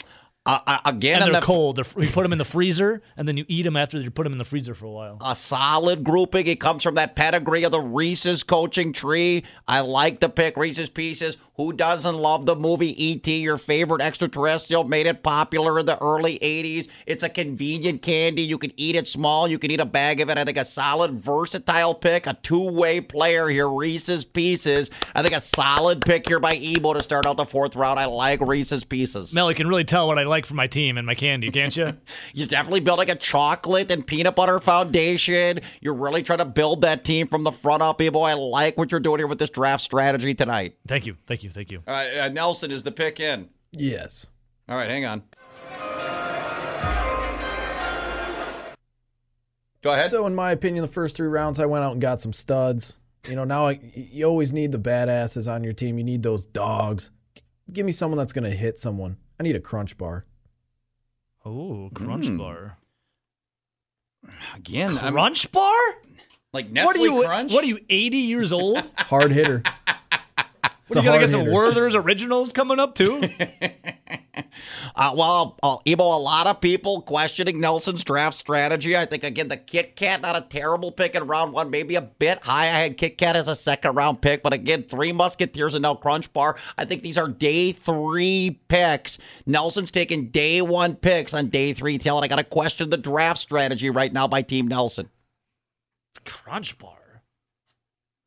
Uh, 0.47 0.79
again, 0.87 1.23
And 1.23 1.35
they're 1.35 1.41
the- 1.43 1.47
cold. 1.47 1.77
They're, 1.77 1.85
we 1.95 2.09
put 2.11 2.23
them 2.23 2.33
in 2.33 2.39
the 2.39 2.47
freezer, 2.47 3.03
and 3.17 3.29
then 3.29 3.37
you 3.37 3.45
eat 3.47 3.63
them 3.63 3.77
after 3.77 4.01
you 4.01 4.11
put 4.11 4.23
them 4.25 4.33
in 4.33 4.39
the 4.39 4.45
freezer 4.45 4.75
for 4.75 4.87
a 4.87 4.91
while. 4.91 5.19
a 5.23 5.35
solid 5.35 6.03
grouping. 6.03 6.47
It 6.47 6.59
comes 6.61 6.83
from 6.83 6.95
that 6.95 7.15
pedigree 7.15 7.63
of 7.65 7.73
the 7.73 7.81
Reese's 7.81 8.43
coaching 8.43 8.95
tree. 8.95 9.45
I 9.69 9.81
like 9.81 10.21
the 10.21 10.31
pick, 10.31 10.57
Reese's 10.57 10.89
Pieces. 10.89 11.37
Who 11.57 11.75
doesn't 11.75 12.15
love 12.17 12.47
the 12.47 12.57
movie 12.57 13.05
E.T., 13.05 13.37
your 13.41 13.59
favorite 13.59 14.01
extraterrestrial? 14.01 14.85
Made 14.85 15.07
it 15.07 15.23
popular 15.23 15.79
in 15.79 15.85
the 15.85 15.99
early 16.03 16.39
80s. 16.39 16.89
It's 17.07 17.23
a 17.23 17.29
convenient 17.29 18.01
candy. 18.01 18.41
You 18.41 18.57
can 18.57 18.73
eat 18.79 18.97
it 18.97 19.07
small. 19.07 19.47
You 19.47 19.59
can 19.59 19.71
eat 19.71 19.81
a 19.81 19.85
bag 19.85 20.23
of 20.23 20.31
it. 20.31 20.39
I 20.39 20.45
think 20.45 20.57
a 20.57 20.65
solid, 20.65 21.13
versatile 21.23 21.95
pick, 21.95 22.27
a 22.27 22.33
two-way 22.43 23.03
player 23.03 23.47
here, 23.49 23.69
Reese's 23.69 24.25
Pieces. 24.25 24.91
I 25.15 25.21
think 25.21 25.35
a 25.35 25.41
solid 25.41 26.01
pick 26.01 26.27
here 26.27 26.41
by 26.41 26.55
Ebo 26.55 26.95
to 26.95 27.03
start 27.03 27.27
out 27.27 27.37
the 27.37 27.45
fourth 27.45 27.77
round. 27.77 28.01
I 28.01 28.07
like 28.07 28.41
Reese's 28.41 28.85
Pieces. 28.85 29.35
Mel, 29.35 29.51
you 29.51 29.55
can 29.55 29.69
really 29.69 29.85
tell 29.85 30.07
what 30.07 30.19
I 30.19 30.30
like 30.31 30.47
for 30.47 30.55
my 30.55 30.67
team 30.67 30.97
and 30.97 31.07
my 31.07 31.15
candy, 31.15 31.51
can't 31.51 31.77
you? 31.77 31.97
You're 32.33 32.47
definitely 32.47 32.81
building 32.81 33.11
a 33.11 33.15
chocolate 33.15 33.91
and 33.91 34.07
peanut 34.07 34.35
butter 34.35 34.59
foundation. 34.61 35.61
You're 35.81 35.95
really 35.95 36.23
trying 36.23 36.39
to 36.39 36.45
build 36.47 36.81
that 36.83 37.05
team 37.05 37.29
from 37.29 37.45
the 37.45 37.53
front 37.53 37.83
up, 37.83 37.99
boy. 37.99 38.25
I 38.25 38.35
like 38.35 38.79
what 38.79 38.91
you're 38.91 39.01
doing 39.01 39.19
here 39.19 39.27
with 39.27 39.39
this 39.39 39.51
draft 39.51 39.85
strategy 39.85 40.35
tonight. 40.35 40.77
thank 40.89 41.05
you, 41.07 41.17
thank 41.27 41.43
you, 41.45 41.51
thank 41.51 41.71
you. 41.71 41.83
All 41.87 41.93
right, 41.93 42.17
uh, 42.17 42.29
Nelson 42.29 42.71
is 42.71 42.83
the 42.83 42.93
pick 42.93 43.21
in. 43.21 43.51
Yes. 43.73 44.27
All 44.69 44.77
right, 44.77 44.89
hang 44.89 45.05
on. 45.05 45.23
Go 49.83 49.91
ahead. 49.91 50.11
So, 50.11 50.27
in 50.27 50.35
my 50.35 50.53
opinion, 50.53 50.83
the 50.83 50.91
first 50.91 51.17
three 51.17 51.29
rounds, 51.29 51.59
I 51.59 51.67
went 51.67 51.85
out 51.85 51.93
and 51.93 52.01
got 52.01 52.21
some 52.21 52.33
studs. 52.33 52.99
You 53.29 53.35
know, 53.35 53.45
now 53.45 53.69
I, 53.69 53.81
you 53.95 54.27
always 54.27 54.53
need 54.53 54.73
the 54.73 54.79
badasses 54.79 55.51
on 55.51 55.65
your 55.65 55.73
team. 55.73 55.99
You 55.99 56.05
need 56.05 56.23
those 56.23 56.47
dogs. 56.47 57.11
Give 57.73 57.87
me 57.87 57.93
someone 57.93 58.19
that's 58.19 58.33
going 58.33 58.45
to 58.45 58.57
hit 58.57 58.79
someone. 58.79 59.17
I 59.41 59.43
need 59.43 59.57
a 59.57 59.61
crunch 59.61 59.97
bar. 59.97 60.27
Oh, 61.47 61.89
Crunch 61.95 62.27
Mm. 62.27 62.37
Bar. 62.37 62.77
Again, 64.55 64.99
I'm 64.99 65.15
Crunch 65.15 65.51
Bar? 65.51 65.75
like 66.53 66.67
What 66.67 66.95
are 66.95 66.99
Nestle 66.99 67.03
you? 67.05 67.23
Crunch. 67.25 67.51
What 67.51 67.65
are 67.65 67.67
you? 67.67 67.79
Eighty 67.89 68.19
years 68.19 68.53
old? 68.53 68.85
Hard 68.99 69.33
hitter. 69.33 69.63
It's 70.91 70.97
are 70.97 71.01
you 71.01 71.09
gonna 71.09 71.21
get 71.21 71.31
some 71.31 71.41
hitter. 71.43 71.53
Werther's 71.53 71.95
originals 71.95 72.53
coming 72.53 72.81
up 72.81 72.95
too? 72.95 73.23
Uh, 74.97 75.15
well, 75.17 75.59
uh, 75.63 75.77
Ebo, 75.87 76.03
a 76.03 76.19
lot 76.19 76.47
of 76.47 76.61
people 76.61 77.01
questioning 77.03 77.61
Nelson's 77.61 78.05
draft 78.05 78.37
strategy. 78.37 78.97
I 78.97 79.07
think, 79.07 79.25
again, 79.25 79.49
the 79.49 79.57
Kit 79.57 79.97
Kat, 79.97 80.21
not 80.21 80.37
a 80.37 80.41
terrible 80.41 80.91
pick 80.93 81.15
in 81.15 81.27
round 81.27 81.53
one, 81.53 81.71
maybe 81.71 81.95
a 81.95 82.03
bit 82.03 82.43
high. 82.45 82.65
I 82.65 82.81
had 82.81 82.97
Kit 82.97 83.17
Kat 83.17 83.37
as 83.37 83.49
a 83.49 83.57
second 83.57 83.95
round 83.95 84.21
pick, 84.21 84.43
but 84.43 84.53
again, 84.53 84.83
three 84.83 85.13
Musketeers 85.13 85.75
and 85.75 85.83
now 85.83 85.95
Crunch 85.95 86.33
Bar. 86.33 86.59
I 86.77 86.85
think 86.85 87.03
these 87.03 87.17
are 87.17 87.29
day 87.29 87.73
three 87.73 88.61
picks. 88.69 89.19
Nelson's 89.47 89.91
taking 89.91 90.29
day 90.29 90.61
one 90.61 90.97
picks 90.97 91.35
on 91.35 91.49
day 91.49 91.73
three. 91.73 91.99
Telling 91.99 92.25
I 92.25 92.29
got 92.29 92.37
to 92.37 92.45
question 92.45 92.91
the 92.91 92.97
draft 92.97 93.41
strategy 93.41 93.91
right 93.91 94.13
now 94.13 94.27
by 94.27 94.43
Team 94.43 94.69
Nelson. 94.69 95.09
Crunch 96.25 96.79
Bar. 96.79 97.00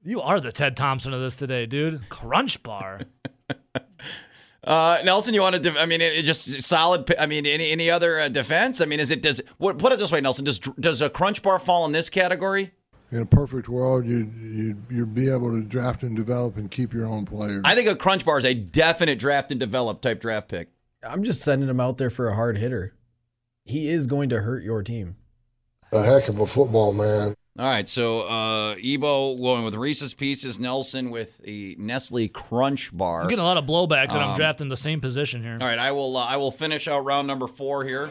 You 0.04 0.22
are 0.22 0.40
the 0.40 0.52
Ted 0.52 0.76
Thompson 0.76 1.14
of 1.14 1.22
this 1.22 1.36
today, 1.36 1.66
dude. 1.66 2.10
Crunch 2.10 2.62
Bar. 2.64 3.02
Uh, 4.66 4.98
Nelson, 5.04 5.34
you 5.34 5.42
want 5.42 5.56
to? 5.56 5.60
Def- 5.60 5.76
I 5.78 5.86
mean, 5.86 6.00
it, 6.00 6.14
it 6.14 6.24
just 6.24 6.62
solid. 6.62 7.14
I 7.20 7.26
mean, 7.26 7.46
any 7.46 7.70
any 7.70 7.90
other 7.90 8.18
uh, 8.18 8.30
defense? 8.30 8.80
I 8.80 8.86
mean, 8.86 9.02
is 9.02 9.12
it 9.12 9.22
does? 9.22 9.42
What, 9.58 9.78
put 9.78 9.92
it 9.92 10.00
this 10.00 10.10
way, 10.10 10.22
Nelson. 10.22 10.46
Does 10.46 10.60
does 10.80 11.02
a 11.02 11.10
Crunch 11.10 11.42
Bar 11.42 11.60
fall 11.60 11.86
in 11.86 11.92
this 11.92 12.10
category? 12.10 12.72
in 13.14 13.22
a 13.22 13.26
perfect 13.26 13.70
world, 13.70 14.06
you'd, 14.06 14.34
you'd, 14.42 14.84
you'd 14.90 15.14
be 15.14 15.30
able 15.30 15.52
to 15.52 15.62
draft 15.62 16.02
and 16.02 16.16
develop 16.16 16.58
and 16.58 16.72
keep 16.72 16.94
your 16.94 17.06
own 17.06 17.26
players. 17.26 17.62
I 17.64 17.76
think 17.76 17.88
a 17.88 17.96
Crunch 17.96 18.26
Bar 18.26 18.40
is 18.40 18.46
a 18.46 18.56
definite 18.56 19.20
draft 19.20 19.52
and 19.52 19.60
develop 19.60 20.02
type 20.02 20.20
draft 20.20 20.48
pick. 20.48 20.70
I'm 21.08 21.24
just 21.24 21.42
sending 21.42 21.70
him 21.70 21.80
out 21.80 21.98
there 21.98 22.10
for 22.10 22.28
a 22.28 22.34
hard 22.36 22.58
hitter. 22.58 22.96
He 23.66 23.90
is 23.90 24.08
going 24.08 24.30
to 24.30 24.42
hurt 24.42 24.64
your 24.64 24.82
team. 24.82 25.18
a 25.92 26.02
heck 26.02 26.28
of 26.28 26.40
a 26.40 26.48
football 26.48 26.92
man. 26.92 27.36
All 27.60 27.66
right, 27.66 27.88
so 27.88 28.22
uh, 28.22 28.76
Ebo 28.84 29.36
going 29.36 29.64
with 29.64 29.76
Reese's 29.76 30.16
Pieces, 30.16 30.60
Nelson 30.60 31.12
with 31.12 31.40
a 31.46 31.76
Nestle 31.78 32.28
Crunch 32.28 32.90
Bar. 32.92 33.22
I'm 33.22 33.28
getting 33.28 33.44
a 33.44 33.46
lot 33.46 33.58
of 33.58 33.66
blowback 33.66 34.08
that 34.08 34.14
Um, 34.14 34.32
I'm 34.32 34.36
drafting 34.36 34.70
the 34.70 34.78
same 34.78 35.00
position 35.00 35.44
here. 35.44 35.60
All 35.62 35.68
right, 35.68 35.78
I 35.78 35.92
will. 35.92 36.18
Uh, 36.18 36.26
I 36.26 36.38
will 36.38 36.50
finish 36.50 36.88
out 36.88 37.06
round 37.06 37.28
number 37.28 37.48
four 37.48 37.84
here. 37.84 38.10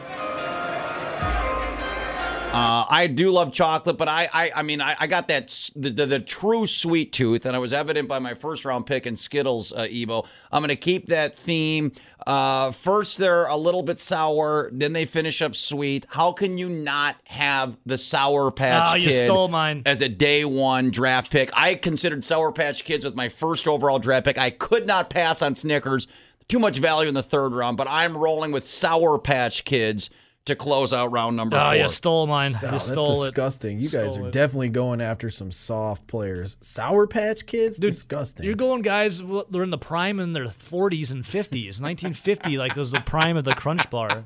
Uh, 2.53 2.85
I 2.87 3.07
do 3.07 3.31
love 3.31 3.51
chocolate, 3.51 3.97
but 3.97 4.07
I, 4.07 4.29
I, 4.31 4.51
I 4.57 4.61
mean, 4.61 4.79
I, 4.79 4.95
I 4.99 5.07
got 5.07 5.27
that 5.29 5.47
the, 5.75 5.89
the, 5.89 6.05
the 6.05 6.19
true 6.19 6.67
sweet 6.67 7.11
tooth, 7.11 7.47
and 7.47 7.55
I 7.55 7.59
was 7.59 7.73
evident 7.73 8.07
by 8.07 8.19
my 8.19 8.35
first 8.35 8.63
round 8.63 8.85
pick 8.85 9.07
in 9.07 9.15
Skittles, 9.15 9.71
uh, 9.71 9.87
Ebo. 9.89 10.23
I'm 10.51 10.61
going 10.61 10.69
to 10.69 10.75
keep 10.75 11.07
that 11.07 11.35
theme. 11.35 11.93
Uh, 12.27 12.69
first, 12.71 13.17
they're 13.17 13.47
a 13.47 13.57
little 13.57 13.81
bit 13.81 13.99
sour, 13.99 14.69
then 14.71 14.93
they 14.93 15.05
finish 15.05 15.41
up 15.41 15.55
sweet. 15.55 16.05
How 16.09 16.31
can 16.31 16.59
you 16.59 16.69
not 16.69 17.15
have 17.23 17.75
the 17.87 17.97
Sour 17.97 18.51
Patch 18.51 18.93
Oh, 18.93 19.03
you 19.03 19.11
stole 19.11 19.47
mine. 19.47 19.81
as 19.87 20.01
a 20.01 20.07
day 20.07 20.45
one 20.45 20.91
draft 20.91 21.31
pick? 21.31 21.49
I 21.57 21.73
considered 21.73 22.23
Sour 22.23 22.51
Patch 22.51 22.83
Kids 22.83 23.03
with 23.03 23.15
my 23.15 23.29
first 23.29 23.67
overall 23.67 23.97
draft 23.97 24.25
pick. 24.25 24.37
I 24.37 24.51
could 24.51 24.85
not 24.85 25.09
pass 25.09 25.41
on 25.41 25.55
Snickers. 25.55 26.05
Too 26.47 26.59
much 26.59 26.77
value 26.77 27.07
in 27.09 27.15
the 27.15 27.23
third 27.23 27.53
round, 27.53 27.77
but 27.77 27.87
I'm 27.89 28.15
rolling 28.15 28.51
with 28.51 28.63
Sour 28.63 29.17
Patch 29.17 29.63
Kids 29.63 30.11
to 30.45 30.55
close 30.55 30.91
out 30.93 31.11
round 31.11 31.35
number 31.37 31.55
Oh, 31.57 31.61
four. 31.69 31.75
you 31.75 31.89
stole 31.89 32.27
mine. 32.27 32.53
Oh, 32.61 32.65
you 32.65 32.71
that's 32.71 32.87
stole 32.87 33.23
it. 33.23 33.27
disgusting. 33.27 33.79
You 33.79 33.89
guys 33.89 34.13
Stole 34.13 34.25
are 34.25 34.27
it. 34.27 34.33
definitely 34.33 34.69
going 34.69 34.99
after 35.01 35.29
some 35.29 35.51
soft 35.51 36.05
players. 36.07 36.57
Sour 36.61 37.07
Patch 37.07 37.45
Kids, 37.45 37.77
Dude, 37.77 37.91
disgusting. 37.91 38.45
You're 38.45 38.55
going 38.55 38.81
guys. 38.81 39.21
They're 39.49 39.63
in 39.63 39.69
the 39.69 39.77
prime 39.77 40.19
in 40.19 40.33
their 40.33 40.45
40s 40.45 41.11
and 41.11 41.23
50s. 41.23 41.79
1950, 41.81 42.57
like 42.57 42.75
was 42.75 42.91
the 42.91 42.99
prime 43.01 43.37
of 43.37 43.45
the 43.45 43.55
Crunch 43.55 43.89
Bar. 43.89 44.25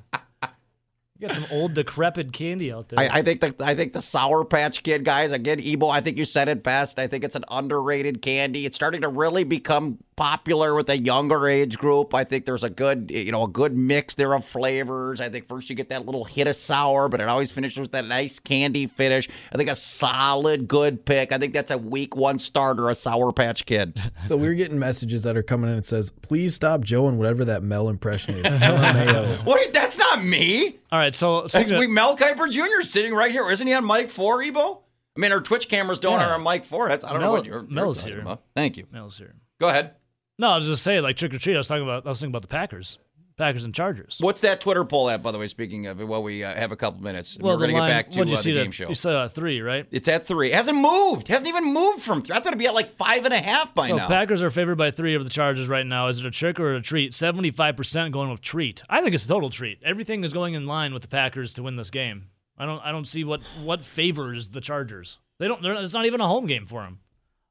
You 1.20 1.28
got 1.28 1.36
some 1.36 1.48
old 1.50 1.74
decrepit 1.74 2.32
candy 2.32 2.72
out 2.72 2.90
there. 2.90 3.00
I, 3.00 3.20
I 3.20 3.22
think 3.24 3.42
the 3.42 3.56
I 3.60 3.74
think 3.74 3.94
the 3.94 4.02
Sour 4.02 4.46
Patch 4.46 4.84
Kid 4.84 5.04
guys 5.04 5.32
again, 5.32 5.60
Ebo. 5.60 5.88
I 5.88 6.02
think 6.02 6.18
you 6.18 6.26
said 6.26 6.48
it 6.48 6.62
best. 6.62 7.00
I 7.00 7.08
think 7.08 7.24
it's 7.24 7.36
an 7.36 7.46
underrated 7.50 8.22
candy. 8.22 8.66
It's 8.66 8.76
starting 8.76 9.02
to 9.02 9.10
really 9.10 9.44
become 9.44 9.98
popular 10.16 10.74
with 10.74 10.90
a 10.90 10.98
younger 10.98 11.48
age 11.48 11.78
group. 11.78 12.14
I 12.14 12.24
think 12.24 12.46
there's 12.46 12.64
a 12.64 12.70
good 12.70 13.10
you 13.12 13.32
know 13.32 13.44
a 13.44 13.48
good 13.48 13.76
mix 13.76 14.14
there 14.16 14.34
of 14.34 14.46
flavors. 14.46 15.20
I 15.20 15.30
think 15.30 15.48
first 15.48 15.70
you 15.70 15.76
get 15.76 15.90
that 15.90 16.06
little 16.06 16.24
hit 16.24 16.48
of 16.48 16.56
sour, 16.56 17.10
but 17.10 17.20
it 17.20 17.28
always 17.28 17.52
finishes 17.52 17.80
with 17.80 17.92
that 17.94 18.06
nice 18.06 18.38
candy 18.40 18.86
finish. 18.86 19.28
I 19.52 19.58
think 19.58 19.70
a 19.70 19.76
solid 19.76 20.68
good 20.68 21.04
pick. 21.06 21.32
I 21.32 21.38
think 21.38 21.54
that's 21.54 21.72
a 21.72 21.78
week 21.78 22.16
one 22.16 22.40
starter, 22.40 22.90
a 22.90 22.96
Sour 22.96 23.32
Patch 23.32 23.66
Kid. 23.66 24.00
so 24.24 24.38
we're 24.38 24.54
getting 24.54 24.80
messages 24.80 25.24
that 25.24 25.38
are 25.38 25.44
coming 25.44 25.70
in 25.70 25.78
and 25.78 25.86
says, 25.86 26.10
please 26.10 26.56
stop 26.56 26.82
Joe 26.82 27.08
and 27.08 27.18
whatever 27.18 27.46
that 27.46 27.64
Mel 27.64 27.90
impression 27.90 28.36
is. 28.36 28.44
LMAO. 28.52 29.46
Wait, 29.46 29.74
that's 29.74 29.98
not 29.98 30.24
me. 30.24 30.80
All 30.92 31.00
right, 31.00 31.14
so 31.14 31.48
we, 31.78 31.88
Mel 31.88 32.16
Kiper 32.18 32.50
Jr. 32.50 32.82
sitting 32.84 33.14
right 33.14 33.32
here. 33.32 33.50
Isn't 33.50 33.68
he 33.68 33.74
on 33.74 33.86
mic 33.86 34.10
four, 34.10 34.42
Ebo? 34.42 34.84
I 35.16 35.20
mean, 35.20 35.32
our 35.32 35.42
Twitch 35.42 35.68
cameras 35.68 36.00
don't 36.00 36.20
Yeah. 36.20 36.28
are 36.30 36.34
on 36.36 36.44
mic 36.44 36.64
four. 36.64 36.88
That's 36.88 37.04
I 37.04 37.12
don't 37.12 37.22
know 37.22 37.32
what 37.32 37.46
you're, 37.46 37.64
you're 37.64 37.64
Mel's 37.72 38.04
here. 38.04 38.22
about. 38.22 38.44
Thank 38.56 38.78
you. 38.78 38.86
Mel's 38.92 39.18
here. 39.18 39.36
Go 39.60 39.68
ahead. 39.68 39.96
No, 40.40 40.50
I 40.50 40.56
was 40.56 40.66
just 40.66 40.84
saying, 40.84 41.02
like 41.04 41.18
trick 41.18 41.34
or 41.34 41.40
treat. 41.40 41.56
I 41.56 41.58
was 41.58 41.68
talking 41.68 41.84
about. 41.84 42.06
I 42.06 42.10
was 42.10 42.20
thinking 42.20 42.32
about 42.32 42.44
the 42.44 42.48
Packers, 42.48 43.00
Packers 43.38 43.64
and 43.64 43.74
Chargers. 43.74 44.18
What's 44.20 44.42
that 44.42 44.60
Twitter 44.60 44.84
poll 44.84 45.10
at, 45.10 45.22
by 45.22 45.32
the 45.32 45.38
way? 45.38 45.46
Speaking 45.48 45.86
of, 45.86 46.00
while 46.00 46.24
we 46.24 46.44
uh, 46.44 46.56
have 46.56 46.72
a 46.72 46.76
couple 46.76 47.02
minutes, 47.04 47.38
well, 47.40 47.54
we're 47.54 47.60
going 47.60 47.76
to 47.76 47.80
get 47.80 47.88
back 47.88 48.10
to 48.10 48.26
you 48.26 48.34
uh, 48.34 48.42
the 48.42 48.52
game 48.52 48.72
show. 48.72 48.90
You 48.90 48.96
said 48.96 49.16
uh, 49.16 49.28
three, 49.28 49.62
right? 49.62 49.86
It's 49.92 50.08
at 50.08 50.26
three. 50.26 50.52
It 50.52 50.56
hasn't 50.56 50.80
moved. 50.80 51.28
Hasn't 51.28 51.48
even 51.48 51.72
moved 51.72 52.02
from 52.02 52.24
three. 52.24 52.36
I 52.36 52.40
thought 52.40 52.48
it'd 52.48 52.60
be 52.60 52.66
at 52.66 52.74
like 52.74 52.96
five 52.98 53.26
and 53.26 53.34
a 53.34 53.38
half 53.38 53.76
by 53.76 53.88
so 53.88 53.96
now. 53.96 54.08
So 54.08 54.14
Packers 54.14 54.42
are 54.42 54.50
favored 54.50 54.78
by 54.78 54.90
three 54.90 55.14
over 55.16 55.24
the 55.24 55.30
Chargers 55.30 55.68
right 55.68 55.86
now. 55.86 56.08
Is 56.08 56.20
it 56.20 56.26
a 56.26 56.32
trick 56.32 56.60
or 56.60 56.76
a 56.76 56.82
treat? 56.82 57.14
Seventy-five 57.14 57.78
percent 57.78 58.12
going 58.12 58.32
with 58.32 58.42
treat. 58.42 58.82
I 58.90 59.02
think 59.02 59.14
it's 59.14 59.26
a 59.26 59.30
total 59.30 59.50
treat. 59.52 59.80
Everything 59.86 60.24
is 60.24 60.34
going 60.34 60.56
in 60.56 60.66
line 60.66 60.92
with 60.94 61.04
the 61.04 61.08
Packers 61.08 61.54
to 61.54 61.64
win 61.64 61.76
this 61.76 61.92
game. 61.92 62.30
I 62.58 62.66
don't. 62.66 62.80
I 62.80 62.92
don't 62.92 63.06
see 63.08 63.24
what 63.24 63.44
what 63.64 63.86
favors 63.86 64.50
the 64.50 64.62
Chargers. 64.62 65.20
They 65.38 65.48
don't. 65.48 65.62
They're, 65.62 65.76
it's 65.76 65.94
not 65.94 66.08
even 66.08 66.22
a 66.22 66.28
home 66.28 66.48
game 66.48 66.66
for 66.66 66.82
them. 66.82 67.00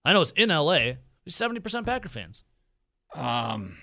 I 0.05 0.13
know 0.13 0.21
it's 0.21 0.33
in 0.33 0.51
L.A. 0.51 0.99
There's 1.25 1.37
seventy 1.37 1.61
percent 1.61 1.87
Packer 1.87 2.09
fans. 2.09 2.43
um, 3.15 3.79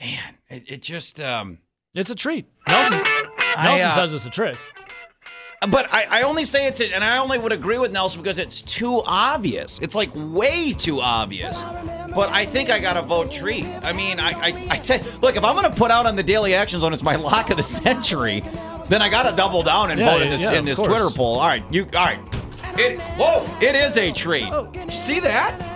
man, 0.00 0.36
it, 0.48 0.64
it 0.66 0.82
just 0.82 1.20
um. 1.20 1.58
It's 1.94 2.10
a 2.10 2.14
treat. 2.14 2.44
Nelson, 2.68 3.00
I, 3.02 3.64
Nelson 3.64 3.86
uh, 3.86 3.90
says 3.92 4.12
it's 4.12 4.26
a 4.26 4.30
trick. 4.30 4.58
But 5.70 5.92
I, 5.92 6.04
I 6.04 6.22
only 6.22 6.44
say 6.44 6.66
it's, 6.66 6.80
a, 6.80 6.92
and 6.92 7.02
I 7.02 7.16
only 7.16 7.38
would 7.38 7.52
agree 7.52 7.78
with 7.78 7.90
Nelson 7.90 8.20
because 8.22 8.36
it's 8.36 8.60
too 8.60 9.02
obvious. 9.06 9.78
It's 9.78 9.94
like 9.94 10.10
way 10.14 10.74
too 10.74 11.00
obvious. 11.00 11.62
But 11.62 12.30
I 12.30 12.44
think 12.44 12.68
I 12.68 12.78
got 12.78 12.94
to 12.94 13.02
vote 13.02 13.32
treat. 13.32 13.64
I 13.82 13.94
mean, 13.94 14.20
I, 14.20 14.32
I, 14.32 14.66
I 14.72 14.80
said, 14.80 15.06
look, 15.22 15.36
if 15.36 15.44
I'm 15.44 15.56
going 15.56 15.70
to 15.70 15.76
put 15.76 15.90
out 15.90 16.04
on 16.04 16.16
the 16.16 16.22
daily 16.22 16.54
action 16.54 16.80
zone, 16.80 16.92
it's 16.92 17.02
my 17.02 17.16
lock 17.30 17.48
of 17.48 17.56
the 17.56 17.62
century. 17.62 18.42
Then 18.88 19.00
I 19.00 19.08
got 19.08 19.28
to 19.28 19.34
double 19.34 19.62
down 19.62 19.90
and 19.90 19.98
Yeah, 19.98 20.12
vote 20.12 20.22
in 20.22 20.30
this 20.30 20.42
yeah, 20.42 20.52
in 20.52 20.66
this 20.66 20.76
course. 20.78 20.88
Twitter 20.88 21.10
poll. 21.10 21.38
All 21.38 21.48
right, 21.48 21.64
you, 21.70 21.84
all 21.84 22.04
right. 22.04 22.20
It, 22.78 23.00
whoa, 23.16 23.46
it 23.62 23.74
is 23.74 23.96
a 23.96 24.12
treat. 24.12 24.52
Oh. 24.52 24.70
See 24.90 25.18
that? 25.20 25.75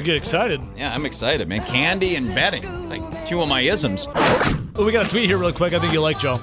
You 0.00 0.06
get 0.06 0.16
excited. 0.16 0.62
Yeah, 0.78 0.94
I'm 0.94 1.04
excited, 1.04 1.46
man. 1.46 1.62
Candy 1.66 2.16
and 2.16 2.26
betting. 2.34 2.64
It's 2.64 2.90
like 2.90 3.26
two 3.26 3.42
of 3.42 3.48
my 3.48 3.60
isms. 3.60 4.06
Oh, 4.74 4.82
we 4.86 4.92
got 4.92 5.04
a 5.04 5.08
tweet 5.10 5.26
here 5.26 5.36
real 5.36 5.52
quick. 5.52 5.74
I 5.74 5.78
think 5.78 5.92
you 5.92 6.00
like 6.00 6.18
Joe. 6.18 6.40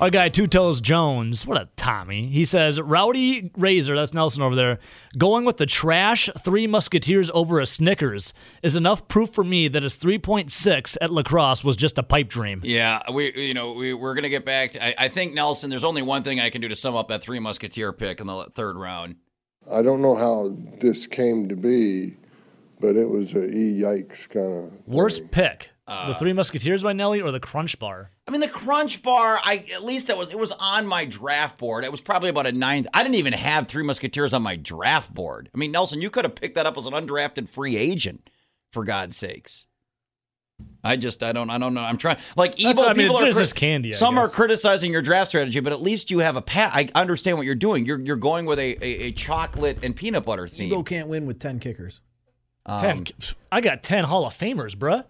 Our 0.00 0.08
guy 0.08 0.30
Two 0.30 0.46
Toes 0.46 0.80
Jones, 0.80 1.44
what 1.44 1.60
a 1.60 1.68
Tommy. 1.76 2.28
He 2.28 2.46
says, 2.46 2.80
Rowdy 2.80 3.50
Razor, 3.58 3.94
that's 3.94 4.14
Nelson 4.14 4.40
over 4.40 4.54
there, 4.54 4.78
going 5.18 5.44
with 5.44 5.58
the 5.58 5.66
trash 5.66 6.30
Three 6.38 6.66
Musketeers 6.66 7.30
over 7.34 7.60
a 7.60 7.66
Snickers 7.66 8.32
is 8.62 8.74
enough 8.74 9.06
proof 9.06 9.28
for 9.28 9.44
me 9.44 9.68
that 9.68 9.82
his 9.82 9.94
3.6 9.94 10.96
at 11.02 11.12
La 11.12 11.22
Crosse 11.24 11.62
was 11.62 11.76
just 11.76 11.98
a 11.98 12.02
pipe 12.02 12.30
dream. 12.30 12.62
Yeah, 12.64 13.02
we 13.12 13.34
you 13.36 13.52
know 13.52 13.72
we 13.72 13.92
we're 13.92 14.14
gonna 14.14 14.30
get 14.30 14.46
back 14.46 14.70
to. 14.70 14.82
I, 14.82 15.04
I 15.04 15.08
think 15.10 15.34
Nelson. 15.34 15.68
There's 15.68 15.84
only 15.84 16.00
one 16.00 16.22
thing 16.22 16.40
I 16.40 16.48
can 16.48 16.62
do 16.62 16.68
to 16.68 16.76
sum 16.76 16.96
up 16.96 17.08
that 17.08 17.20
three 17.20 17.38
musketeer 17.38 17.92
pick 17.92 18.18
in 18.18 18.26
the 18.26 18.46
third 18.54 18.76
round. 18.76 19.16
I 19.70 19.82
don't 19.82 20.00
know 20.00 20.14
how 20.14 20.56
this 20.80 21.06
came 21.06 21.48
to 21.48 21.56
be, 21.56 22.16
but 22.80 22.96
it 22.96 23.08
was 23.08 23.34
a 23.34 23.44
e 23.46 23.80
yikes 23.80 24.28
kind 24.28 24.66
of. 24.72 24.72
Worst 24.86 25.30
pick, 25.30 25.70
Uh, 25.86 26.08
the 26.08 26.14
Three 26.14 26.32
Musketeers 26.32 26.82
by 26.82 26.92
Nelly 26.92 27.20
or 27.20 27.30
the 27.30 27.40
Crunch 27.40 27.78
Bar? 27.78 28.10
I 28.26 28.30
mean, 28.30 28.40
the 28.40 28.48
Crunch 28.48 29.02
Bar. 29.02 29.38
I 29.42 29.64
at 29.72 29.84
least 29.84 30.08
that 30.08 30.18
was 30.18 30.30
it 30.30 30.38
was 30.38 30.52
on 30.52 30.86
my 30.86 31.04
draft 31.04 31.58
board. 31.58 31.84
It 31.84 31.90
was 31.92 32.00
probably 32.00 32.28
about 32.28 32.46
a 32.46 32.52
ninth. 32.52 32.86
I 32.92 33.02
didn't 33.02 33.14
even 33.16 33.32
have 33.32 33.68
Three 33.68 33.84
Musketeers 33.84 34.34
on 34.34 34.42
my 34.42 34.56
draft 34.56 35.14
board. 35.14 35.48
I 35.54 35.58
mean, 35.58 35.70
Nelson, 35.72 36.02
you 36.02 36.10
could 36.10 36.24
have 36.24 36.34
picked 36.34 36.56
that 36.56 36.66
up 36.66 36.76
as 36.76 36.86
an 36.86 36.92
undrafted 36.92 37.48
free 37.48 37.76
agent, 37.76 38.28
for 38.72 38.84
God's 38.84 39.16
sakes. 39.16 39.66
I 40.82 40.96
just 40.96 41.22
I 41.22 41.32
don't 41.32 41.50
I 41.50 41.58
don't 41.58 41.74
know. 41.74 41.82
I'm 41.82 41.98
trying 41.98 42.16
like 42.36 42.52
That's- 42.52 42.70
evil 42.70 42.84
I 42.84 42.94
mean, 42.94 43.08
people 43.08 43.16
are 43.22 43.30
just 43.32 43.54
candy, 43.54 43.90
I 43.90 43.96
some 43.96 44.16
are 44.16 44.28
criticizing 44.28 44.90
your 44.90 45.02
draft 45.02 45.28
strategy, 45.28 45.60
but 45.60 45.72
at 45.72 45.82
least 45.82 46.10
you 46.10 46.20
have 46.20 46.36
a 46.36 46.42
pat. 46.42 46.70
I 46.74 46.88
understand 46.94 47.36
what 47.36 47.44
you're 47.44 47.54
doing. 47.54 47.84
You're 47.84 48.00
you're 48.00 48.16
going 48.16 48.46
with 48.46 48.58
a 48.58 48.76
a, 48.82 49.06
a 49.08 49.12
chocolate 49.12 49.78
and 49.82 49.94
peanut 49.94 50.24
butter 50.24 50.48
theme. 50.48 50.68
Ego 50.68 50.82
can't 50.82 51.08
win 51.08 51.26
with 51.26 51.38
10 51.38 51.58
kickers. 51.60 52.00
Um, 52.66 52.80
Ten, 52.80 53.06
I 53.50 53.60
got 53.60 53.82
10 53.82 54.04
Hall 54.04 54.26
of 54.26 54.34
Famers, 54.34 54.76
bruh. 54.76 55.04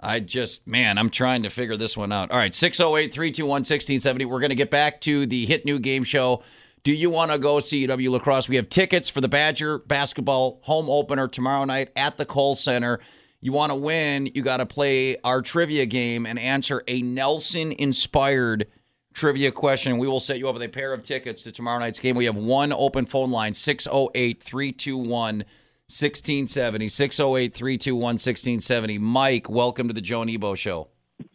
I 0.00 0.18
just, 0.18 0.66
man, 0.66 0.98
I'm 0.98 1.10
trying 1.10 1.44
to 1.44 1.50
figure 1.50 1.76
this 1.76 1.96
one 1.96 2.10
out. 2.10 2.30
All 2.32 2.38
right, 2.38 2.52
608 2.52 3.12
321 3.12 3.48
1670. 3.48 4.24
We're 4.24 4.40
going 4.40 4.50
to 4.50 4.56
get 4.56 4.70
back 4.70 5.00
to 5.02 5.26
the 5.26 5.46
hit 5.46 5.64
new 5.64 5.78
game 5.78 6.02
show. 6.02 6.42
Do 6.82 6.92
you 6.92 7.10
want 7.10 7.30
to 7.30 7.38
go 7.38 7.56
CW 7.56 8.10
lacrosse? 8.10 8.48
We 8.48 8.56
have 8.56 8.68
tickets 8.68 9.08
for 9.08 9.20
the 9.20 9.28
Badger 9.28 9.78
basketball 9.78 10.58
home 10.62 10.90
opener 10.90 11.28
tomorrow 11.28 11.64
night 11.64 11.90
at 11.94 12.16
the 12.16 12.24
Kohl 12.24 12.56
Center. 12.56 12.98
You 13.40 13.52
want 13.52 13.70
to 13.70 13.76
win, 13.76 14.30
you 14.34 14.42
got 14.42 14.56
to 14.56 14.66
play 14.66 15.16
our 15.22 15.42
trivia 15.42 15.86
game 15.86 16.26
and 16.26 16.38
answer 16.38 16.82
a 16.88 17.02
Nelson 17.02 17.70
inspired 17.72 18.66
trivia 19.14 19.52
question. 19.52 19.98
We 19.98 20.08
will 20.08 20.20
set 20.20 20.38
you 20.38 20.48
up 20.48 20.54
with 20.54 20.62
a 20.62 20.68
pair 20.68 20.92
of 20.92 21.02
tickets 21.02 21.44
to 21.44 21.52
tomorrow 21.52 21.78
night's 21.78 22.00
game. 22.00 22.16
We 22.16 22.24
have 22.24 22.36
one 22.36 22.72
open 22.72 23.06
phone 23.06 23.30
line 23.30 23.54
608 23.54 24.42
321 24.42 25.44
1670. 25.92 26.88
608 26.88 27.54
321 27.54 28.00
1670. 28.02 28.98
Mike, 28.98 29.50
welcome 29.50 29.88
to 29.88 29.94
the 29.94 30.00
Joe 30.00 30.24
Nebo 30.24 30.54
Show. 30.54 30.88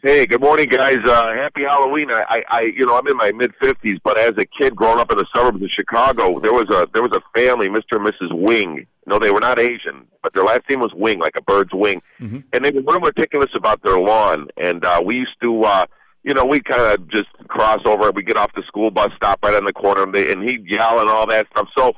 Hey, 0.03 0.25
good 0.25 0.41
morning, 0.41 0.67
guys. 0.67 0.97
Uh, 1.05 1.33
happy 1.33 1.61
Halloween. 1.61 2.11
I, 2.11 2.23
I, 2.27 2.43
I, 2.49 2.61
you 2.75 2.85
know, 2.85 2.97
I'm 2.97 3.07
in 3.07 3.15
my 3.15 3.31
mid 3.31 3.53
fifties, 3.61 3.99
but 4.03 4.17
as 4.17 4.31
a 4.37 4.45
kid 4.45 4.75
growing 4.75 4.99
up 4.99 5.11
in 5.11 5.17
the 5.17 5.25
suburbs 5.33 5.63
of 5.63 5.69
Chicago, 5.69 6.39
there 6.39 6.51
was 6.53 6.67
a 6.69 6.87
there 6.91 7.03
was 7.03 7.11
a 7.13 7.21
family, 7.39 7.69
Mr. 7.69 7.91
and 7.97 8.05
Mrs. 8.05 8.33
Wing. 8.33 8.85
No, 9.05 9.19
they 9.19 9.31
were 9.31 9.39
not 9.39 9.59
Asian, 9.59 10.05
but 10.23 10.33
their 10.33 10.43
last 10.43 10.63
name 10.69 10.81
was 10.81 10.91
Wing, 10.93 11.19
like 11.19 11.35
a 11.37 11.41
bird's 11.41 11.71
wing, 11.73 12.01
Mm-hmm. 12.19 12.39
and 12.51 12.65
they 12.65 12.71
were 12.71 12.81
real 12.81 12.99
meticulous 12.99 13.51
about 13.55 13.81
their 13.83 13.97
lawn. 13.99 14.47
And 14.57 14.83
uh, 14.83 15.01
we 15.05 15.15
used 15.15 15.39
to, 15.41 15.63
uh, 15.63 15.85
you 16.23 16.33
know, 16.33 16.43
we 16.43 16.59
kind 16.59 16.81
of 16.81 17.07
just 17.09 17.29
cross 17.47 17.79
over. 17.85 18.11
We 18.11 18.23
get 18.23 18.35
off 18.35 18.51
the 18.55 18.63
school 18.67 18.91
bus, 18.91 19.11
stop 19.15 19.39
right 19.43 19.53
on 19.55 19.63
the 19.63 19.71
corner, 19.71 20.03
and, 20.03 20.13
they, 20.13 20.29
and 20.31 20.43
he'd 20.43 20.65
yell 20.67 20.99
and 20.99 21.07
all 21.09 21.25
that 21.27 21.47
stuff. 21.51 21.69
So 21.77 21.93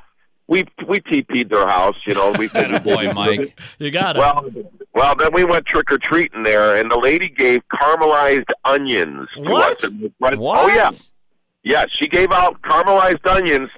we 0.50 0.64
we 0.86 1.00
TP'd 1.00 1.48
their 1.48 1.66
house, 1.66 1.96
you 2.06 2.12
know. 2.14 2.32
We 2.38 2.48
boy, 2.84 3.12
Mike. 3.14 3.58
You 3.78 3.90
got 3.90 4.16
it. 4.16 4.18
well, 4.18 4.44
well, 4.94 5.14
then 5.16 5.32
we 5.32 5.44
went 5.44 5.64
trick 5.64 5.90
or 5.90 5.96
treating 5.98 6.42
there, 6.42 6.76
and 6.76 6.90
the 6.90 6.98
lady 6.98 7.28
gave 7.30 7.60
caramelized 7.72 8.50
onions 8.66 9.28
to 9.36 9.42
What? 9.50 9.82
us. 9.84 9.90
Right- 10.20 10.36
What? 10.38 10.58
Oh 10.60 10.66
yeah, 10.74 10.90
yeah. 11.62 11.84
She 11.90 12.08
gave 12.08 12.32
out 12.32 12.60
caramelized 12.62 13.26
onions 13.26 13.70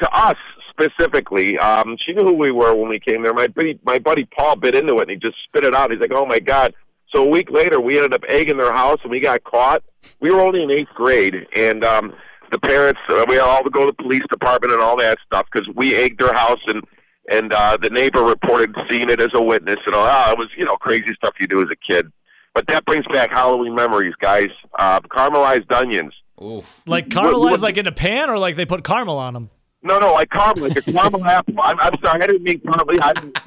to 0.00 0.10
us 0.12 0.36
specifically. 0.70 1.58
Um, 1.58 1.96
she 2.04 2.12
knew 2.12 2.22
who 2.24 2.34
we 2.34 2.50
were 2.52 2.74
when 2.74 2.88
we 2.88 3.00
came 3.00 3.22
there. 3.22 3.34
My 3.34 3.48
buddy, 3.48 3.78
my 3.84 3.98
buddy 3.98 4.24
Paul 4.26 4.56
bit 4.56 4.74
into 4.76 4.98
it, 4.98 5.02
and 5.02 5.10
he 5.10 5.16
just 5.16 5.36
spit 5.44 5.64
it 5.64 5.74
out. 5.74 5.90
He's 5.90 6.00
like, 6.00 6.12
"Oh 6.12 6.26
my 6.26 6.38
god." 6.38 6.74
So 7.12 7.24
a 7.24 7.28
week 7.28 7.50
later, 7.50 7.80
we 7.80 7.96
ended 7.96 8.12
up 8.12 8.22
egging 8.28 8.58
their 8.58 8.72
house, 8.72 8.98
and 9.02 9.10
we 9.10 9.18
got 9.18 9.42
caught. 9.44 9.82
We 10.20 10.30
were 10.30 10.40
only 10.40 10.62
in 10.62 10.70
eighth 10.70 10.90
grade, 10.94 11.34
and 11.56 11.82
um, 11.82 12.12
the 12.50 12.58
parents, 12.58 13.00
uh, 13.08 13.24
we 13.28 13.38
all 13.38 13.56
had 13.56 13.62
to 13.62 13.70
go 13.70 13.86
to 13.86 13.92
the 13.96 14.02
police 14.02 14.22
department 14.30 14.72
and 14.72 14.82
all 14.82 14.96
that 14.98 15.18
stuff 15.26 15.46
because 15.52 15.68
we 15.74 15.94
egged 15.94 16.20
their 16.20 16.32
house, 16.34 16.60
and 16.66 16.82
and 17.30 17.52
uh, 17.52 17.76
the 17.80 17.90
neighbor 17.90 18.22
reported 18.22 18.74
seeing 18.88 19.10
it 19.10 19.20
as 19.20 19.28
a 19.34 19.42
witness, 19.42 19.76
and 19.86 19.94
all. 19.94 20.06
Oh, 20.06 20.32
it 20.32 20.38
was 20.38 20.48
you 20.56 20.64
know 20.64 20.76
crazy 20.76 21.14
stuff 21.14 21.34
you 21.40 21.46
do 21.46 21.60
as 21.60 21.68
a 21.70 21.76
kid. 21.92 22.10
But 22.54 22.66
that 22.68 22.84
brings 22.86 23.06
back 23.12 23.30
Halloween 23.30 23.74
memories, 23.74 24.14
guys. 24.20 24.48
Uh, 24.78 25.00
caramelized 25.00 25.70
onions. 25.70 26.12
Oof. 26.42 26.80
Like 26.86 27.04
What- 27.14 27.24
caramelized, 27.24 27.50
what- 27.50 27.60
like 27.60 27.76
in 27.76 27.86
a 27.86 27.92
pan, 27.92 28.30
or 28.30 28.38
like 28.38 28.56
they 28.56 28.64
put 28.64 28.82
caramel 28.84 29.18
on 29.18 29.34
them. 29.34 29.50
No, 29.82 29.98
no, 30.00 30.12
like 30.14 30.30
caramel, 30.30 30.68
like 30.68 30.76
a 30.76 30.82
caramel 30.82 31.24
apple. 31.26 31.54
I'm, 31.62 31.78
I'm 31.78 31.92
sorry, 32.02 32.22
I 32.22 32.26
didn't 32.26 32.42
mean 32.42 32.60
caramel. 32.60 32.86
I 33.02 33.12
didn't, 33.12 33.38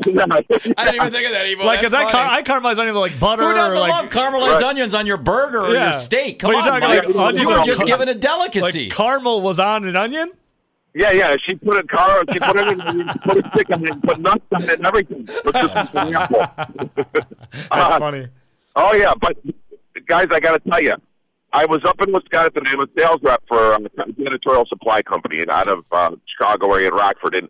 I 0.06 0.84
didn't 0.84 0.94
even 0.94 1.12
think 1.12 1.26
of 1.26 1.32
that, 1.32 1.46
Ebo. 1.46 1.64
like, 1.64 1.80
cause 1.82 1.92
I, 1.94 2.02
funny. 2.04 2.12
car- 2.12 2.28
I 2.30 2.42
caramelize 2.42 2.78
onion 2.78 2.94
with 2.94 3.12
like 3.12 3.20
butter. 3.20 3.42
Who 3.42 3.54
doesn't 3.54 3.76
or, 3.78 3.80
like, 3.80 3.92
love 3.92 4.10
caramelized 4.10 4.52
Right. 4.60 4.62
onions 4.64 4.94
on 4.94 5.06
your 5.06 5.16
burger 5.18 5.60
or 5.60 5.72
Yeah. 5.74 5.84
your 5.84 5.92
steak? 5.92 6.38
Come 6.40 6.52
But 6.52 6.64
you're 6.64 6.72
on, 6.74 6.80
talking 6.80 6.88
Mike. 7.14 7.14
like 7.34 7.40
you 7.42 7.48
were 7.48 7.64
just 7.64 7.78
car- 7.80 7.86
given 7.86 8.08
a 8.08 8.12
Like 8.12 8.20
delicacy. 8.20 8.88
caramel 8.90 9.42
was 9.42 9.58
on 9.58 9.84
an 9.84 9.96
onion. 9.96 10.32
Yeah, 10.94 11.12
yeah. 11.12 11.36
She 11.46 11.54
put 11.54 11.76
a 11.76 11.82
car. 11.84 12.24
She 12.32 12.38
put 12.40 12.56
it 12.56 12.66
in. 12.68 12.80
She 12.80 13.18
put 13.20 13.44
a 13.44 13.50
stick 13.54 13.70
in 13.70 13.86
it. 13.86 14.02
Put 14.02 14.18
nuts 14.20 14.44
on 14.52 14.62
it 14.64 14.70
and 14.70 14.86
everything. 14.86 15.24
It's 15.28 15.52
just. 15.60 15.92
That's 15.92 15.92
Uh, 17.70 17.98
funny. 17.98 18.26
Oh 18.76 18.92
yeah, 18.94 19.12
but 19.20 19.36
guys, 20.06 20.28
I 20.30 20.40
got 20.40 20.62
to 20.62 20.70
tell 20.70 20.80
you, 20.82 20.94
I 21.52 21.64
was 21.66 21.80
up 21.84 22.00
in 22.00 22.12
Wisconsin. 22.12 22.62
I'm 22.66 22.80
a 22.80 22.86
sales 22.96 23.20
rep 23.22 23.42
for 23.48 23.74
um, 23.74 23.86
a 23.86 23.90
janitorial 23.90 24.66
supply 24.68 25.02
company 25.02 25.44
out 25.48 25.68
of 25.68 25.84
uh, 25.92 26.10
Chicago 26.26 26.72
area 26.74 26.88
in 26.88 26.94
Rockford, 26.94 27.34
and 27.34 27.48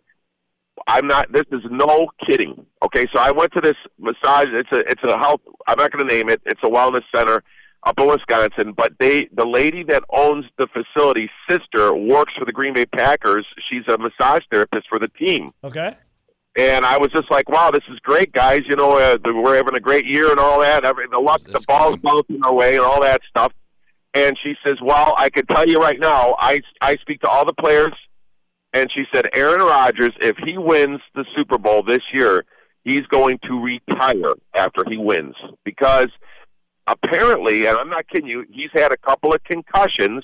I'm 0.87 1.07
not. 1.07 1.31
This 1.31 1.45
is 1.51 1.61
no 1.69 2.07
kidding. 2.25 2.65
Okay, 2.83 3.05
so 3.13 3.19
I 3.19 3.31
went 3.31 3.53
to 3.53 3.61
this 3.61 3.77
massage. 3.99 4.47
It's 4.51 4.71
a 4.71 4.79
it's 4.89 5.03
a 5.03 5.17
health. 5.17 5.41
I'm 5.67 5.77
not 5.77 5.91
going 5.91 6.07
to 6.07 6.13
name 6.13 6.29
it. 6.29 6.41
It's 6.45 6.61
a 6.63 6.69
wellness 6.69 7.03
center 7.15 7.43
up 7.83 7.99
in 7.99 8.07
Wisconsin. 8.07 8.73
But 8.73 8.93
they 8.99 9.27
the 9.33 9.45
lady 9.45 9.83
that 9.85 10.03
owns 10.09 10.45
the 10.57 10.67
facility, 10.67 11.29
sister, 11.49 11.93
works 11.93 12.33
for 12.37 12.45
the 12.45 12.51
Green 12.51 12.73
Bay 12.73 12.85
Packers. 12.85 13.45
She's 13.69 13.83
a 13.87 13.97
massage 13.97 14.43
therapist 14.51 14.87
for 14.89 14.99
the 14.99 15.07
team. 15.09 15.51
Okay. 15.63 15.95
And 16.57 16.85
I 16.85 16.97
was 16.97 17.11
just 17.11 17.31
like, 17.31 17.47
"Wow, 17.49 17.71
this 17.71 17.83
is 17.89 17.97
great, 17.99 18.33
guys! 18.33 18.61
You 18.67 18.75
know, 18.75 18.97
uh, 18.97 19.17
we're 19.23 19.55
having 19.55 19.75
a 19.75 19.79
great 19.79 20.05
year 20.05 20.31
and 20.31 20.39
all 20.39 20.59
that. 20.59 20.83
Every, 20.83 21.07
the 21.07 21.17
luck, 21.17 21.39
the 21.41 21.53
this 21.53 21.65
balls 21.65 21.97
bouncing 22.01 22.43
our 22.43 22.53
way, 22.53 22.75
and 22.75 22.83
all 22.83 23.01
that 23.01 23.21
stuff." 23.29 23.53
And 24.13 24.37
she 24.43 24.55
says, 24.65 24.75
"Well, 24.81 25.15
I 25.17 25.29
can 25.29 25.45
tell 25.45 25.65
you 25.65 25.77
right 25.77 25.99
now, 25.99 26.35
I 26.39 26.59
I 26.81 26.97
speak 26.97 27.21
to 27.21 27.29
all 27.29 27.45
the 27.45 27.53
players." 27.53 27.93
And 28.73 28.89
she 28.93 29.03
said, 29.13 29.29
"Aaron 29.33 29.61
Rodgers, 29.61 30.13
if 30.21 30.37
he 30.37 30.57
wins 30.57 31.01
the 31.13 31.25
Super 31.35 31.57
Bowl 31.57 31.83
this 31.83 32.03
year, 32.13 32.45
he's 32.83 33.05
going 33.07 33.39
to 33.43 33.59
retire 33.59 34.33
after 34.55 34.83
he 34.87 34.97
wins 34.97 35.35
because 35.63 36.07
apparently, 36.87 37.65
and 37.65 37.77
I'm 37.77 37.89
not 37.89 38.07
kidding 38.07 38.29
you, 38.29 38.45
he's 38.49 38.69
had 38.73 38.91
a 38.91 38.97
couple 38.97 39.33
of 39.33 39.43
concussions, 39.43 40.23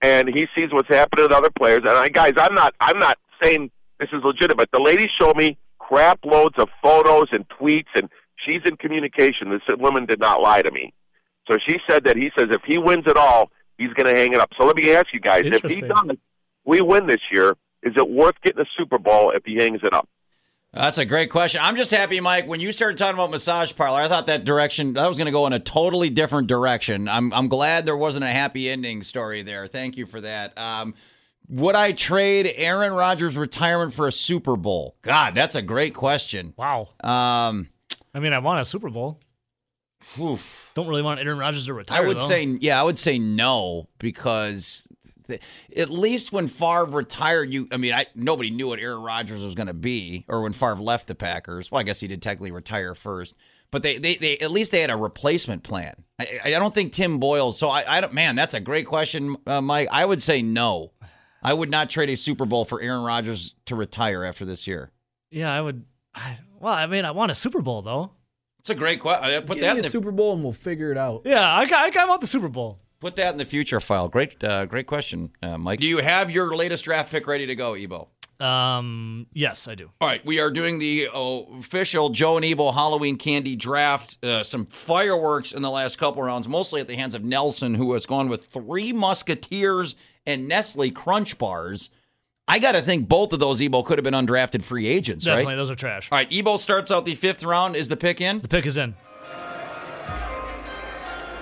and 0.00 0.28
he 0.28 0.46
sees 0.56 0.72
what's 0.72 0.88
happening 0.88 1.28
to 1.28 1.36
other 1.36 1.50
players. 1.50 1.80
And 1.80 1.90
I, 1.90 2.08
guys, 2.08 2.32
I'm 2.36 2.54
not, 2.54 2.74
I'm 2.80 2.98
not 2.98 3.18
saying 3.42 3.70
this 3.98 4.08
is 4.12 4.22
legitimate. 4.24 4.56
But 4.56 4.68
the 4.72 4.82
lady 4.82 5.08
showed 5.20 5.36
me 5.36 5.58
crap 5.78 6.24
loads 6.24 6.56
of 6.58 6.68
photos 6.82 7.28
and 7.32 7.46
tweets, 7.48 7.92
and 7.94 8.08
she's 8.36 8.60
in 8.64 8.76
communication. 8.76 9.50
This 9.50 9.62
woman 9.78 10.06
did 10.06 10.20
not 10.20 10.40
lie 10.40 10.62
to 10.62 10.70
me. 10.70 10.92
So 11.50 11.58
she 11.66 11.78
said 11.88 12.04
that 12.04 12.16
he 12.16 12.30
says 12.38 12.48
if 12.50 12.62
he 12.66 12.78
wins 12.78 13.04
it 13.06 13.16
all, 13.16 13.50
he's 13.78 13.92
going 13.92 14.12
to 14.12 14.18
hang 14.18 14.32
it 14.32 14.40
up. 14.40 14.50
So 14.58 14.64
let 14.64 14.76
me 14.76 14.92
ask 14.94 15.06
you 15.12 15.20
guys: 15.20 15.44
if 15.44 15.62
he 15.70 15.80
does, 15.82 16.16
we 16.64 16.80
win 16.80 17.06
this 17.06 17.20
year. 17.30 17.54
Is 17.84 17.92
it 17.96 18.08
worth 18.08 18.34
getting 18.42 18.62
a 18.62 18.66
Super 18.76 18.98
Bowl 18.98 19.30
if 19.30 19.44
he 19.44 19.56
hangs 19.56 19.80
it 19.82 19.92
up? 19.92 20.08
That's 20.72 20.98
a 20.98 21.04
great 21.04 21.30
question. 21.30 21.60
I'm 21.62 21.76
just 21.76 21.92
happy, 21.92 22.18
Mike. 22.18 22.48
When 22.48 22.58
you 22.58 22.72
started 22.72 22.98
talking 22.98 23.14
about 23.14 23.30
massage 23.30 23.72
parlor, 23.76 24.00
I 24.00 24.08
thought 24.08 24.26
that 24.26 24.44
direction 24.44 24.94
that 24.94 25.06
was 25.06 25.16
going 25.16 25.26
to 25.26 25.32
go 25.32 25.46
in 25.46 25.52
a 25.52 25.60
totally 25.60 26.10
different 26.10 26.48
direction. 26.48 27.06
I'm 27.08 27.32
I'm 27.32 27.46
glad 27.46 27.86
there 27.86 27.96
wasn't 27.96 28.24
a 28.24 28.30
happy 28.30 28.68
ending 28.68 29.04
story 29.04 29.42
there. 29.42 29.68
Thank 29.68 29.96
you 29.96 30.04
for 30.04 30.20
that. 30.22 30.58
Um, 30.58 30.94
would 31.48 31.76
I 31.76 31.92
trade 31.92 32.52
Aaron 32.56 32.92
Rodgers' 32.92 33.36
retirement 33.36 33.94
for 33.94 34.08
a 34.08 34.12
Super 34.12 34.56
Bowl? 34.56 34.96
God, 35.02 35.34
that's 35.34 35.54
a 35.54 35.62
great 35.62 35.94
question. 35.94 36.54
Wow. 36.56 36.88
Um, 37.04 37.68
I 38.12 38.18
mean, 38.18 38.32
I 38.32 38.38
want 38.38 38.60
a 38.60 38.64
Super 38.64 38.90
Bowl. 38.90 39.20
Oof. 40.20 40.70
Don't 40.74 40.88
really 40.88 41.02
want 41.02 41.20
Aaron 41.20 41.38
Rodgers 41.38 41.66
to 41.66 41.74
retire. 41.74 42.02
I 42.02 42.06
would 42.06 42.18
though. 42.18 42.28
say, 42.28 42.44
yeah, 42.60 42.80
I 42.80 42.84
would 42.84 42.98
say 42.98 43.18
no 43.18 43.88
because 43.98 44.88
th- 45.28 45.40
at 45.76 45.90
least 45.90 46.32
when 46.32 46.48
Favre 46.48 46.86
retired, 46.86 47.52
you, 47.52 47.68
I 47.70 47.76
mean, 47.76 47.92
I 47.92 48.06
nobody 48.14 48.50
knew 48.50 48.68
what 48.68 48.80
Aaron 48.80 49.02
Rodgers 49.02 49.42
was 49.42 49.54
going 49.54 49.68
to 49.68 49.74
be, 49.74 50.24
or 50.28 50.42
when 50.42 50.52
Favre 50.52 50.76
left 50.76 51.06
the 51.06 51.14
Packers. 51.14 51.70
Well, 51.70 51.80
I 51.80 51.84
guess 51.84 52.00
he 52.00 52.08
did 52.08 52.22
technically 52.22 52.50
retire 52.50 52.94
first, 52.94 53.36
but 53.70 53.82
they, 53.82 53.98
they, 53.98 54.16
they 54.16 54.38
at 54.38 54.50
least 54.50 54.72
they 54.72 54.80
had 54.80 54.90
a 54.90 54.96
replacement 54.96 55.62
plan. 55.62 56.04
I, 56.18 56.40
I 56.44 56.50
don't 56.50 56.74
think 56.74 56.92
Tim 56.92 57.18
Boyle. 57.18 57.52
So 57.52 57.68
I, 57.68 57.98
I 57.98 58.00
don't, 58.00 58.12
man, 58.12 58.34
that's 58.34 58.54
a 58.54 58.60
great 58.60 58.86
question, 58.86 59.36
uh, 59.46 59.60
Mike. 59.60 59.88
I 59.90 60.04
would 60.04 60.22
say 60.22 60.42
no. 60.42 60.92
I 61.42 61.52
would 61.52 61.70
not 61.70 61.90
trade 61.90 62.08
a 62.08 62.16
Super 62.16 62.46
Bowl 62.46 62.64
for 62.64 62.80
Aaron 62.80 63.02
Rodgers 63.02 63.54
to 63.66 63.76
retire 63.76 64.24
after 64.24 64.44
this 64.44 64.66
year. 64.66 64.90
Yeah, 65.30 65.52
I 65.52 65.60
would. 65.60 65.84
I, 66.14 66.38
well, 66.58 66.72
I 66.72 66.86
mean, 66.86 67.04
I 67.04 67.10
want 67.10 67.30
a 67.30 67.34
Super 67.34 67.60
Bowl 67.60 67.82
though. 67.82 68.12
It's 68.64 68.70
a 68.70 68.74
great 68.74 68.98
question. 68.98 69.42
Put 69.42 69.56
Give 69.56 69.60
that 69.60 69.72
me 69.74 69.80
in 69.80 69.82
the, 69.82 69.90
Super 69.90 70.10
Bowl 70.10 70.32
and 70.32 70.42
we'll 70.42 70.52
figure 70.54 70.90
it 70.90 70.96
out. 70.96 71.20
Yeah, 71.26 71.46
I, 71.46 71.64
I, 71.70 71.92
I 71.94 72.04
want 72.06 72.22
the 72.22 72.26
Super 72.26 72.48
Bowl. 72.48 72.78
put 72.98 73.14
that 73.16 73.30
in 73.32 73.36
the 73.36 73.44
future 73.44 73.78
file. 73.78 74.08
Great, 74.08 74.42
uh, 74.42 74.64
great 74.64 74.86
question, 74.86 75.32
uh, 75.42 75.58
Mike. 75.58 75.80
Do 75.80 75.86
you 75.86 75.98
have 75.98 76.30
your 76.30 76.56
latest 76.56 76.84
draft 76.84 77.10
pick 77.10 77.26
ready 77.26 77.44
to 77.44 77.54
go, 77.54 77.74
Ebo? 77.74 78.08
Um, 78.40 79.26
yes, 79.34 79.68
I 79.68 79.74
do. 79.74 79.90
All 80.00 80.08
right, 80.08 80.24
we 80.24 80.40
are 80.40 80.50
doing 80.50 80.78
the 80.78 81.08
uh, 81.12 81.40
official 81.58 82.08
Joe 82.08 82.36
and 82.36 82.44
Ebo 82.46 82.72
Halloween 82.72 83.16
candy 83.18 83.54
draft. 83.54 84.16
Uh, 84.24 84.42
some 84.42 84.64
fireworks 84.64 85.52
in 85.52 85.60
the 85.60 85.70
last 85.70 85.98
couple 85.98 86.22
rounds, 86.22 86.48
mostly 86.48 86.80
at 86.80 86.88
the 86.88 86.96
hands 86.96 87.14
of 87.14 87.22
Nelson, 87.22 87.74
who 87.74 87.92
has 87.92 88.06
gone 88.06 88.30
with 88.30 88.46
three 88.46 88.94
Musketeers 88.94 89.94
and 90.24 90.48
Nestle 90.48 90.90
Crunch 90.90 91.36
bars. 91.36 91.90
I 92.46 92.58
got 92.58 92.72
to 92.72 92.82
think 92.82 93.08
both 93.08 93.32
of 93.32 93.40
those 93.40 93.62
Ebo 93.62 93.82
could 93.82 93.98
have 93.98 94.04
been 94.04 94.14
undrafted 94.14 94.62
free 94.62 94.86
agents, 94.86 95.24
Definitely, 95.24 95.52
right? 95.52 95.56
those 95.56 95.70
are 95.70 95.74
trash. 95.74 96.10
All 96.12 96.18
right, 96.18 96.30
Ebo 96.30 96.56
starts 96.58 96.90
out 96.90 97.04
the 97.06 97.14
fifth 97.14 97.42
round. 97.42 97.74
Is 97.74 97.88
the 97.88 97.96
pick 97.96 98.20
in? 98.20 98.40
The 98.40 98.48
pick 98.48 98.66
is 98.66 98.76
in. 98.76 98.94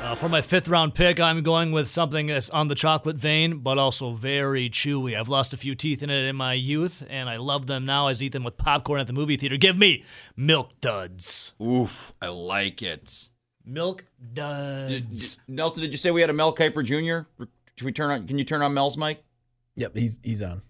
Uh, 0.02 0.14
for 0.16 0.28
my 0.28 0.40
fifth 0.40 0.68
round 0.68 0.94
pick, 0.94 1.18
I'm 1.20 1.42
going 1.42 1.72
with 1.72 1.88
something 1.88 2.26
that's 2.26 2.50
on 2.50 2.66
the 2.68 2.74
chocolate 2.74 3.16
vein, 3.16 3.58
but 3.58 3.78
also 3.78 4.12
very 4.12 4.68
chewy. 4.68 5.18
I've 5.18 5.28
lost 5.28 5.54
a 5.54 5.56
few 5.56 5.74
teeth 5.74 6.02
in 6.02 6.10
it 6.10 6.24
in 6.24 6.36
my 6.36 6.54
youth, 6.54 7.04
and 7.08 7.28
I 7.28 7.36
love 7.36 7.66
them 7.66 7.86
now. 7.86 8.08
I 8.08 8.12
eat 8.12 8.32
them 8.32 8.44
with 8.44 8.56
popcorn 8.56 9.00
at 9.00 9.06
the 9.06 9.12
movie 9.12 9.36
theater. 9.36 9.56
Give 9.56 9.78
me 9.78 10.04
Milk 10.36 10.80
Duds. 10.80 11.52
Oof, 11.62 12.12
I 12.20 12.28
like 12.28 12.82
it. 12.82 13.28
Milk 13.64 14.04
Duds. 14.32 14.90
did- 14.90 15.36
Nelson, 15.48 15.82
did 15.82 15.92
you 15.92 15.98
say 15.98 16.10
we 16.10 16.20
had 16.20 16.30
a 16.30 16.34
Mel 16.34 16.54
Kiper 16.54 16.84
Jr.? 16.84 17.28
Should 17.76 17.84
we 17.84 17.92
turn 17.92 18.10
on? 18.10 18.26
Can 18.26 18.38
you 18.38 18.44
turn 18.44 18.60
on 18.62 18.74
Mel's 18.74 18.96
mic? 18.96 19.22
Yep, 19.76 19.96
he's 19.96 20.18
he's 20.22 20.42
on. 20.42 20.62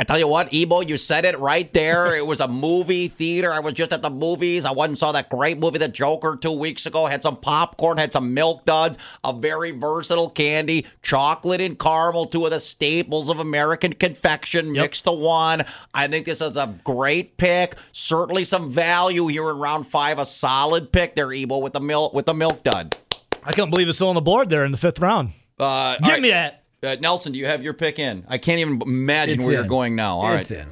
I 0.00 0.04
tell 0.04 0.18
you 0.18 0.28
what, 0.28 0.54
Ebo, 0.54 0.82
you 0.82 0.96
said 0.96 1.24
it 1.24 1.36
right 1.40 1.72
there. 1.72 2.14
It 2.14 2.24
was 2.24 2.38
a 2.38 2.46
movie 2.46 3.08
theater. 3.08 3.52
I 3.52 3.58
was 3.58 3.72
just 3.72 3.92
at 3.92 4.00
the 4.00 4.10
movies. 4.10 4.64
I 4.64 4.70
went 4.70 4.90
and 4.90 4.98
saw 4.98 5.10
that 5.10 5.28
great 5.28 5.58
movie, 5.58 5.78
The 5.78 5.88
Joker, 5.88 6.38
two 6.40 6.52
weeks 6.52 6.86
ago. 6.86 7.06
Had 7.06 7.24
some 7.24 7.36
popcorn, 7.36 7.98
had 7.98 8.12
some 8.12 8.32
milk 8.32 8.64
duds, 8.64 8.96
a 9.24 9.32
very 9.32 9.72
versatile 9.72 10.30
candy, 10.30 10.86
chocolate 11.02 11.60
and 11.60 11.76
caramel, 11.76 12.26
two 12.26 12.44
of 12.44 12.52
the 12.52 12.60
staples 12.60 13.28
of 13.28 13.40
American 13.40 13.92
confection, 13.92 14.70
mixed 14.70 15.02
to 15.06 15.12
one. 15.12 15.64
I 15.92 16.06
think 16.06 16.26
this 16.26 16.40
is 16.40 16.56
a 16.56 16.72
great 16.84 17.36
pick. 17.36 17.74
Certainly 17.90 18.44
some 18.44 18.70
value 18.70 19.26
here 19.26 19.50
in 19.50 19.58
round 19.58 19.88
five. 19.88 20.20
A 20.20 20.26
solid 20.26 20.92
pick 20.92 21.16
there, 21.16 21.32
Ebo, 21.32 21.58
with 21.58 21.72
the 21.72 21.80
milk 21.80 22.14
with 22.14 22.26
the 22.26 22.34
milk 22.34 22.62
dud. 22.62 22.96
I 23.42 23.50
can't 23.50 23.68
believe 23.70 23.88
it's 23.88 23.98
still 23.98 24.10
on 24.10 24.14
the 24.14 24.20
board 24.20 24.48
there 24.48 24.64
in 24.64 24.70
the 24.70 24.78
fifth 24.78 25.00
round. 25.00 25.30
Uh, 25.58 25.96
Give 25.98 26.08
right. 26.08 26.22
me 26.22 26.30
that. 26.30 26.62
Uh, 26.82 26.96
Nelson, 27.00 27.32
do 27.32 27.38
you 27.38 27.46
have 27.46 27.62
your 27.62 27.74
pick 27.74 27.98
in? 27.98 28.24
I 28.28 28.38
can't 28.38 28.60
even 28.60 28.80
imagine 28.82 29.36
It's 29.36 29.44
where 29.46 29.54
you're 29.54 29.64
going 29.66 29.96
now. 29.96 30.18
All 30.18 30.28
right. 30.28 30.40
it's 30.40 30.50
in. 30.50 30.68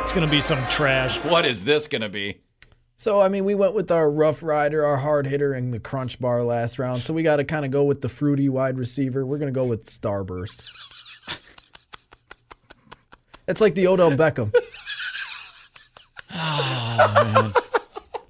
It's 0.00 0.12
going 0.12 0.26
to 0.26 0.30
be 0.30 0.40
some 0.40 0.64
trash. 0.68 1.18
What 1.24 1.44
is 1.44 1.64
this 1.64 1.86
going 1.86 2.00
to 2.00 2.08
be? 2.08 2.40
So 2.96 3.20
I 3.20 3.28
mean, 3.28 3.44
we 3.44 3.54
went 3.54 3.74
with 3.74 3.90
our 3.92 4.10
rough 4.10 4.42
rider, 4.42 4.84
our 4.84 4.96
hard 4.96 5.26
hitter, 5.26 5.52
and 5.52 5.72
the 5.72 5.78
crunch 5.78 6.18
bar 6.18 6.42
last 6.42 6.78
round. 6.80 7.04
So 7.04 7.14
we 7.14 7.22
got 7.22 7.36
to 7.36 7.44
kind 7.44 7.64
of 7.64 7.70
go 7.70 7.84
with 7.84 8.00
the 8.00 8.08
fruity 8.08 8.48
wide 8.48 8.76
receiver. 8.76 9.24
We're 9.24 9.38
gonna 9.38 9.52
go 9.52 9.66
with 9.66 9.84
Starburst. 9.84 10.56
It's 13.46 13.60
like 13.60 13.76
the 13.76 13.86
Odell 13.86 14.10
Beckham. 14.10 14.52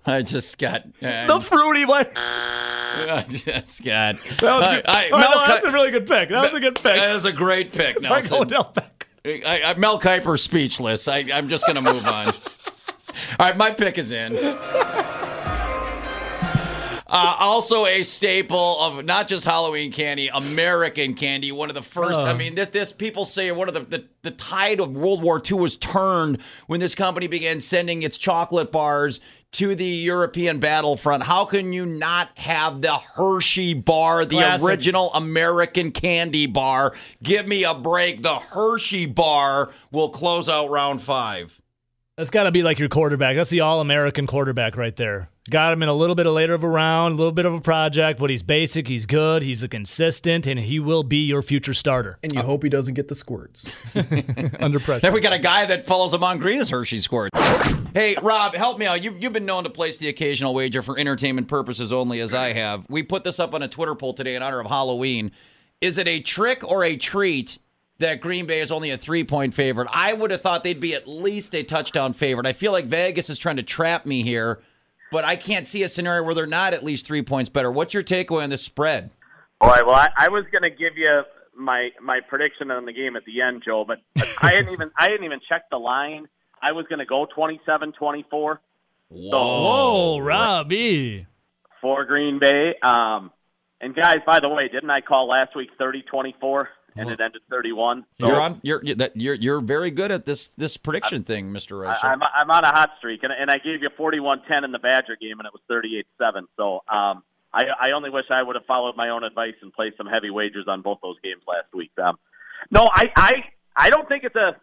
I 0.08 0.22
just 0.22 0.58
got. 0.58 0.82
Uh, 1.02 1.26
The 1.26 1.40
fruity 1.40 1.84
one. 1.84 2.06
I 2.16 3.24
just 3.28 3.84
got. 3.84 4.16
That 4.38 4.42
was 4.42 4.64
Uh, 4.64 4.74
good. 4.76 4.86
I- 4.88 5.10
Oh, 5.12 5.18
no, 5.18 5.46
that's 5.46 5.64
a 5.64 5.70
really 5.70 5.90
good 5.90 6.06
pick. 6.06 6.30
That 6.30 6.42
was 6.42 6.54
a 6.54 6.60
good 6.60 6.74
pick. 6.76 6.96
That 6.96 7.14
is 7.14 7.24
a 7.24 7.32
great 7.32 7.72
pick, 7.72 8.00
Frank 8.00 8.24
Nelson. 8.30 8.38
Odell. 8.38 8.74
I, 9.24 9.62
I, 9.66 9.74
Mel 9.74 9.98
Kiper's 10.00 10.42
speechless. 10.42 11.06
I, 11.08 11.18
I'm 11.32 11.48
just 11.48 11.66
going 11.66 11.76
to 11.76 11.82
move 11.82 12.04
on. 12.06 12.28
All 12.34 12.34
right, 13.40 13.56
my 13.56 13.70
pick 13.70 13.98
is 13.98 14.10
in. 14.12 14.36
Uh, 17.10 17.36
also 17.40 17.86
a 17.86 18.02
staple 18.02 18.78
of 18.80 19.02
not 19.02 19.26
just 19.26 19.42
Halloween 19.46 19.90
candy, 19.90 20.28
American 20.28 21.14
candy. 21.14 21.50
One 21.50 21.70
of 21.70 21.74
the 21.74 21.80
first. 21.82 22.20
I 22.20 22.32
Oh. 22.32 22.36
mean, 22.36 22.54
this 22.54 22.68
this 22.68 22.92
people 22.92 23.24
say 23.24 23.50
one 23.50 23.66
of 23.66 23.72
the, 23.72 23.80
the 23.80 24.04
the 24.22 24.30
tide 24.30 24.78
of 24.78 24.90
World 24.92 25.22
War 25.22 25.40
II 25.44 25.56
was 25.58 25.78
turned 25.78 26.36
when 26.66 26.80
this 26.80 26.94
company 26.94 27.26
began 27.26 27.60
sending 27.60 28.02
its 28.02 28.18
chocolate 28.18 28.70
bars 28.70 29.20
to 29.52 29.74
the 29.74 29.86
European 29.86 30.58
battlefront. 30.58 31.22
How 31.22 31.44
can 31.44 31.72
you 31.72 31.86
not 31.86 32.30
have 32.36 32.82
the 32.82 32.94
Hershey 32.94 33.74
bar, 33.74 34.24
the 34.24 34.36
Classic. 34.36 34.68
original 34.68 35.12
American 35.14 35.90
candy 35.90 36.46
bar? 36.46 36.94
Give 37.22 37.46
me 37.46 37.64
a 37.64 37.74
break. 37.74 38.22
The 38.22 38.36
Hershey 38.36 39.06
bar 39.06 39.70
will 39.90 40.10
close 40.10 40.48
out 40.48 40.70
round 40.70 41.02
five. 41.02 41.60
That's 42.16 42.30
got 42.30 42.44
to 42.44 42.50
be 42.50 42.62
like 42.62 42.78
your 42.78 42.88
quarterback. 42.88 43.36
That's 43.36 43.50
the 43.50 43.60
all-American 43.60 44.26
quarterback 44.26 44.76
right 44.76 44.94
there. 44.96 45.30
Got 45.50 45.72
him 45.72 45.82
in 45.82 45.88
a 45.88 45.94
little 45.94 46.14
bit 46.14 46.26
of 46.26 46.34
later 46.34 46.52
of 46.52 46.62
a 46.62 46.68
round, 46.68 47.14
a 47.14 47.16
little 47.16 47.32
bit 47.32 47.46
of 47.46 47.54
a 47.54 47.60
project, 47.60 48.20
but 48.20 48.28
he's 48.28 48.42
basic, 48.42 48.86
he's 48.86 49.06
good, 49.06 49.42
he's 49.42 49.62
a 49.62 49.68
consistent, 49.68 50.46
and 50.46 50.60
he 50.60 50.78
will 50.78 51.02
be 51.02 51.24
your 51.24 51.42
future 51.42 51.72
starter 51.72 52.18
And 52.22 52.34
you 52.34 52.42
hope 52.42 52.62
he 52.62 52.68
doesn't 52.68 52.94
get 52.94 53.08
the 53.08 53.14
squirts. 53.14 53.70
under 54.60 54.78
pressure. 54.78 55.00
Then 55.00 55.12
we 55.14 55.20
got 55.20 55.32
a 55.32 55.38
guy 55.38 55.64
that 55.66 55.86
follows 55.86 56.12
him 56.12 56.22
on 56.22 56.38
green 56.38 56.60
as 56.60 56.68
Hershey 56.68 57.00
squirt. 57.00 57.30
Hey, 57.94 58.16
Rob, 58.20 58.54
help 58.54 58.78
me 58.78 58.86
out. 58.86 59.02
You, 59.02 59.16
you've 59.18 59.32
been 59.32 59.46
known 59.46 59.64
to 59.64 59.70
place 59.70 59.96
the 59.96 60.08
occasional 60.08 60.54
wager 60.54 60.82
for 60.82 60.98
entertainment 60.98 61.48
purposes 61.48 61.92
only, 61.92 62.20
as 62.20 62.34
I 62.34 62.52
have. 62.52 62.84
We 62.90 63.02
put 63.02 63.24
this 63.24 63.40
up 63.40 63.54
on 63.54 63.62
a 63.62 63.68
Twitter 63.68 63.94
poll 63.94 64.12
today 64.12 64.34
in 64.34 64.42
honor 64.42 64.60
of 64.60 64.66
Halloween. 64.66 65.32
Is 65.80 65.96
it 65.96 66.06
a 66.06 66.20
trick 66.20 66.62
or 66.68 66.84
a 66.84 66.96
treat 66.96 67.58
that 67.98 68.20
Green 68.20 68.46
Bay 68.46 68.60
is 68.60 68.70
only 68.70 68.90
a 68.90 68.98
three 68.98 69.24
point 69.24 69.54
favorite? 69.54 69.88
I 69.92 70.12
would 70.12 70.30
have 70.30 70.42
thought 70.42 70.62
they'd 70.64 70.78
be 70.78 70.94
at 70.94 71.08
least 71.08 71.54
a 71.54 71.62
touchdown 71.62 72.12
favorite. 72.12 72.46
I 72.46 72.52
feel 72.52 72.72
like 72.72 72.84
Vegas 72.84 73.30
is 73.30 73.38
trying 73.38 73.56
to 73.56 73.62
trap 73.62 74.04
me 74.04 74.22
here, 74.22 74.60
but 75.10 75.24
I 75.24 75.36
can't 75.36 75.66
see 75.66 75.82
a 75.82 75.88
scenario 75.88 76.22
where 76.22 76.34
they're 76.34 76.46
not 76.46 76.74
at 76.74 76.84
least 76.84 77.06
three 77.06 77.22
points 77.22 77.48
better. 77.48 77.70
What's 77.70 77.94
your 77.94 78.02
takeaway 78.02 78.42
on 78.42 78.50
this 78.50 78.62
spread? 78.62 79.10
All 79.60 79.68
right. 79.68 79.84
Well, 79.84 79.94
I, 79.94 80.08
I 80.16 80.28
was 80.28 80.44
going 80.52 80.62
to 80.62 80.70
give 80.70 80.96
you 80.96 81.22
my 81.56 81.90
my 82.00 82.20
prediction 82.28 82.70
on 82.70 82.84
the 82.84 82.92
game 82.92 83.16
at 83.16 83.24
the 83.24 83.40
end, 83.42 83.62
Joe, 83.64 83.84
but 83.86 83.98
I 84.40 84.52
didn't 84.52 84.72
even 84.72 84.90
I 84.96 85.10
hadn't 85.10 85.24
even 85.24 85.40
checked 85.48 85.70
the 85.70 85.78
line. 85.78 86.28
I 86.62 86.72
was 86.72 86.86
going 86.88 86.98
to 86.98 87.06
go 87.06 87.26
27-24 87.36 88.58
Whoa, 89.10 90.18
Robbie. 90.18 91.26
for 91.80 92.04
Green 92.04 92.38
Bay. 92.38 92.74
Um, 92.82 93.30
and 93.80 93.94
guys, 93.94 94.18
by 94.26 94.40
the 94.40 94.48
way, 94.48 94.68
didn't 94.68 94.90
I 94.90 95.00
call 95.00 95.28
last 95.28 95.54
week 95.54 95.70
30-24 95.80 96.66
and 97.00 97.10
it 97.10 97.20
ended 97.20 97.42
31? 97.50 98.04
So 98.20 98.26
You're 98.26 98.40
on. 98.40 98.60
You're 98.62 98.80
you're- 98.84 99.08
you're 99.14 99.34
you're 99.34 99.60
very 99.60 99.90
good 99.90 100.10
at 100.10 100.26
this 100.26 100.48
this 100.56 100.76
prediction 100.76 101.24
thing, 101.24 101.52
Mister 101.52 101.76
Russell. 101.78 102.08
I, 102.08 102.12
I'm 102.12 102.20
I'm 102.22 102.50
on 102.50 102.64
a 102.64 102.68
hot 102.72 102.90
streak, 102.98 103.22
and, 103.22 103.32
and 103.32 103.50
I 103.50 103.58
gave 103.58 103.82
you 103.82 103.90
41-10 103.98 104.64
in 104.64 104.72
the 104.72 104.78
Badger 104.78 105.16
game, 105.20 105.38
and 105.40 105.46
it 105.46 105.52
was 105.52 105.62
38-7. 105.70 106.42
So 106.56 106.82
um, 106.88 107.22
I, 107.52 107.64
I 107.80 107.90
only 107.92 108.10
wish 108.10 108.24
I 108.30 108.42
would 108.42 108.56
have 108.56 108.66
followed 108.66 108.96
my 108.96 109.08
own 109.10 109.24
advice 109.24 109.54
and 109.62 109.72
placed 109.72 109.96
some 109.96 110.06
heavy 110.06 110.30
wagers 110.30 110.66
on 110.68 110.82
both 110.82 110.98
those 111.02 111.16
games 111.22 111.42
last 111.46 111.72
week. 111.74 111.90
Um, 112.02 112.18
no, 112.70 112.88
I, 112.92 113.04
I 113.16 113.32
I 113.76 113.90
don't 113.90 114.08
think 114.08 114.24
it's 114.24 114.36
a 114.36 114.56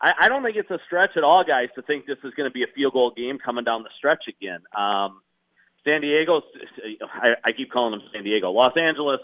I, 0.00 0.12
I 0.22 0.28
don't 0.28 0.42
think 0.42 0.56
it's 0.56 0.70
a 0.70 0.78
stretch 0.86 1.10
at 1.16 1.24
all, 1.24 1.44
guys, 1.44 1.68
to 1.74 1.82
think 1.82 2.06
this 2.06 2.18
is 2.24 2.32
going 2.34 2.48
to 2.48 2.52
be 2.52 2.62
a 2.62 2.66
field 2.74 2.92
goal 2.92 3.12
game 3.16 3.38
coming 3.38 3.64
down 3.64 3.82
the 3.82 3.90
stretch 3.98 4.24
again. 4.28 4.60
Um, 4.76 5.20
San 5.84 6.02
Diego's 6.02 6.42
I, 7.12 7.30
I 7.44 7.52
keep 7.52 7.70
calling 7.72 7.92
them 7.98 8.02
San 8.12 8.24
Diego, 8.24 8.50
Los 8.50 8.76
Angeles. 8.76 9.20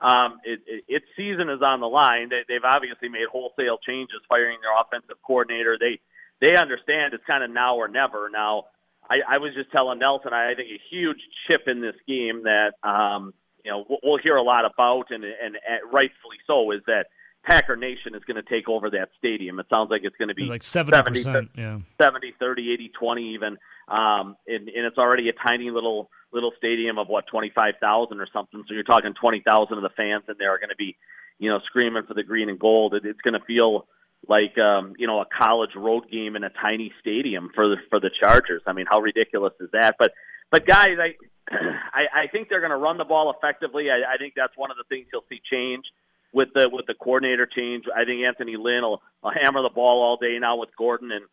Um, 0.00 0.40
it, 0.44 0.60
it, 0.66 0.84
its 0.88 1.06
season 1.16 1.50
is 1.50 1.60
on 1.62 1.80
the 1.80 1.88
line. 1.88 2.30
They, 2.30 2.42
they've 2.48 2.64
obviously 2.64 3.08
made 3.08 3.28
wholesale 3.30 3.78
changes, 3.86 4.20
firing 4.28 4.58
their 4.62 4.72
offensive 4.80 5.20
coordinator. 5.26 5.76
They 5.78 6.00
they 6.40 6.56
understand 6.56 7.12
it's 7.12 7.24
kind 7.26 7.44
of 7.44 7.50
now 7.50 7.76
or 7.76 7.86
never. 7.88 8.30
Now, 8.30 8.64
I, 9.08 9.20
I 9.28 9.38
was 9.38 9.52
just 9.54 9.70
telling 9.72 9.98
Nelson, 9.98 10.32
I 10.32 10.54
think 10.54 10.68
a 10.70 10.80
huge 10.90 11.18
chip 11.46 11.62
in 11.66 11.82
this 11.82 11.96
game 12.08 12.44
that 12.44 12.74
um, 12.82 13.34
you 13.64 13.70
know 13.70 13.84
we'll, 13.88 13.98
we'll 14.02 14.18
hear 14.22 14.36
a 14.36 14.42
lot 14.42 14.64
about, 14.64 15.10
and, 15.10 15.24
and 15.24 15.56
and 15.68 15.92
rightfully 15.92 16.38
so, 16.46 16.70
is 16.70 16.80
that 16.86 17.06
Packer 17.44 17.76
Nation 17.76 18.14
is 18.14 18.22
going 18.24 18.42
to 18.42 18.48
take 18.48 18.68
over 18.68 18.90
that 18.90 19.10
stadium. 19.18 19.58
It 19.60 19.66
sounds 19.72 19.90
like 19.90 20.02
it's 20.04 20.16
going 20.16 20.28
to 20.28 20.34
be 20.34 20.44
Like 20.44 20.62
70%. 20.62 21.48
Yeah. 21.56 21.78
70, 22.00 22.34
30, 22.38 22.72
80, 22.72 22.88
20 22.98 23.34
even. 23.34 23.56
Um, 23.90 24.36
and, 24.46 24.68
and 24.68 24.86
it's 24.86 24.98
already 24.98 25.28
a 25.28 25.32
tiny 25.32 25.70
little 25.70 26.10
little 26.32 26.52
stadium 26.56 26.96
of 26.96 27.08
what 27.08 27.26
25,000 27.26 28.20
or 28.20 28.26
something. 28.32 28.62
So 28.68 28.74
you're 28.74 28.84
talking 28.84 29.14
20,000 29.14 29.76
of 29.76 29.82
the 29.82 29.88
fans 29.96 30.22
in 30.28 30.36
there 30.38 30.54
are 30.54 30.58
going 30.58 30.70
to 30.70 30.76
be, 30.76 30.96
you 31.40 31.50
know, 31.50 31.58
screaming 31.66 32.04
for 32.06 32.14
the 32.14 32.22
green 32.22 32.48
and 32.48 32.58
gold. 32.58 32.94
It, 32.94 33.04
it's 33.04 33.20
going 33.20 33.34
to 33.34 33.44
feel 33.44 33.88
like 34.28 34.58
um, 34.58 34.94
you 34.98 35.06
know 35.06 35.20
a 35.20 35.26
college 35.26 35.74
road 35.74 36.10
game 36.10 36.36
in 36.36 36.44
a 36.44 36.50
tiny 36.50 36.92
stadium 37.00 37.50
for 37.54 37.68
the 37.68 37.76
for 37.88 38.00
the 38.00 38.10
Chargers. 38.20 38.62
I 38.66 38.72
mean, 38.72 38.86
how 38.88 39.00
ridiculous 39.00 39.54
is 39.60 39.70
that? 39.72 39.96
But 39.98 40.12
but 40.50 40.66
guys, 40.66 40.98
I 40.98 41.14
I, 41.50 42.24
I 42.24 42.26
think 42.28 42.48
they're 42.48 42.60
going 42.60 42.70
to 42.70 42.76
run 42.76 42.98
the 42.98 43.04
ball 43.04 43.34
effectively. 43.36 43.86
I, 43.90 44.14
I 44.14 44.18
think 44.18 44.34
that's 44.36 44.56
one 44.56 44.70
of 44.70 44.76
the 44.76 44.84
things 44.88 45.06
you'll 45.12 45.24
see 45.28 45.40
change 45.50 45.84
with 46.32 46.48
the 46.54 46.68
with 46.70 46.86
the 46.86 46.94
coordinator 46.94 47.46
change. 47.46 47.84
I 47.94 48.04
think 48.04 48.24
Anthony 48.24 48.56
Lynn 48.56 48.82
will, 48.82 49.02
will 49.22 49.32
hammer 49.32 49.62
the 49.62 49.74
ball 49.74 50.02
all 50.02 50.16
day 50.16 50.38
now 50.38 50.56
with 50.56 50.70
Gordon 50.76 51.10
and 51.12 51.24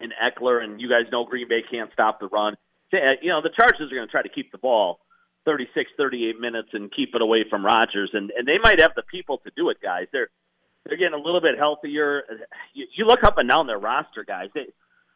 and 0.00 0.12
Ekeler, 0.12 0.62
and 0.62 0.80
you 0.80 0.88
guys 0.88 1.10
know 1.12 1.24
Green 1.24 1.48
Bay 1.48 1.62
can't 1.68 1.92
stop 1.92 2.20
the 2.20 2.28
run. 2.28 2.56
Uh, 2.92 3.12
you 3.22 3.28
know 3.28 3.40
the 3.40 3.50
Chargers 3.50 3.90
are 3.92 3.94
going 3.94 4.06
to 4.06 4.10
try 4.10 4.22
to 4.22 4.28
keep 4.28 4.52
the 4.52 4.58
ball 4.58 5.00
36, 5.44 5.90
38 5.96 6.40
minutes 6.40 6.68
and 6.72 6.92
keep 6.92 7.14
it 7.14 7.22
away 7.22 7.44
from 7.48 7.64
Rodgers, 7.64 8.10
and 8.12 8.30
and 8.30 8.46
they 8.46 8.58
might 8.62 8.80
have 8.80 8.92
the 8.94 9.02
people 9.02 9.38
to 9.38 9.50
do 9.56 9.70
it, 9.70 9.78
guys. 9.82 10.06
They're 10.12 10.28
they're 10.84 10.96
getting 10.98 11.18
a 11.18 11.22
little 11.22 11.40
bit 11.40 11.58
healthier. 11.58 12.24
You, 12.74 12.86
you 12.96 13.04
look 13.06 13.24
up 13.24 13.38
and 13.38 13.48
down 13.48 13.66
their 13.66 13.78
roster, 13.78 14.24
guys. 14.24 14.48
They 14.54 14.66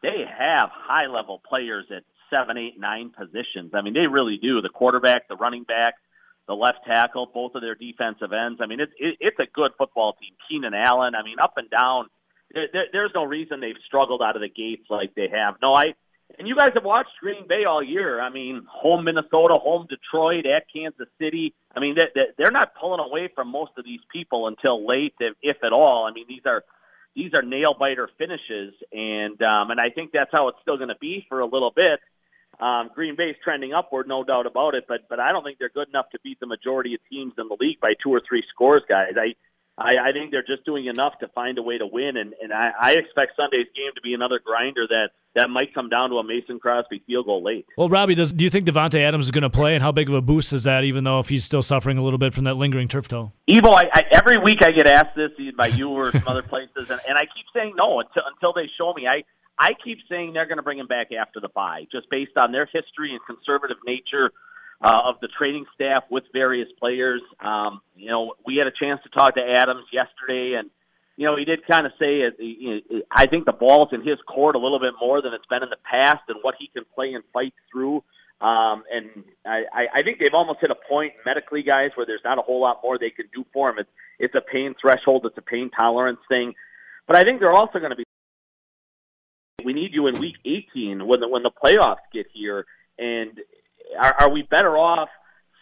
they 0.01 0.25
have 0.37 0.69
high 0.71 1.07
level 1.07 1.41
players 1.47 1.85
at 1.95 2.03
seven, 2.29 2.57
eight, 2.57 2.79
nine 2.79 3.11
positions. 3.11 3.71
I 3.73 3.81
mean, 3.81 3.93
they 3.93 4.07
really 4.07 4.37
do. 4.37 4.61
The 4.61 4.69
quarterback, 4.69 5.27
the 5.27 5.35
running 5.35 5.63
back, 5.63 5.95
the 6.47 6.53
left 6.53 6.79
tackle, 6.85 7.27
both 7.33 7.55
of 7.55 7.61
their 7.61 7.75
defensive 7.75 8.33
ends. 8.33 8.59
I 8.61 8.67
mean, 8.67 8.79
it's 8.79 8.93
it, 8.97 9.17
it's 9.19 9.39
a 9.39 9.47
good 9.53 9.71
football 9.77 10.13
team. 10.13 10.33
Keenan 10.47 10.73
Allen. 10.73 11.15
I 11.15 11.23
mean, 11.23 11.39
up 11.39 11.53
and 11.57 11.69
down. 11.69 12.07
There, 12.53 12.67
there, 12.71 12.85
there's 12.91 13.11
no 13.13 13.23
reason 13.23 13.59
they've 13.59 13.75
struggled 13.85 14.21
out 14.21 14.35
of 14.35 14.41
the 14.41 14.49
gates 14.49 14.85
like 14.89 15.13
they 15.15 15.27
have. 15.31 15.55
No, 15.61 15.73
I. 15.73 15.93
And 16.39 16.47
you 16.47 16.55
guys 16.55 16.71
have 16.73 16.83
watched 16.83 17.11
Green 17.21 17.47
Bay 17.47 17.65
all 17.69 17.83
year. 17.83 18.19
I 18.19 18.29
mean, 18.31 18.63
home 18.67 19.03
Minnesota, 19.05 19.53
home 19.61 19.85
Detroit, 19.87 20.45
at 20.47 20.65
Kansas 20.73 21.07
City. 21.21 21.53
I 21.75 21.79
mean, 21.79 21.95
they, 21.95 22.05
they- 22.15 22.31
they're 22.37 22.51
not 22.51 22.73
pulling 22.79 22.99
away 22.99 23.29
from 23.33 23.49
most 23.49 23.71
of 23.77 23.85
these 23.85 23.99
people 24.11 24.47
until 24.47 24.85
late, 24.87 25.13
if, 25.19 25.35
if 25.43 25.57
at 25.63 25.71
all. 25.71 26.07
I 26.09 26.13
mean, 26.13 26.25
these 26.27 26.41
are 26.45 26.63
these 27.15 27.31
are 27.33 27.41
nail 27.43 27.75
biter 27.79 28.09
finishes, 28.17 28.73
and 28.91 29.39
um, 29.41 29.71
and 29.71 29.79
I 29.79 29.89
think 29.89 30.11
that's 30.11 30.31
how 30.33 30.47
it's 30.49 30.57
still 30.61 30.77
going 30.77 30.89
to 30.89 30.97
be 30.99 31.25
for 31.29 31.39
a 31.39 31.45
little 31.45 31.71
bit. 31.73 31.99
Um, 32.59 32.89
Green 32.93 33.15
Bay's 33.15 33.35
trending 33.43 33.73
upward, 33.73 34.07
no 34.07 34.23
doubt 34.23 34.47
about 34.47 34.75
it, 34.75 34.85
but 34.87 35.07
but 35.09 35.19
I 35.19 35.31
don't 35.31 35.43
think 35.43 35.59
they're 35.59 35.69
good 35.69 35.89
enough 35.89 36.09
to 36.11 36.19
beat 36.23 36.39
the 36.39 36.47
majority 36.47 36.93
of 36.95 36.99
teams 37.09 37.33
in 37.37 37.47
the 37.47 37.57
league 37.59 37.79
by 37.79 37.93
two 38.01 38.09
or 38.09 38.21
three 38.27 38.43
scores, 38.49 38.81
guys. 38.89 39.13
I 39.17 39.35
I, 39.77 39.95
I 39.97 40.11
think 40.13 40.31
they're 40.31 40.45
just 40.45 40.63
doing 40.65 40.85
enough 40.85 41.19
to 41.19 41.27
find 41.29 41.57
a 41.57 41.61
way 41.61 41.77
to 41.77 41.85
win, 41.85 42.15
and 42.15 42.33
and 42.41 42.53
I, 42.53 42.71
I 42.79 42.91
expect 42.91 43.33
Sunday's 43.35 43.67
game 43.75 43.91
to 43.95 44.01
be 44.01 44.13
another 44.13 44.39
grinder 44.43 44.87
that 44.89 45.09
that 45.35 45.49
might 45.49 45.73
come 45.73 45.89
down 45.89 46.11
to 46.11 46.15
a 46.15 46.23
Mason 46.23 46.59
Crosby 46.59 47.03
field 47.05 47.25
goal 47.25 47.43
late. 47.43 47.65
Well, 47.77 47.89
Robbie, 47.89 48.15
does 48.15 48.31
do 48.31 48.45
you 48.45 48.49
think 48.49 48.65
Davante 48.65 48.99
Adams 48.99 49.25
is 49.25 49.31
going 49.31 49.41
to 49.41 49.49
play, 49.49 49.73
and 49.73 49.83
how 49.83 49.91
big 49.91 50.07
of 50.07 50.15
a 50.15 50.21
boost 50.21 50.53
is 50.53 50.63
that? 50.63 50.85
Even 50.85 51.03
though 51.03 51.19
if 51.19 51.27
he's 51.27 51.43
still 51.43 51.61
suffering 51.61 51.97
a 51.97 52.03
little 52.03 52.19
bit 52.19 52.33
from 52.33 52.45
that 52.45 52.55
lingering 52.55 52.87
turf 52.87 53.09
toe. 53.09 53.33
Ebo, 53.49 53.69
I, 53.71 53.83
I, 53.93 54.03
every 54.11 54.37
week 54.37 54.63
I 54.63 54.71
get 54.71 54.87
asked 54.87 55.15
this 55.15 55.31
by 55.57 55.67
you 55.67 55.89
or 55.89 56.11
some 56.11 56.23
other 56.27 56.43
places, 56.43 56.87
and, 56.89 56.99
and 57.07 57.17
I 57.17 57.23
keep 57.35 57.45
saying 57.53 57.73
no 57.75 57.99
until 57.99 58.23
until 58.33 58.53
they 58.53 58.69
show 58.77 58.93
me. 58.93 59.07
I 59.07 59.23
I 59.59 59.71
keep 59.83 59.99
saying 60.07 60.31
they're 60.31 60.45
going 60.47 60.57
to 60.57 60.63
bring 60.63 60.79
him 60.79 60.87
back 60.87 61.07
after 61.11 61.41
the 61.41 61.49
bye, 61.49 61.85
just 61.91 62.09
based 62.09 62.37
on 62.37 62.53
their 62.53 62.65
history 62.65 63.11
and 63.11 63.19
conservative 63.25 63.77
nature 63.85 64.31
uh, 64.81 65.01
of 65.05 65.15
the 65.21 65.27
training 65.37 65.65
staff 65.73 66.03
with 66.09 66.23
various 66.33 66.67
players. 66.79 67.21
Um, 67.39 67.81
you 67.95 68.09
know, 68.09 68.33
we 68.45 68.57
had 68.57 68.67
a 68.67 68.71
chance 68.71 69.01
to 69.03 69.09
talk 69.09 69.35
to 69.35 69.41
Adams 69.41 69.85
yesterday, 69.91 70.55
and 70.57 70.69
you 71.17 71.25
know 71.25 71.37
he 71.37 71.45
did 71.45 71.65
kind 71.65 71.85
of 71.85 71.93
say, 71.99 72.21
it, 72.21 72.35
you 72.39 72.81
know, 72.89 73.01
I 73.11 73.27
think 73.27 73.45
the 73.45 73.53
ball's 73.53 73.89
in 73.91 74.01
his 74.01 74.17
court 74.27 74.55
a 74.55 74.59
little 74.59 74.79
bit 74.79 74.93
more 74.99 75.21
than 75.21 75.33
it's 75.33 75.45
been 75.47 75.63
in 75.63 75.69
the 75.69 75.81
past, 75.89 76.23
and 76.27 76.39
what 76.41 76.55
he 76.59 76.67
can 76.67 76.83
play 76.93 77.13
and 77.13 77.23
fight 77.33 77.53
through. 77.71 78.03
Um, 78.41 78.83
and 78.91 79.23
I, 79.45 79.87
I, 79.95 80.03
think 80.03 80.19
they've 80.19 80.33
almost 80.33 80.59
hit 80.59 80.69
a 80.69 80.75
point 80.89 81.13
medically, 81.25 81.63
guys, 81.63 81.91
where 81.95 82.05
there's 82.05 82.21
not 82.25 82.37
a 82.37 82.41
whole 82.41 82.59
lot 82.59 82.81
more 82.83 82.99
they 82.99 83.09
can 83.09 83.27
do 83.33 83.45
for 83.53 83.69
him. 83.69 83.79
It's 83.79 83.89
it's 84.19 84.35
a 84.35 84.41
pain 84.41 84.75
threshold, 84.79 85.25
it's 85.25 85.37
a 85.37 85.41
pain 85.41 85.71
tolerance 85.71 86.19
thing. 86.27 86.53
But 87.07 87.15
I 87.15 87.23
think 87.23 87.39
they're 87.39 87.53
also 87.53 87.79
going 87.79 87.91
to 87.91 87.95
be. 87.95 88.03
We 89.63 89.73
need 89.73 89.93
you 89.93 90.07
in 90.07 90.19
week 90.19 90.35
18 90.45 91.07
when 91.07 91.21
the 91.21 91.29
when 91.29 91.43
the 91.43 91.51
playoffs 91.51 92.03
get 92.13 92.27
here, 92.33 92.65
and 92.99 93.39
are, 93.99 94.15
are 94.21 94.29
we 94.29 94.41
better 94.43 94.77
off 94.77 95.09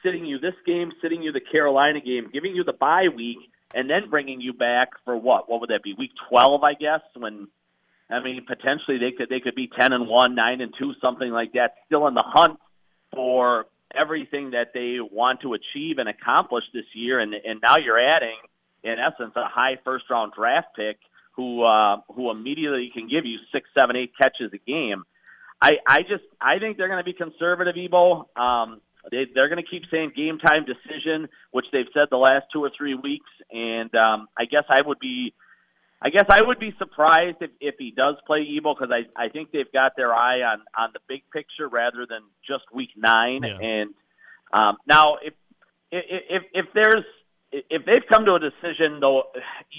sitting 0.03 0.25
you 0.25 0.39
this 0.39 0.53
game, 0.65 0.91
sitting 1.01 1.21
you 1.23 1.31
the 1.31 1.41
Carolina 1.41 2.01
game, 2.01 2.29
giving 2.31 2.55
you 2.55 2.63
the 2.63 2.73
bye 2.73 3.07
week, 3.13 3.37
and 3.73 3.89
then 3.89 4.09
bringing 4.09 4.41
you 4.41 4.53
back 4.53 4.89
for 5.05 5.15
what? 5.15 5.49
What 5.49 5.61
would 5.61 5.69
that 5.69 5.83
be? 5.83 5.93
Week 5.97 6.11
12, 6.29 6.63
I 6.63 6.73
guess. 6.73 7.01
When 7.15 7.47
I 8.09 8.21
mean, 8.21 8.45
potentially 8.45 8.97
they 8.97 9.11
could 9.11 9.29
they 9.29 9.39
could 9.39 9.55
be 9.55 9.67
10 9.67 9.93
and 9.93 10.07
one, 10.07 10.35
nine 10.35 10.61
and 10.61 10.73
two, 10.77 10.93
something 11.01 11.29
like 11.31 11.53
that, 11.53 11.75
still 11.85 12.07
in 12.07 12.13
the 12.13 12.23
hunt 12.23 12.59
for 13.13 13.65
everything 13.95 14.51
that 14.51 14.73
they 14.73 14.97
want 14.99 15.41
to 15.41 15.53
achieve 15.53 15.97
and 15.97 16.09
accomplish 16.09 16.63
this 16.73 16.85
year. 16.93 17.19
And 17.19 17.33
and 17.33 17.61
now 17.61 17.77
you're 17.77 17.99
adding, 17.99 18.37
in 18.83 18.95
essence, 18.99 19.33
a 19.35 19.47
high 19.47 19.77
first 19.83 20.05
round 20.09 20.33
draft 20.33 20.67
pick 20.75 20.97
who 21.35 21.63
uh, 21.63 21.97
who 22.13 22.29
immediately 22.29 22.91
can 22.93 23.07
give 23.07 23.25
you 23.25 23.37
six, 23.51 23.69
seven, 23.75 23.95
eight 23.95 24.13
catches 24.17 24.51
a 24.53 24.57
game. 24.57 25.03
I, 25.63 25.77
I 25.87 26.01
just 26.01 26.25
I 26.41 26.59
think 26.59 26.75
they're 26.75 26.89
going 26.89 26.99
to 26.99 27.05
be 27.05 27.13
conservative, 27.13 27.75
Ebo. 27.77 28.27
Um, 28.35 28.81
they, 29.09 29.27
they're 29.33 29.47
going 29.47 29.63
to 29.63 29.69
keep 29.69 29.83
saying 29.89 30.11
game 30.13 30.37
time 30.37 30.65
decision, 30.65 31.29
which 31.51 31.65
they've 31.71 31.87
said 31.93 32.07
the 32.11 32.17
last 32.17 32.47
two 32.51 32.59
or 32.59 32.71
three 32.77 32.95
weeks. 32.95 33.29
And 33.49 33.89
um, 33.95 34.27
I 34.37 34.43
guess 34.43 34.65
I 34.67 34.81
would 34.85 34.99
be, 34.99 35.33
I 36.01 36.09
guess 36.09 36.25
I 36.29 36.41
would 36.41 36.59
be 36.59 36.75
surprised 36.77 37.37
if, 37.39 37.51
if 37.61 37.75
he 37.79 37.91
does 37.95 38.15
play 38.27 38.45
Ebo 38.57 38.75
because 38.75 38.91
I 38.91 39.07
I 39.15 39.29
think 39.29 39.51
they've 39.51 39.71
got 39.71 39.93
their 39.95 40.13
eye 40.13 40.41
on 40.41 40.63
on 40.77 40.89
the 40.91 40.99
big 41.07 41.23
picture 41.31 41.69
rather 41.69 42.05
than 42.09 42.23
just 42.45 42.65
week 42.73 42.89
nine. 42.97 43.43
Yeah. 43.43 43.57
And 43.57 43.93
um, 44.51 44.77
now 44.85 45.15
if 45.23 45.33
if 45.93 46.03
if 46.29 46.43
if 46.53 46.65
there's 46.73 47.05
if 47.53 47.85
they've 47.85 48.07
come 48.09 48.25
to 48.25 48.33
a 48.33 48.39
decision 48.39 48.99
though, 48.99 49.23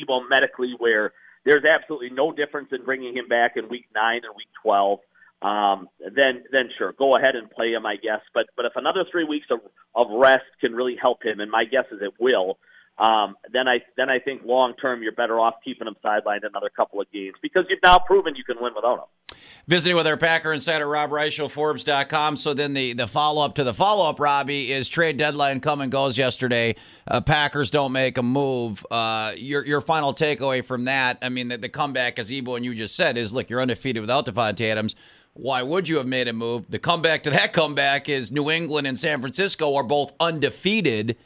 Ebo 0.01 0.27
medically 0.31 0.75
where 0.79 1.13
there's 1.45 1.65
absolutely 1.67 2.09
no 2.09 2.33
difference 2.33 2.69
in 2.73 2.87
bringing 2.87 3.15
him 3.15 3.29
back 3.29 3.57
in 3.57 3.69
week 3.69 3.85
nine 3.95 4.23
or 4.25 4.35
week 4.35 4.49
twelve. 4.63 5.01
Um, 5.43 5.89
then 5.99 6.45
then 6.51 6.71
sure, 6.79 6.93
go 6.93 7.17
ahead 7.17 7.37
and 7.37 7.51
play 7.51 7.73
him, 7.73 7.85
I 7.85 7.97
guess. 7.97 8.21
But 8.33 8.47
but 8.57 8.65
if 8.65 8.73
another 8.77 9.05
three 9.11 9.25
weeks 9.25 9.47
of, 9.51 9.61
of 9.95 10.07
rest 10.11 10.45
can 10.61 10.75
really 10.75 10.97
help 11.01 11.25
him, 11.25 11.41
and 11.41 11.51
my 11.51 11.65
guess 11.65 11.85
is 11.93 12.01
it 12.01 12.15
will, 12.19 12.59
um, 12.99 13.37
then 13.53 13.67
I 13.67 13.81
then 13.97 14.09
I 14.09 14.21
think 14.21 14.43
long 14.45 14.75
term 14.81 15.03
you're 15.03 15.13
better 15.13 15.41
off 15.41 15.55
keeping 15.65 15.89
him 15.89 15.97
sidelined 16.05 16.47
another 16.47 16.71
couple 16.75 17.01
of 17.01 17.11
games 17.13 17.35
because 17.43 17.65
you've 17.69 17.83
now 17.83 17.99
proven 17.99 18.37
you 18.37 18.45
can 18.45 18.57
win 18.61 18.73
without 18.75 18.99
him. 18.99 19.37
Visiting 19.67 19.97
with 19.97 20.07
our 20.07 20.17
Packer 20.17 20.53
insider 20.53 20.87
Rob 20.87 21.11
Reischel, 21.11 21.51
Forbes.com. 21.51 22.37
So 22.37 22.55
then 22.55 22.75
the, 22.75 22.93
the 22.93 23.09
follow 23.09 23.45
up 23.45 23.55
to 23.55 23.65
the 23.65 23.75
follow 23.75 24.09
up, 24.09 24.21
Robbie, 24.21 24.71
is 24.71 24.89
trade 24.89 25.17
deadline 25.17 25.61
come 25.61 25.81
and 25.81 25.91
goes 25.91 26.17
yesterday. 26.17 26.77
Uh, 27.09 27.21
Packers 27.21 27.71
don't 27.71 27.93
make 27.93 28.17
a 28.17 28.23
move. 28.23 28.87
Uh, 28.91 29.33
your 29.37 29.65
your 29.67 29.81
final 29.81 30.13
takeaway 30.13 30.65
from 30.65 30.85
that, 30.85 31.19
I 31.21 31.31
mean, 31.31 31.49
the, 31.49 31.59
the 31.59 31.69
comeback, 31.69 32.19
as 32.19 32.33
Ebo 32.33 32.57
and 32.57 32.65
you 32.65 32.75
just 32.75 32.95
said, 32.95 33.17
is 33.17 33.33
look, 33.33 33.51
you're 33.51 33.61
undefeated 33.61 34.01
without 34.03 34.27
Davante 34.27 34.71
Adams. 34.71 34.95
Why 35.35 35.63
would 35.63 35.89
you 35.89 35.97
have 35.97 36.07
made 36.07 36.29
a 36.29 36.33
move? 36.33 36.67
The 36.71 36.79
comeback 36.79 37.25
to 37.25 37.31
that 37.31 37.53
comeback 37.53 38.09
is 38.09 38.31
New 38.31 38.51
England 38.51 38.87
and 38.87 38.99
San 38.99 39.21
Francisco 39.21 39.75
are 39.75 39.83
both 39.83 40.13
undefeated 40.21 41.17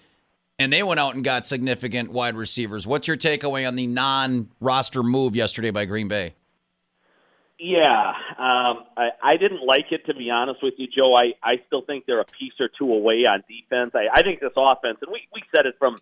and 0.59 0.73
they 0.73 0.83
went 0.83 0.99
out 0.99 1.15
and 1.15 1.23
got 1.23 1.47
significant 1.47 2.11
wide 2.11 2.35
receivers. 2.35 2.87
What's 2.87 3.07
your 3.07 3.17
takeaway 3.17 3.67
on 3.67 3.77
the 3.77 3.87
non-roster 3.87 5.03
move 5.03 5.37
yesterday 5.37 5.71
by 5.71 5.85
Green 5.85 6.09
Bay? 6.09 6.35
Yeah, 7.61 8.13
um, 8.39 8.85
I, 8.97 9.09
I 9.23 9.37
didn't 9.37 9.65
like 9.65 9.87
it 9.91 10.07
to 10.07 10.15
be 10.15 10.31
honest 10.31 10.63
with 10.63 10.75
you, 10.79 10.87
Joe. 10.87 11.15
I, 11.15 11.35
I 11.43 11.61
still 11.67 11.83
think 11.83 12.07
they're 12.07 12.21
a 12.21 12.25
piece 12.25 12.53
or 12.61 12.69
two 12.69 12.93
away 12.93 13.25
on 13.27 13.43
defense. 13.49 13.93
I, 13.95 14.07
I 14.13 14.23
think 14.23 14.41
this 14.41 14.53
offense, 14.57 14.99
and 15.03 15.11
we, 15.13 15.27
we 15.35 15.43
said 15.55 15.67
it 15.67 15.75
from 15.79 15.99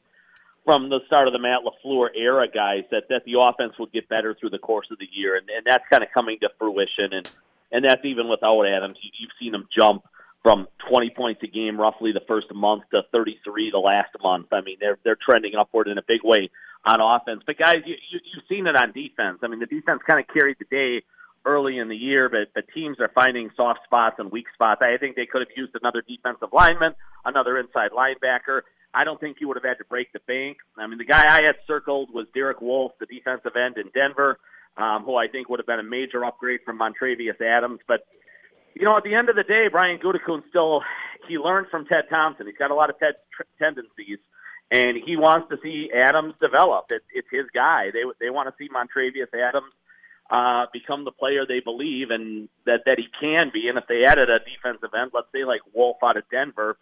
from 0.65 0.89
the 0.89 0.99
start 1.07 1.29
of 1.29 1.33
the 1.33 1.39
Matt 1.39 1.61
LaFleur 1.65 2.09
era, 2.15 2.47
guys, 2.49 2.83
that 2.91 3.05
that 3.09 3.25
the 3.25 3.41
offense 3.41 3.73
would 3.79 3.91
get 3.93 4.07
better 4.09 4.35
through 4.35 4.51
the 4.51 4.59
course 4.59 4.89
of 4.91 4.99
the 4.99 5.09
year, 5.11 5.37
and, 5.37 5.49
and 5.49 5.65
that's 5.65 5.85
kind 5.89 6.03
of 6.03 6.11
coming 6.13 6.39
to 6.41 6.51
fruition. 6.59 7.13
And 7.13 7.31
and 7.73 7.85
that's 7.85 8.05
even 8.05 8.29
without 8.29 8.63
Adams. 8.63 8.99
You, 9.03 9.11
you've 9.19 9.37
seen 9.41 9.53
them 9.53 9.69
jump 9.77 10.05
from 10.43 10.69
20 10.89 11.11
points 11.11 11.41
a 11.43 11.49
game 11.49 11.81
roughly 11.81 12.13
the 12.13 12.23
first 12.29 12.47
month 12.55 12.85
to 12.93 13.03
33 13.13 13.71
the 13.73 13.79
last 13.79 14.11
month. 14.23 14.47
I 14.53 14.61
mean, 14.61 14.77
they're 14.81 14.99
they're 15.05 15.19
trending 15.21 15.55
upward 15.59 15.89
in 15.89 15.99
a 15.99 16.03
big 16.07 16.21
way 16.23 16.51
on 16.85 17.01
offense. 17.01 17.43
But 17.45 17.59
guys, 17.59 17.83
you, 17.85 17.97
you 18.11 18.21
you've 18.33 18.45
seen 18.49 18.67
it 18.67 18.77
on 18.77 18.93
defense. 18.93 19.41
I 19.43 19.49
mean, 19.49 19.61
the 19.61 19.67
defense 19.67 20.01
kind 20.07 20.21
of 20.21 20.27
carried 20.33 20.57
the 20.59 20.67
day 20.71 21.05
early 21.45 21.79
in 21.79 21.89
the 21.89 21.97
year, 21.97 22.29
but 22.29 22.55
but 22.55 22.65
teams 22.73 23.01
are 23.01 23.11
finding 23.15 23.51
soft 23.57 23.81
spots 23.85 24.17
and 24.19 24.31
weak 24.31 24.47
spots. 24.55 24.83
I 24.83 24.97
think 24.99 25.17
they 25.17 25.27
could 25.27 25.43
have 25.43 25.57
used 25.57 25.75
another 25.75 26.03
defensive 26.07 26.51
lineman, 26.53 26.95
another 27.25 27.59
inside 27.59 27.91
linebacker. 27.91 28.63
I 28.95 29.05
don't 29.05 29.21
think 29.21 29.39
you 29.41 29.49
would 29.49 29.57
have 29.57 29.65
had 29.65 29.79
to 29.79 29.85
break 29.85 30.13
the 30.13 30.21
bank. 30.27 30.59
I 30.79 30.87
mean, 30.87 30.99
the 30.99 31.05
guy 31.05 31.27
I 31.27 31.43
had 31.45 31.57
circled 31.67 32.11
was 32.15 32.27
Derek 32.35 32.61
Wolfe, 32.61 32.93
the 32.99 33.07
defensive 33.07 33.53
end 33.57 33.77
in 33.79 33.91
Denver, 33.93 34.39
um, 34.77 35.05
who 35.05 35.17
I 35.17 35.29
think 35.29 35.49
would 35.49 35.61
have 35.61 35.67
been 35.67 35.81
a 35.81 35.85
major 35.85 36.25
upgrade 36.25 36.61
from 36.65 36.79
Montravius 36.79 37.41
Adams. 37.41 37.81
But 37.87 38.01
you 38.75 38.85
know, 38.85 38.97
at 38.97 39.05
the 39.05 39.15
end 39.15 39.29
of 39.29 39.37
the 39.37 39.43
day, 39.43 39.69
Brian 39.71 39.99
Gutekunst 39.99 40.49
still 40.51 40.83
he 41.29 41.39
learned 41.39 41.69
from 41.71 41.87
Ted 41.87 42.05
Thompson. 42.11 42.47
He's 42.47 42.57
got 42.57 42.71
a 42.71 42.75
lot 42.75 42.91
of 42.91 42.99
Ted 42.99 43.15
tr- 43.35 43.43
tendencies, 43.59 44.19
and 44.71 44.97
he 45.05 45.17
wants 45.17 45.49
to 45.51 45.57
see 45.63 45.91
Adams 45.95 46.35
develop. 46.41 46.87
It, 46.91 47.03
it's 47.15 47.29
his 47.31 47.47
guy. 47.55 47.91
They 47.93 48.03
they 48.21 48.31
want 48.31 48.49
to 48.49 48.55
see 48.59 48.69
Montravius 48.69 49.33
Adams 49.35 49.73
uh, 50.31 50.67
become 50.73 51.05
the 51.05 51.13
player 51.13 51.47
they 51.47 51.61
believe 51.61 52.11
and 52.11 52.49
that 52.67 52.81
that 52.87 52.99
he 52.99 53.07
can 53.21 53.51
be. 53.53 53.69
And 53.69 53.79
if 53.79 53.85
they 53.89 54.05
added 54.05 54.29
a 54.29 54.39
defensive 54.41 54.91
end, 54.99 55.13
let's 55.15 55.29
say 55.33 55.45
like 55.45 55.61
Wolfe 55.73 56.03
out 56.03 56.17
of 56.17 56.25
Denver, 56.31 56.77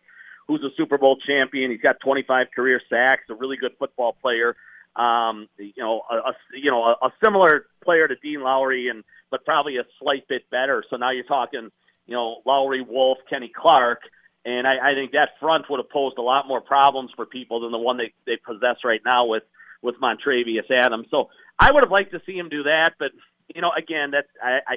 who's 0.49 0.63
a 0.63 0.75
Super 0.77 0.99
Bowl 0.99 1.17
champion, 1.27 1.71
he's 1.71 1.81
got 1.81 2.01
25 2.01 2.49
career 2.55 2.81
sacks, 2.91 3.25
a 3.31 3.35
really 3.35 3.57
good 3.57 3.73
football 3.79 4.17
player. 4.21 4.57
Um, 4.97 5.49
you 5.59 5.73
know, 5.83 6.03
a, 6.11 6.15
a 6.15 6.33
you 6.55 6.71
know 6.71 6.85
a, 6.85 7.07
a 7.07 7.13
similar 7.23 7.67
player 7.83 8.07
to 8.07 8.15
Dean 8.17 8.43
Lowry, 8.43 8.89
and 8.89 9.05
but 9.31 9.45
probably 9.45 9.77
a 9.79 9.85
slight 10.01 10.29
bit 10.29 10.49
better. 10.51 10.85
So 10.89 10.97
now 10.97 11.11
you're 11.11 11.25
talking, 11.25 11.71
you 12.07 12.15
know, 12.15 12.43
Lowry, 12.47 12.83
Wolfe, 12.83 13.19
Kenny 13.29 13.51
Clark. 13.55 14.01
And 14.47 14.67
I, 14.67 14.91
I 14.91 14.95
think 14.95 15.13
that 15.13 15.31
front 15.41 15.65
would 15.71 15.79
have 15.79 15.89
posed 15.89 16.19
a 16.19 16.23
lot 16.23 16.47
more 16.47 16.61
problems 16.61 17.11
for 17.17 17.25
people 17.25 17.61
than 17.61 17.73
the 17.73 17.79
one 17.79 17.97
they, 17.97 18.13
they 18.27 18.37
possess 18.37 18.77
right 18.85 19.01
now 19.05 19.27
with 19.27 19.43
with 19.83 19.97
Montravius 20.01 20.71
Adams. 20.71 21.07
So 21.11 21.29
I 21.59 21.73
would 21.73 21.83
have 21.83 21.91
liked 21.91 22.13
to 22.13 22.21
see 22.27 22.35
him 22.35 22.49
do 22.49 22.63
that, 22.65 22.93
but 22.99 23.11
you 23.55 23.61
know, 23.61 23.71
again, 23.77 24.11
that's 24.11 24.29
I, 24.43 24.61
I 24.67 24.77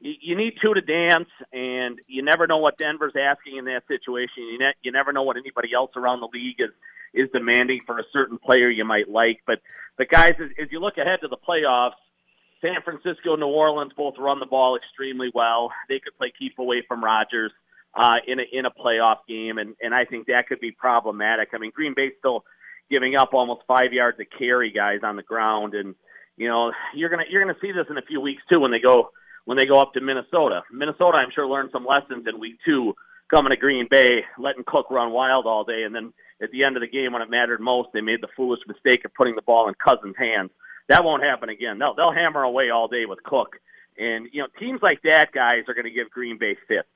you 0.00 0.36
need 0.36 0.54
two 0.62 0.74
to 0.74 0.80
dance, 0.80 1.28
and 1.52 1.98
you 2.06 2.22
never 2.22 2.46
know 2.46 2.58
what 2.58 2.76
Denver's 2.76 3.14
asking 3.18 3.56
in 3.56 3.64
that 3.66 3.82
situation. 3.88 4.44
You, 4.52 4.58
ne- 4.58 4.78
you 4.82 4.92
never 4.92 5.12
know 5.12 5.22
what 5.22 5.36
anybody 5.36 5.72
else 5.74 5.90
around 5.96 6.20
the 6.20 6.28
league 6.32 6.60
is 6.60 6.70
is 7.14 7.30
demanding 7.32 7.80
for 7.86 7.98
a 7.98 8.04
certain 8.12 8.38
player 8.38 8.68
you 8.68 8.84
might 8.84 9.08
like. 9.08 9.40
But 9.46 9.60
but 9.96 10.08
guys, 10.08 10.34
as, 10.38 10.50
as 10.60 10.68
you 10.70 10.80
look 10.80 10.98
ahead 10.98 11.20
to 11.22 11.28
the 11.28 11.36
playoffs, 11.36 11.96
San 12.60 12.82
Francisco, 12.84 13.36
New 13.36 13.46
Orleans 13.46 13.92
both 13.96 14.14
run 14.18 14.38
the 14.38 14.46
ball 14.46 14.76
extremely 14.76 15.30
well. 15.34 15.70
They 15.88 15.98
could 15.98 16.16
play 16.18 16.32
keep 16.38 16.58
away 16.58 16.84
from 16.86 17.02
Rodgers 17.02 17.52
uh, 17.94 18.16
in 18.26 18.38
a 18.38 18.44
in 18.52 18.66
a 18.66 18.70
playoff 18.70 19.18
game, 19.26 19.56
and 19.58 19.74
and 19.80 19.94
I 19.94 20.04
think 20.04 20.26
that 20.26 20.46
could 20.46 20.60
be 20.60 20.72
problematic. 20.72 21.50
I 21.54 21.58
mean, 21.58 21.72
Green 21.74 21.94
Bay's 21.96 22.12
still 22.18 22.44
giving 22.90 23.16
up 23.16 23.30
almost 23.32 23.62
five 23.66 23.92
yards 23.92 24.18
a 24.20 24.24
carry, 24.24 24.70
guys, 24.70 25.00
on 25.02 25.16
the 25.16 25.22
ground, 25.22 25.74
and 25.74 25.94
you 26.36 26.48
know, 26.48 26.72
you're 26.94 27.08
gonna 27.08 27.24
you're 27.30 27.42
gonna 27.42 27.58
see 27.62 27.72
this 27.72 27.86
in 27.88 27.96
a 27.96 28.02
few 28.02 28.20
weeks 28.20 28.42
too 28.50 28.60
when 28.60 28.70
they 28.70 28.80
go 28.80 29.10
when 29.46 29.56
they 29.56 29.64
go 29.64 29.80
up 29.80 29.94
to 29.94 30.00
Minnesota. 30.00 30.62
Minnesota, 30.70 31.18
I'm 31.18 31.30
sure, 31.34 31.46
learned 31.46 31.70
some 31.72 31.86
lessons 31.86 32.26
in 32.28 32.38
week 32.38 32.58
two, 32.64 32.94
coming 33.30 33.50
to 33.50 33.56
Green 33.56 33.86
Bay, 33.90 34.24
letting 34.38 34.64
Cook 34.66 34.90
run 34.90 35.12
wild 35.12 35.46
all 35.46 35.64
day, 35.64 35.84
and 35.84 35.94
then 35.94 36.12
at 36.42 36.50
the 36.50 36.64
end 36.64 36.76
of 36.76 36.82
the 36.82 36.88
game 36.88 37.12
when 37.12 37.22
it 37.22 37.30
mattered 37.30 37.60
most, 37.60 37.88
they 37.94 38.00
made 38.00 38.20
the 38.20 38.28
foolish 38.36 38.60
mistake 38.66 39.04
of 39.04 39.14
putting 39.14 39.34
the 39.34 39.42
ball 39.42 39.68
in 39.68 39.74
Cousins' 39.74 40.16
hands. 40.18 40.50
That 40.88 41.04
won't 41.04 41.22
happen 41.22 41.48
again. 41.48 41.78
They'll 41.78 41.94
they'll 41.94 42.12
hammer 42.12 42.42
away 42.42 42.70
all 42.70 42.88
day 42.88 43.06
with 43.06 43.22
Cook, 43.22 43.56
and 43.98 44.28
you 44.32 44.42
know 44.42 44.48
teams 44.58 44.80
like 44.82 45.00
that, 45.02 45.32
guys, 45.32 45.64
are 45.68 45.74
going 45.74 45.86
to 45.86 45.90
give 45.90 46.10
Green 46.10 46.38
Bay 46.38 46.56
fits. 46.68 46.88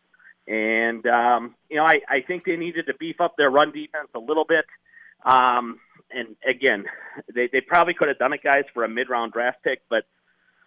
And 0.47 1.07
um, 1.07 1.55
you 1.69 1.77
know, 1.77 1.85
I 1.85 2.01
I 2.09 2.21
think 2.21 2.45
they 2.45 2.57
needed 2.57 2.87
to 2.87 2.95
beef 2.95 3.21
up 3.21 3.37
their 3.37 3.51
run 3.51 3.73
defense 3.73 4.09
a 4.15 4.21
little 4.21 4.45
bit. 4.45 4.65
Um, 5.25 5.81
and 6.11 6.37
again, 6.49 6.85
they 7.35 7.49
they 7.53 7.61
probably 7.61 7.95
could 7.95 8.09
have 8.09 8.19
done 8.19 8.33
it, 8.33 8.43
guys, 8.43 8.65
for 8.75 8.85
a 8.85 8.89
mid 8.89 9.09
round 9.09 9.33
draft 9.33 9.63
pick, 9.65 9.83
but 9.89 10.05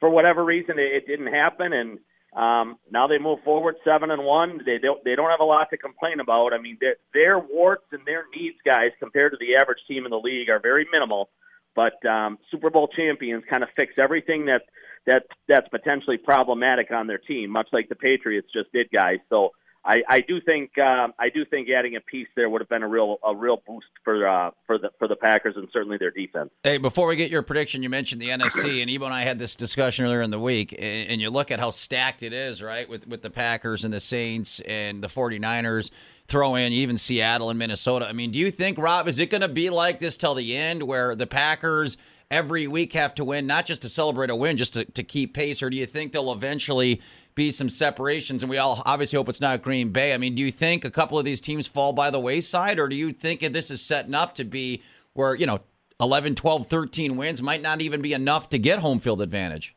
for 0.03 0.09
whatever 0.09 0.43
reason, 0.43 0.77
it, 0.79 0.91
it 0.91 1.07
didn't 1.07 1.31
happen. 1.31 1.71
And 1.71 1.97
um, 2.35 2.75
now 2.91 3.07
they 3.07 3.19
move 3.19 3.39
forward 3.45 3.75
seven 3.85 4.11
and 4.11 4.25
one. 4.25 4.59
They 4.65 4.77
don't 4.77 5.01
they 5.05 5.15
don't 5.15 5.29
have 5.29 5.39
a 5.39 5.45
lot 5.45 5.69
to 5.69 5.77
complain 5.77 6.19
about. 6.19 6.51
I 6.51 6.59
mean, 6.59 6.77
their, 6.81 6.97
their 7.13 7.39
warts 7.39 7.85
and 7.93 8.01
their 8.05 8.25
needs, 8.35 8.57
guys, 8.65 8.91
compared 8.99 9.31
to 9.31 9.37
the 9.39 9.55
average 9.55 9.79
team 9.87 10.03
in 10.03 10.11
the 10.11 10.19
league, 10.19 10.49
are 10.49 10.59
very 10.59 10.85
minimal. 10.91 11.29
But 11.73 12.05
um, 12.05 12.37
Super 12.51 12.69
Bowl 12.69 12.89
champions 12.89 13.45
kind 13.49 13.63
of 13.63 13.69
fix 13.77 13.93
everything 13.97 14.47
that 14.47 14.63
that 15.07 15.23
that's 15.47 15.69
potentially 15.69 16.17
problematic 16.17 16.91
on 16.91 17.07
their 17.07 17.17
team, 17.17 17.49
much 17.49 17.69
like 17.71 17.87
the 17.87 17.95
Patriots 17.95 18.49
just 18.53 18.73
did, 18.73 18.87
guys. 18.91 19.19
So 19.29 19.51
I, 19.85 20.01
I 20.07 20.19
do 20.21 20.39
think 20.39 20.77
um, 20.77 21.13
I 21.19 21.29
do 21.29 21.43
think 21.43 21.69
adding 21.69 21.97
a 21.97 22.01
piece 22.01 22.27
there 22.35 22.49
would 22.49 22.61
have 22.61 22.69
been 22.69 22.83
a 22.83 22.87
real 22.87 23.17
a 23.23 23.35
real 23.35 23.61
boost 23.67 23.87
for 24.03 24.25
uh, 24.25 24.51
for 24.65 24.77
the 24.77 24.91
for 24.97 25.09
the 25.09 25.15
Packers 25.15 25.55
and 25.57 25.67
certainly 25.73 25.97
their 25.97 26.11
defense. 26.11 26.51
Hey, 26.63 26.77
before 26.77 27.05
we 27.07 27.17
get 27.17 27.29
your 27.29 27.41
prediction, 27.41 27.83
you 27.83 27.89
mentioned 27.89 28.21
the 28.21 28.29
NFC, 28.29 28.81
and 28.81 28.89
Ebo 28.89 29.05
and 29.05 29.13
I 29.13 29.23
had 29.23 29.39
this 29.39 29.55
discussion 29.55 30.05
earlier 30.05 30.21
in 30.21 30.31
the 30.31 30.39
week, 30.39 30.73
and 30.77 31.21
you 31.21 31.29
look 31.29 31.51
at 31.51 31.59
how 31.59 31.69
stacked 31.69 32.23
it 32.23 32.31
is, 32.31 32.63
right, 32.63 32.87
with 32.87 33.07
with 33.07 33.21
the 33.23 33.29
Packers 33.29 33.83
and 33.83 33.93
the 33.93 33.99
Saints 33.99 34.61
and 34.61 35.03
the 35.03 35.07
49ers. 35.09 35.91
Throw 36.25 36.55
in 36.55 36.71
even 36.71 36.97
Seattle 36.97 37.49
and 37.49 37.59
Minnesota. 37.59 38.07
I 38.07 38.13
mean, 38.13 38.31
do 38.31 38.39
you 38.39 38.49
think, 38.49 38.77
Rob, 38.77 39.09
is 39.09 39.19
it 39.19 39.29
going 39.29 39.41
to 39.41 39.49
be 39.49 39.69
like 39.69 39.99
this 39.99 40.15
till 40.15 40.35
the 40.35 40.55
end, 40.55 40.83
where 40.83 41.15
the 41.15 41.27
Packers 41.27 41.97
every 42.31 42.65
week 42.65 42.93
have 42.93 43.13
to 43.15 43.23
win, 43.25 43.45
not 43.45 43.65
just 43.65 43.81
to 43.81 43.89
celebrate 43.89 44.29
a 44.29 44.35
win, 44.35 44.57
just 44.57 44.73
to, 44.73 44.85
to 44.85 45.03
keep 45.03 45.33
pace, 45.33 45.61
or 45.61 45.69
do 45.69 45.77
you 45.77 45.85
think 45.85 46.11
they'll 46.11 46.31
eventually 46.31 47.01
be 47.35 47.51
some 47.51 47.69
separations, 47.69 48.43
and 48.43 48.49
we 48.49 48.57
all 48.57 48.81
obviously 48.85 49.17
hope 49.17 49.29
it's 49.29 49.41
not 49.41 49.61
Green 49.61 49.89
Bay. 49.89 50.13
I 50.13 50.17
mean, 50.17 50.35
do 50.35 50.41
you 50.41 50.51
think 50.51 50.85
a 50.85 50.91
couple 50.91 51.17
of 51.17 51.25
these 51.25 51.41
teams 51.41 51.67
fall 51.67 51.93
by 51.93 52.09
the 52.09 52.19
wayside, 52.19 52.79
or 52.79 52.87
do 52.87 52.95
you 52.95 53.11
think 53.11 53.41
this 53.41 53.71
is 53.71 53.81
setting 53.81 54.13
up 54.13 54.35
to 54.35 54.43
be 54.43 54.81
where, 55.13 55.35
you 55.35 55.45
know, 55.45 55.59
11, 55.99 56.35
12, 56.35 56.67
13 56.67 57.17
wins 57.17 57.41
might 57.41 57.61
not 57.61 57.81
even 57.81 58.01
be 58.01 58.13
enough 58.13 58.49
to 58.49 58.59
get 58.59 58.79
home 58.79 58.99
field 58.99 59.21
advantage? 59.21 59.75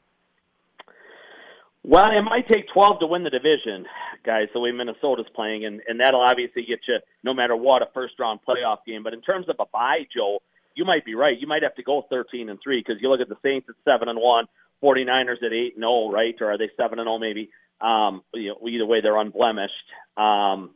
Well, 1.82 2.06
it 2.06 2.22
might 2.22 2.48
take 2.48 2.66
12 2.72 2.98
to 2.98 3.06
win 3.06 3.22
the 3.22 3.30
division, 3.30 3.86
guys, 4.24 4.48
the 4.52 4.58
way 4.58 4.72
Minnesota's 4.72 5.26
playing, 5.34 5.64
and, 5.64 5.80
and 5.86 6.00
that'll 6.00 6.20
obviously 6.20 6.64
get 6.64 6.80
you, 6.88 6.98
no 7.22 7.32
matter 7.32 7.54
what, 7.54 7.80
a 7.80 7.86
first 7.94 8.14
round 8.18 8.40
playoff 8.46 8.78
game. 8.84 9.04
But 9.04 9.14
in 9.14 9.22
terms 9.22 9.48
of 9.48 9.54
a 9.60 9.66
bye, 9.72 10.06
Joe, 10.12 10.40
you 10.74 10.84
might 10.84 11.04
be 11.04 11.14
right. 11.14 11.38
You 11.38 11.46
might 11.46 11.62
have 11.62 11.76
to 11.76 11.84
go 11.84 12.04
13 12.10 12.48
and 12.48 12.58
3 12.62 12.80
because 12.84 13.00
you 13.00 13.08
look 13.08 13.20
at 13.20 13.28
the 13.28 13.36
Saints 13.42 13.68
at 13.68 13.76
7 13.84 14.08
and 14.08 14.18
1, 14.18 14.44
49ers 14.82 15.42
at 15.44 15.52
8 15.52 15.74
and 15.74 15.82
0, 15.82 16.10
right? 16.10 16.34
Or 16.40 16.52
are 16.52 16.58
they 16.58 16.70
7 16.76 16.98
and 16.98 17.06
0 17.06 17.18
maybe? 17.18 17.50
Um, 17.80 18.22
you 18.32 18.50
know, 18.50 18.68
either 18.68 18.86
way, 18.86 19.00
they're 19.00 19.16
unblemished. 19.16 19.72
Um, 20.16 20.70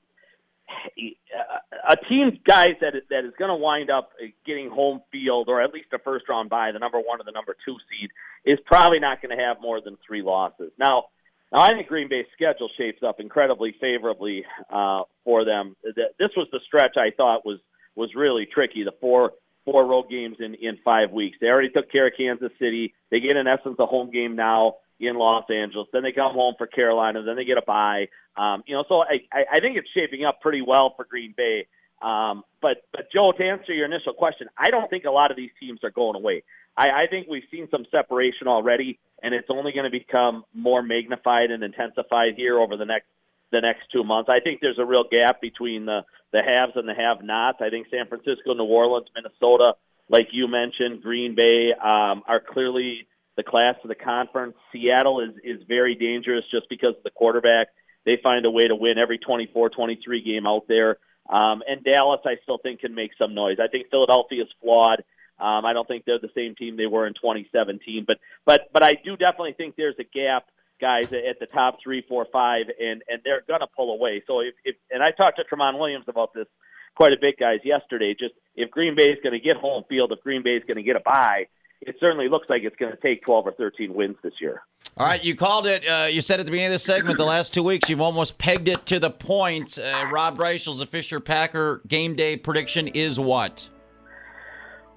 a 1.88 1.96
team, 2.08 2.38
guys, 2.46 2.76
that 2.80 2.94
is, 2.94 3.02
that 3.10 3.24
is 3.24 3.32
going 3.38 3.48
to 3.48 3.56
wind 3.56 3.90
up 3.90 4.10
getting 4.46 4.70
home 4.70 5.00
field 5.10 5.48
or 5.48 5.60
at 5.60 5.72
least 5.72 5.88
a 5.92 5.98
first 5.98 6.28
round 6.28 6.50
bye, 6.50 6.70
the 6.72 6.78
number 6.78 6.98
one 6.98 7.20
or 7.20 7.24
the 7.24 7.32
number 7.32 7.56
two 7.64 7.76
seed, 7.90 8.10
is 8.44 8.58
probably 8.66 9.00
not 9.00 9.20
going 9.22 9.36
to 9.36 9.42
have 9.42 9.56
more 9.60 9.80
than 9.80 9.96
three 10.06 10.22
losses. 10.22 10.70
Now, 10.78 11.06
now 11.52 11.60
I 11.60 11.70
think 11.70 11.88
Green 11.88 12.08
Bay's 12.08 12.26
schedule 12.34 12.68
shapes 12.76 13.02
up 13.02 13.20
incredibly 13.20 13.74
favorably 13.80 14.44
uh, 14.70 15.02
for 15.24 15.44
them. 15.44 15.76
This 15.82 16.30
was 16.36 16.48
the 16.52 16.60
stretch 16.66 16.96
I 16.96 17.10
thought 17.16 17.44
was 17.44 17.58
was 17.96 18.14
really 18.14 18.46
tricky. 18.46 18.84
The 18.84 18.94
four 19.00 19.32
four 19.70 19.86
road 19.86 20.06
games 20.10 20.36
in 20.40 20.54
in 20.54 20.78
five 20.84 21.10
weeks. 21.12 21.38
They 21.40 21.48
already 21.48 21.70
took 21.70 21.90
care 21.90 22.06
of 22.08 22.14
Kansas 22.16 22.52
City. 22.58 22.94
They 23.10 23.20
get 23.20 23.36
in 23.36 23.46
essence 23.46 23.76
a 23.78 23.86
home 23.86 24.10
game 24.10 24.36
now. 24.36 24.76
in 24.98 25.16
Los 25.16 25.44
Angeles. 25.50 25.88
Then 25.92 26.02
they 26.02 26.12
come 26.12 26.34
home 26.34 26.54
for 26.58 26.66
Carolina. 26.66 27.22
Then 27.22 27.36
they 27.36 27.44
get 27.44 27.56
a 27.58 27.62
bye. 27.62 28.08
Um, 28.36 28.62
you 28.66 28.74
know, 28.74 28.84
so 28.88 29.02
I, 29.02 29.44
I 29.50 29.60
think 29.60 29.76
it's 29.76 29.88
shaping 29.94 30.24
up 30.24 30.40
pretty 30.40 30.62
well 30.62 30.92
for 30.96 31.04
Green 31.04 31.34
Bay. 31.36 31.66
Um, 32.02 32.44
but 32.62 32.84
but 32.92 33.10
Joe, 33.12 33.32
to 33.32 33.44
answer 33.44 33.72
your 33.72 33.86
initial 33.86 34.14
question, 34.14 34.48
I 34.56 34.70
don't 34.70 34.88
think 34.88 35.04
a 35.04 35.10
lot 35.10 35.30
of 35.30 35.36
these 35.36 35.50
teams 35.60 35.80
are 35.84 35.90
going 35.90 36.16
away. 36.16 36.42
I, 36.76 37.02
I 37.02 37.06
think 37.10 37.28
we've 37.28 37.48
seen 37.50 37.68
some 37.70 37.84
separation 37.90 38.46
already, 38.46 38.98
and 39.22 39.34
it's 39.34 39.48
only 39.50 39.72
going 39.72 39.90
to 39.90 39.98
become 39.98 40.44
more 40.54 40.82
magnified 40.82 41.50
and 41.50 41.62
intensified 41.62 42.34
here 42.36 42.58
over 42.58 42.76
the 42.76 42.86
next 42.86 43.06
the 43.52 43.60
next 43.60 43.90
two 43.92 44.04
months. 44.04 44.30
I 44.30 44.40
think 44.40 44.60
there's 44.60 44.78
a 44.78 44.84
real 44.84 45.04
gap 45.10 45.40
between 45.40 45.84
the 45.84 46.04
the 46.32 46.42
haves 46.42 46.72
and 46.76 46.88
the 46.88 46.94
have-nots. 46.94 47.58
I 47.60 47.70
think 47.70 47.88
San 47.90 48.06
Francisco, 48.06 48.54
New 48.54 48.64
Orleans, 48.64 49.08
Minnesota, 49.14 49.74
like 50.08 50.28
you 50.32 50.48
mentioned, 50.48 51.02
Green 51.02 51.34
Bay 51.34 51.72
um, 51.72 52.22
are 52.26 52.40
clearly 52.40 53.06
the 53.36 53.42
class 53.42 53.76
of 53.82 53.88
the 53.88 53.94
conference. 53.94 54.54
Seattle 54.72 55.20
is 55.20 55.34
is 55.42 55.62
very 55.66 55.94
dangerous 55.94 56.44
just 56.50 56.68
because 56.68 56.94
of 56.96 57.02
the 57.04 57.10
quarterback. 57.10 57.68
They 58.04 58.18
find 58.22 58.44
a 58.44 58.50
way 58.50 58.66
to 58.66 58.74
win 58.74 58.98
every 58.98 59.18
24-23 59.18 60.24
game 60.24 60.46
out 60.46 60.66
there. 60.68 60.96
Um, 61.28 61.62
and 61.68 61.84
Dallas, 61.84 62.20
I 62.24 62.36
still 62.42 62.58
think 62.58 62.80
can 62.80 62.94
make 62.94 63.12
some 63.18 63.34
noise. 63.34 63.58
I 63.62 63.68
think 63.68 63.90
Philadelphia 63.90 64.42
is 64.42 64.48
flawed. 64.60 65.04
Um, 65.38 65.64
I 65.64 65.72
don't 65.72 65.86
think 65.86 66.04
they're 66.04 66.18
the 66.18 66.30
same 66.34 66.54
team 66.54 66.76
they 66.76 66.86
were 66.86 67.06
in 67.06 67.14
2017, 67.14 68.04
but 68.06 68.18
but 68.44 68.68
but 68.72 68.82
I 68.82 68.94
do 68.94 69.16
definitely 69.16 69.54
think 69.56 69.76
there's 69.76 69.98
a 69.98 70.04
gap, 70.04 70.46
guys, 70.80 71.06
at 71.12 71.38
the 71.38 71.46
top 71.46 71.78
three, 71.82 72.02
four, 72.08 72.26
five, 72.32 72.66
and 72.78 73.02
and 73.08 73.20
they're 73.24 73.42
gonna 73.48 73.66
pull 73.76 73.92
away. 73.92 74.22
So 74.26 74.40
if, 74.40 74.54
if 74.64 74.76
and 74.90 75.02
I 75.02 75.10
talked 75.10 75.38
to 75.38 75.44
Tramon 75.44 75.78
Williams 75.78 76.06
about 76.08 76.34
this 76.34 76.46
quite 76.94 77.12
a 77.12 77.16
bit, 77.20 77.38
guys, 77.38 77.60
yesterday. 77.64 78.14
Just 78.18 78.34
if 78.56 78.70
Green 78.70 78.94
Bay 78.94 79.04
is 79.04 79.18
going 79.22 79.32
to 79.32 79.40
get 79.40 79.56
home 79.56 79.84
field, 79.88 80.12
if 80.12 80.22
Green 80.22 80.42
Bay 80.42 80.50
is 80.50 80.62
going 80.66 80.76
to 80.76 80.82
get 80.82 80.96
a 80.96 81.00
bye, 81.00 81.46
it 81.80 81.96
certainly 81.98 82.28
looks 82.28 82.48
like 82.50 82.62
it's 82.62 82.76
going 82.76 82.92
to 82.92 82.98
take 82.98 83.22
12 83.22 83.46
or 83.46 83.52
13 83.52 83.94
wins 83.94 84.16
this 84.22 84.34
year. 84.40 84.62
All 84.96 85.06
right, 85.06 85.22
you 85.24 85.34
called 85.34 85.66
it. 85.66 85.86
Uh, 85.86 86.08
you 86.10 86.20
said 86.20 86.40
at 86.40 86.46
the 86.46 86.52
beginning 86.52 86.74
of 86.74 86.80
the 86.80 86.84
segment, 86.84 87.16
the 87.16 87.24
last 87.24 87.54
two 87.54 87.62
weeks, 87.62 87.88
you've 87.88 88.00
almost 88.00 88.36
pegged 88.38 88.68
it 88.68 88.84
to 88.86 88.98
the 88.98 89.10
point. 89.10 89.78
Uh, 89.78 90.06
Rob 90.12 90.36
Reischel's, 90.36 90.78
the 90.78 90.86
Fisher 90.86 91.20
Packer 91.20 91.80
game 91.86 92.16
day 92.16 92.36
prediction 92.36 92.88
is 92.88 93.18
what? 93.18 93.68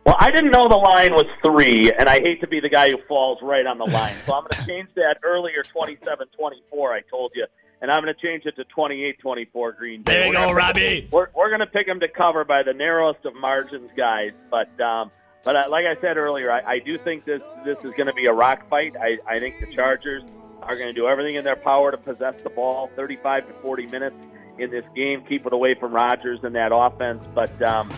Well, 0.06 0.18
I 0.20 0.32
didn't 0.32 0.52
know 0.52 0.68
the 0.68 0.76
line 0.76 1.14
was 1.14 1.26
three, 1.46 1.92
and 1.92 2.10
I 2.10 2.20
hate 2.20 2.42
to 2.42 2.48
be 2.48 2.60
the 2.60 2.70
guy 2.70 2.92
who 2.92 2.98
falls 3.08 3.40
right 3.42 3.66
on 3.66 3.78
the 3.78 3.86
line. 3.86 4.16
So 4.26 4.34
I'm 4.34 4.44
going 4.44 4.52
to 4.60 4.66
change 4.66 4.90
that 4.96 5.18
earlier 5.24 5.64
27 5.64 6.28
24, 6.38 6.94
I 6.94 7.02
told 7.10 7.32
you. 7.36 7.46
And 7.82 7.92
I'm 7.92 8.04
going 8.04 8.14
to 8.14 8.22
change 8.22 8.46
it 8.46 8.56
to 8.56 8.64
28 8.66 9.20
24 9.20 9.72
Green 9.74 10.02
Bay. 10.02 10.12
There 10.12 10.24
you 10.24 10.30
We're 10.30 10.34
go, 10.34 10.40
gonna 10.42 10.54
Robbie. 10.56 11.08
We're, 11.12 11.28
we're 11.36 11.50
going 11.50 11.60
to 11.60 11.68
pick 11.68 11.86
them 11.86 12.00
to 12.00 12.08
cover 12.08 12.44
by 12.46 12.64
the 12.64 12.74
narrowest 12.74 13.26
of 13.26 13.36
margins, 13.36 13.92
guys. 13.96 14.32
But 14.50 14.80
um, 14.82 15.12
but 15.44 15.56
uh, 15.56 15.66
like 15.70 15.86
I 15.86 16.00
said 16.00 16.18
earlier, 16.18 16.52
I, 16.52 16.62
I 16.62 16.80
do 16.80 16.98
think 16.98 17.26
this 17.26 17.42
this 17.66 17.78
is 17.80 17.94
going 17.96 18.08
to 18.08 18.14
be 18.14 18.26
a 18.26 18.34
rock 18.34 18.68
fight. 18.70 18.96
I, 18.98 19.18
I 19.28 19.40
think 19.40 19.60
the 19.60 19.68
Chargers 19.68 20.24
are 20.62 20.76
going 20.76 20.88
to 20.88 20.94
do 20.94 21.08
everything 21.08 21.36
in 21.36 21.44
their 21.44 21.58
power 21.58 21.92
to 21.92 21.98
possess 21.98 22.36
the 22.42 22.50
ball 22.50 22.90
35 22.96 23.48
to 23.48 23.54
40 23.54 23.88
minutes 23.88 24.16
in 24.58 24.70
this 24.70 24.86
game, 24.96 25.24
keep 25.28 25.46
it 25.46 25.52
away 25.52 25.76
from 25.76 25.92
Rodgers 25.94 26.40
and 26.44 26.56
that 26.56 26.72
offense. 26.74 27.26
But 27.34 27.62
um, 27.62 27.90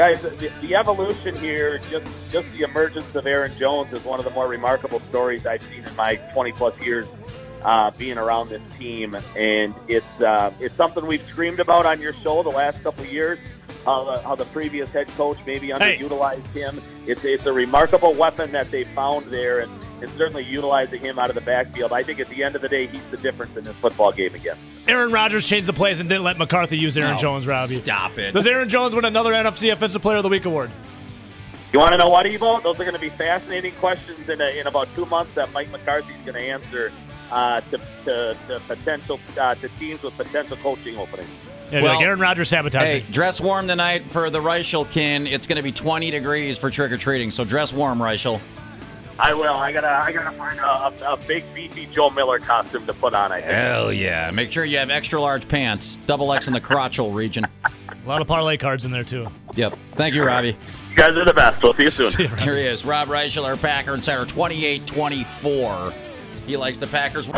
guys, 0.00 0.22
the, 0.22 0.50
the 0.62 0.74
evolution 0.74 1.36
here, 1.36 1.76
just 1.90 2.32
just 2.32 2.50
the 2.52 2.62
emergence 2.62 3.14
of 3.14 3.26
Aaron 3.26 3.54
Jones 3.58 3.92
is 3.92 4.02
one 4.02 4.18
of 4.18 4.24
the 4.24 4.30
more 4.30 4.48
remarkable 4.48 4.98
stories 5.00 5.44
I've 5.44 5.60
seen 5.60 5.84
in 5.84 5.94
my 5.94 6.14
20 6.32 6.52
plus 6.52 6.74
years 6.80 7.06
uh, 7.62 7.90
being 7.90 8.16
around 8.16 8.48
this 8.48 8.62
team, 8.78 9.14
and 9.36 9.74
it's 9.88 10.20
uh, 10.22 10.54
it's 10.58 10.74
something 10.74 11.06
we've 11.06 11.26
screamed 11.26 11.60
about 11.60 11.84
on 11.84 12.00
your 12.00 12.14
show 12.14 12.42
the 12.42 12.48
last 12.48 12.82
couple 12.82 13.04
of 13.04 13.12
years. 13.12 13.38
How 13.84 14.04
the, 14.04 14.22
how 14.22 14.34
the 14.36 14.46
previous 14.46 14.88
head 14.88 15.06
coach 15.18 15.36
maybe 15.46 15.66
Hey. 15.66 15.98
underutilized 15.98 16.46
him. 16.54 16.80
It's 17.06 17.22
it's 17.22 17.44
a 17.44 17.52
remarkable 17.52 18.14
weapon 18.14 18.52
that 18.52 18.70
they 18.70 18.84
found 18.84 19.26
there, 19.26 19.60
and, 19.60 19.70
and 20.02 20.10
certainly 20.12 20.44
utilizing 20.44 21.00
him 21.00 21.18
out 21.18 21.28
of 21.28 21.34
the 21.34 21.40
backfield. 21.40 21.92
I 21.92 22.02
think 22.02 22.20
at 22.20 22.28
the 22.28 22.42
end 22.42 22.56
of 22.56 22.62
the 22.62 22.68
day, 22.68 22.86
he's 22.86 23.04
the 23.10 23.16
difference 23.18 23.56
in 23.56 23.64
this 23.64 23.76
football 23.76 24.12
game 24.12 24.34
again. 24.34 24.56
Aaron 24.88 25.12
Rodgers 25.12 25.46
changed 25.46 25.68
the 25.68 25.72
plays 25.72 26.00
and 26.00 26.08
didn't 26.08 26.24
let 26.24 26.38
McCarthy 26.38 26.76
use 26.78 26.96
Aaron 26.96 27.12
No, 27.12 27.18
Jones, 27.18 27.46
Robbie. 27.46 27.74
Stop 27.74 28.18
it. 28.18 28.32
Does 28.32 28.46
Aaron 28.46 28.68
Jones 28.68 28.94
win 28.94 29.04
another 29.04 29.32
NFC 29.32 29.72
Offensive 29.72 30.02
Player 30.02 30.18
of 30.18 30.22
the 30.22 30.28
Week 30.28 30.44
award? 30.44 30.70
You 31.72 31.78
want 31.78 31.92
to 31.92 31.98
know 31.98 32.08
what, 32.08 32.26
Ebo? 32.26 32.60
Those 32.60 32.74
are 32.80 32.84
going 32.84 32.94
to 32.94 32.98
be 33.00 33.10
fascinating 33.10 33.72
questions 33.74 34.28
in, 34.28 34.40
a, 34.40 34.58
in 34.58 34.66
about 34.66 34.88
two 34.94 35.06
months 35.06 35.34
that 35.36 35.52
Mike 35.52 35.70
McCarthy's 35.70 36.16
going 36.24 36.34
to 36.34 36.40
answer 36.40 36.92
uh, 37.30 37.60
to, 37.60 37.78
to, 38.06 38.36
to 38.48 38.60
potential 38.66 39.20
uh, 39.40 39.54
to 39.54 39.68
teams 39.78 40.02
with 40.02 40.16
potential 40.16 40.56
coaching 40.56 40.96
openings. 40.96 41.30
Yeah, 41.70 41.82
Well, 41.82 41.94
like 41.94 42.04
Aaron 42.04 42.18
Rodgers 42.18 42.48
sabotaged 42.48 42.84
Hey, 42.84 43.00
me. 43.02 43.06
dress 43.12 43.40
warm 43.40 43.68
tonight 43.68 44.10
for 44.10 44.30
the 44.30 44.40
Reischel 44.40 44.90
kin. 44.90 45.28
It's 45.28 45.46
going 45.46 45.58
to 45.58 45.62
be 45.62 45.70
20 45.70 46.10
degrees 46.10 46.58
for 46.58 46.68
trick 46.70 46.90
or 46.90 46.96
treating, 46.96 47.30
so 47.30 47.44
dress 47.44 47.72
warm, 47.72 48.00
Reischel. 48.00 48.40
I 49.20 49.34
will. 49.34 49.54
I 49.54 49.70
gotta. 49.72 49.88
I 49.88 50.12
gotta 50.12 50.36
find 50.36 50.58
a, 50.58 50.64
a, 50.64 51.12
a 51.12 51.16
big 51.16 51.44
beefy 51.54 51.86
Joe 51.86 52.10
Miller 52.10 52.38
costume 52.38 52.86
to 52.86 52.94
put 52.94 53.14
on. 53.14 53.32
I 53.32 53.40
think. 53.40 53.52
Hell 53.52 53.92
yeah. 53.92 54.30
Make 54.30 54.50
sure 54.50 54.64
you 54.64 54.78
have 54.78 54.90
extra 54.90 55.20
large 55.20 55.46
pants, 55.46 55.98
double 56.06 56.32
X 56.32 56.46
in 56.46 56.52
the 56.54 56.60
crotchal 56.60 57.14
region. 57.14 57.46
A 57.64 58.08
lot 58.08 58.22
of 58.22 58.26
parlay 58.26 58.56
cards 58.56 58.84
in 58.84 58.90
there, 58.90 59.04
too. 59.04 59.28
Yep. 59.54 59.76
Thank 59.92 60.14
you, 60.14 60.24
Robbie. 60.24 60.56
You 60.90 60.96
guys 60.96 61.16
are 61.16 61.24
the 61.24 61.34
best. 61.34 61.62
We'll 61.62 61.74
see 61.74 61.84
you 61.84 61.90
soon. 61.90 62.10
See 62.10 62.22
you, 62.22 62.28
Here 62.28 62.56
he 62.56 62.62
is, 62.64 62.84
Rob 62.84 63.08
Reischel, 63.08 63.44
our 63.44 63.56
Packer 63.56 63.94
Insider, 63.94 64.24
28 64.24 64.86
24. 64.86 65.92
He 66.46 66.56
likes 66.56 66.78
the 66.78 66.86
Packers. 66.86 67.28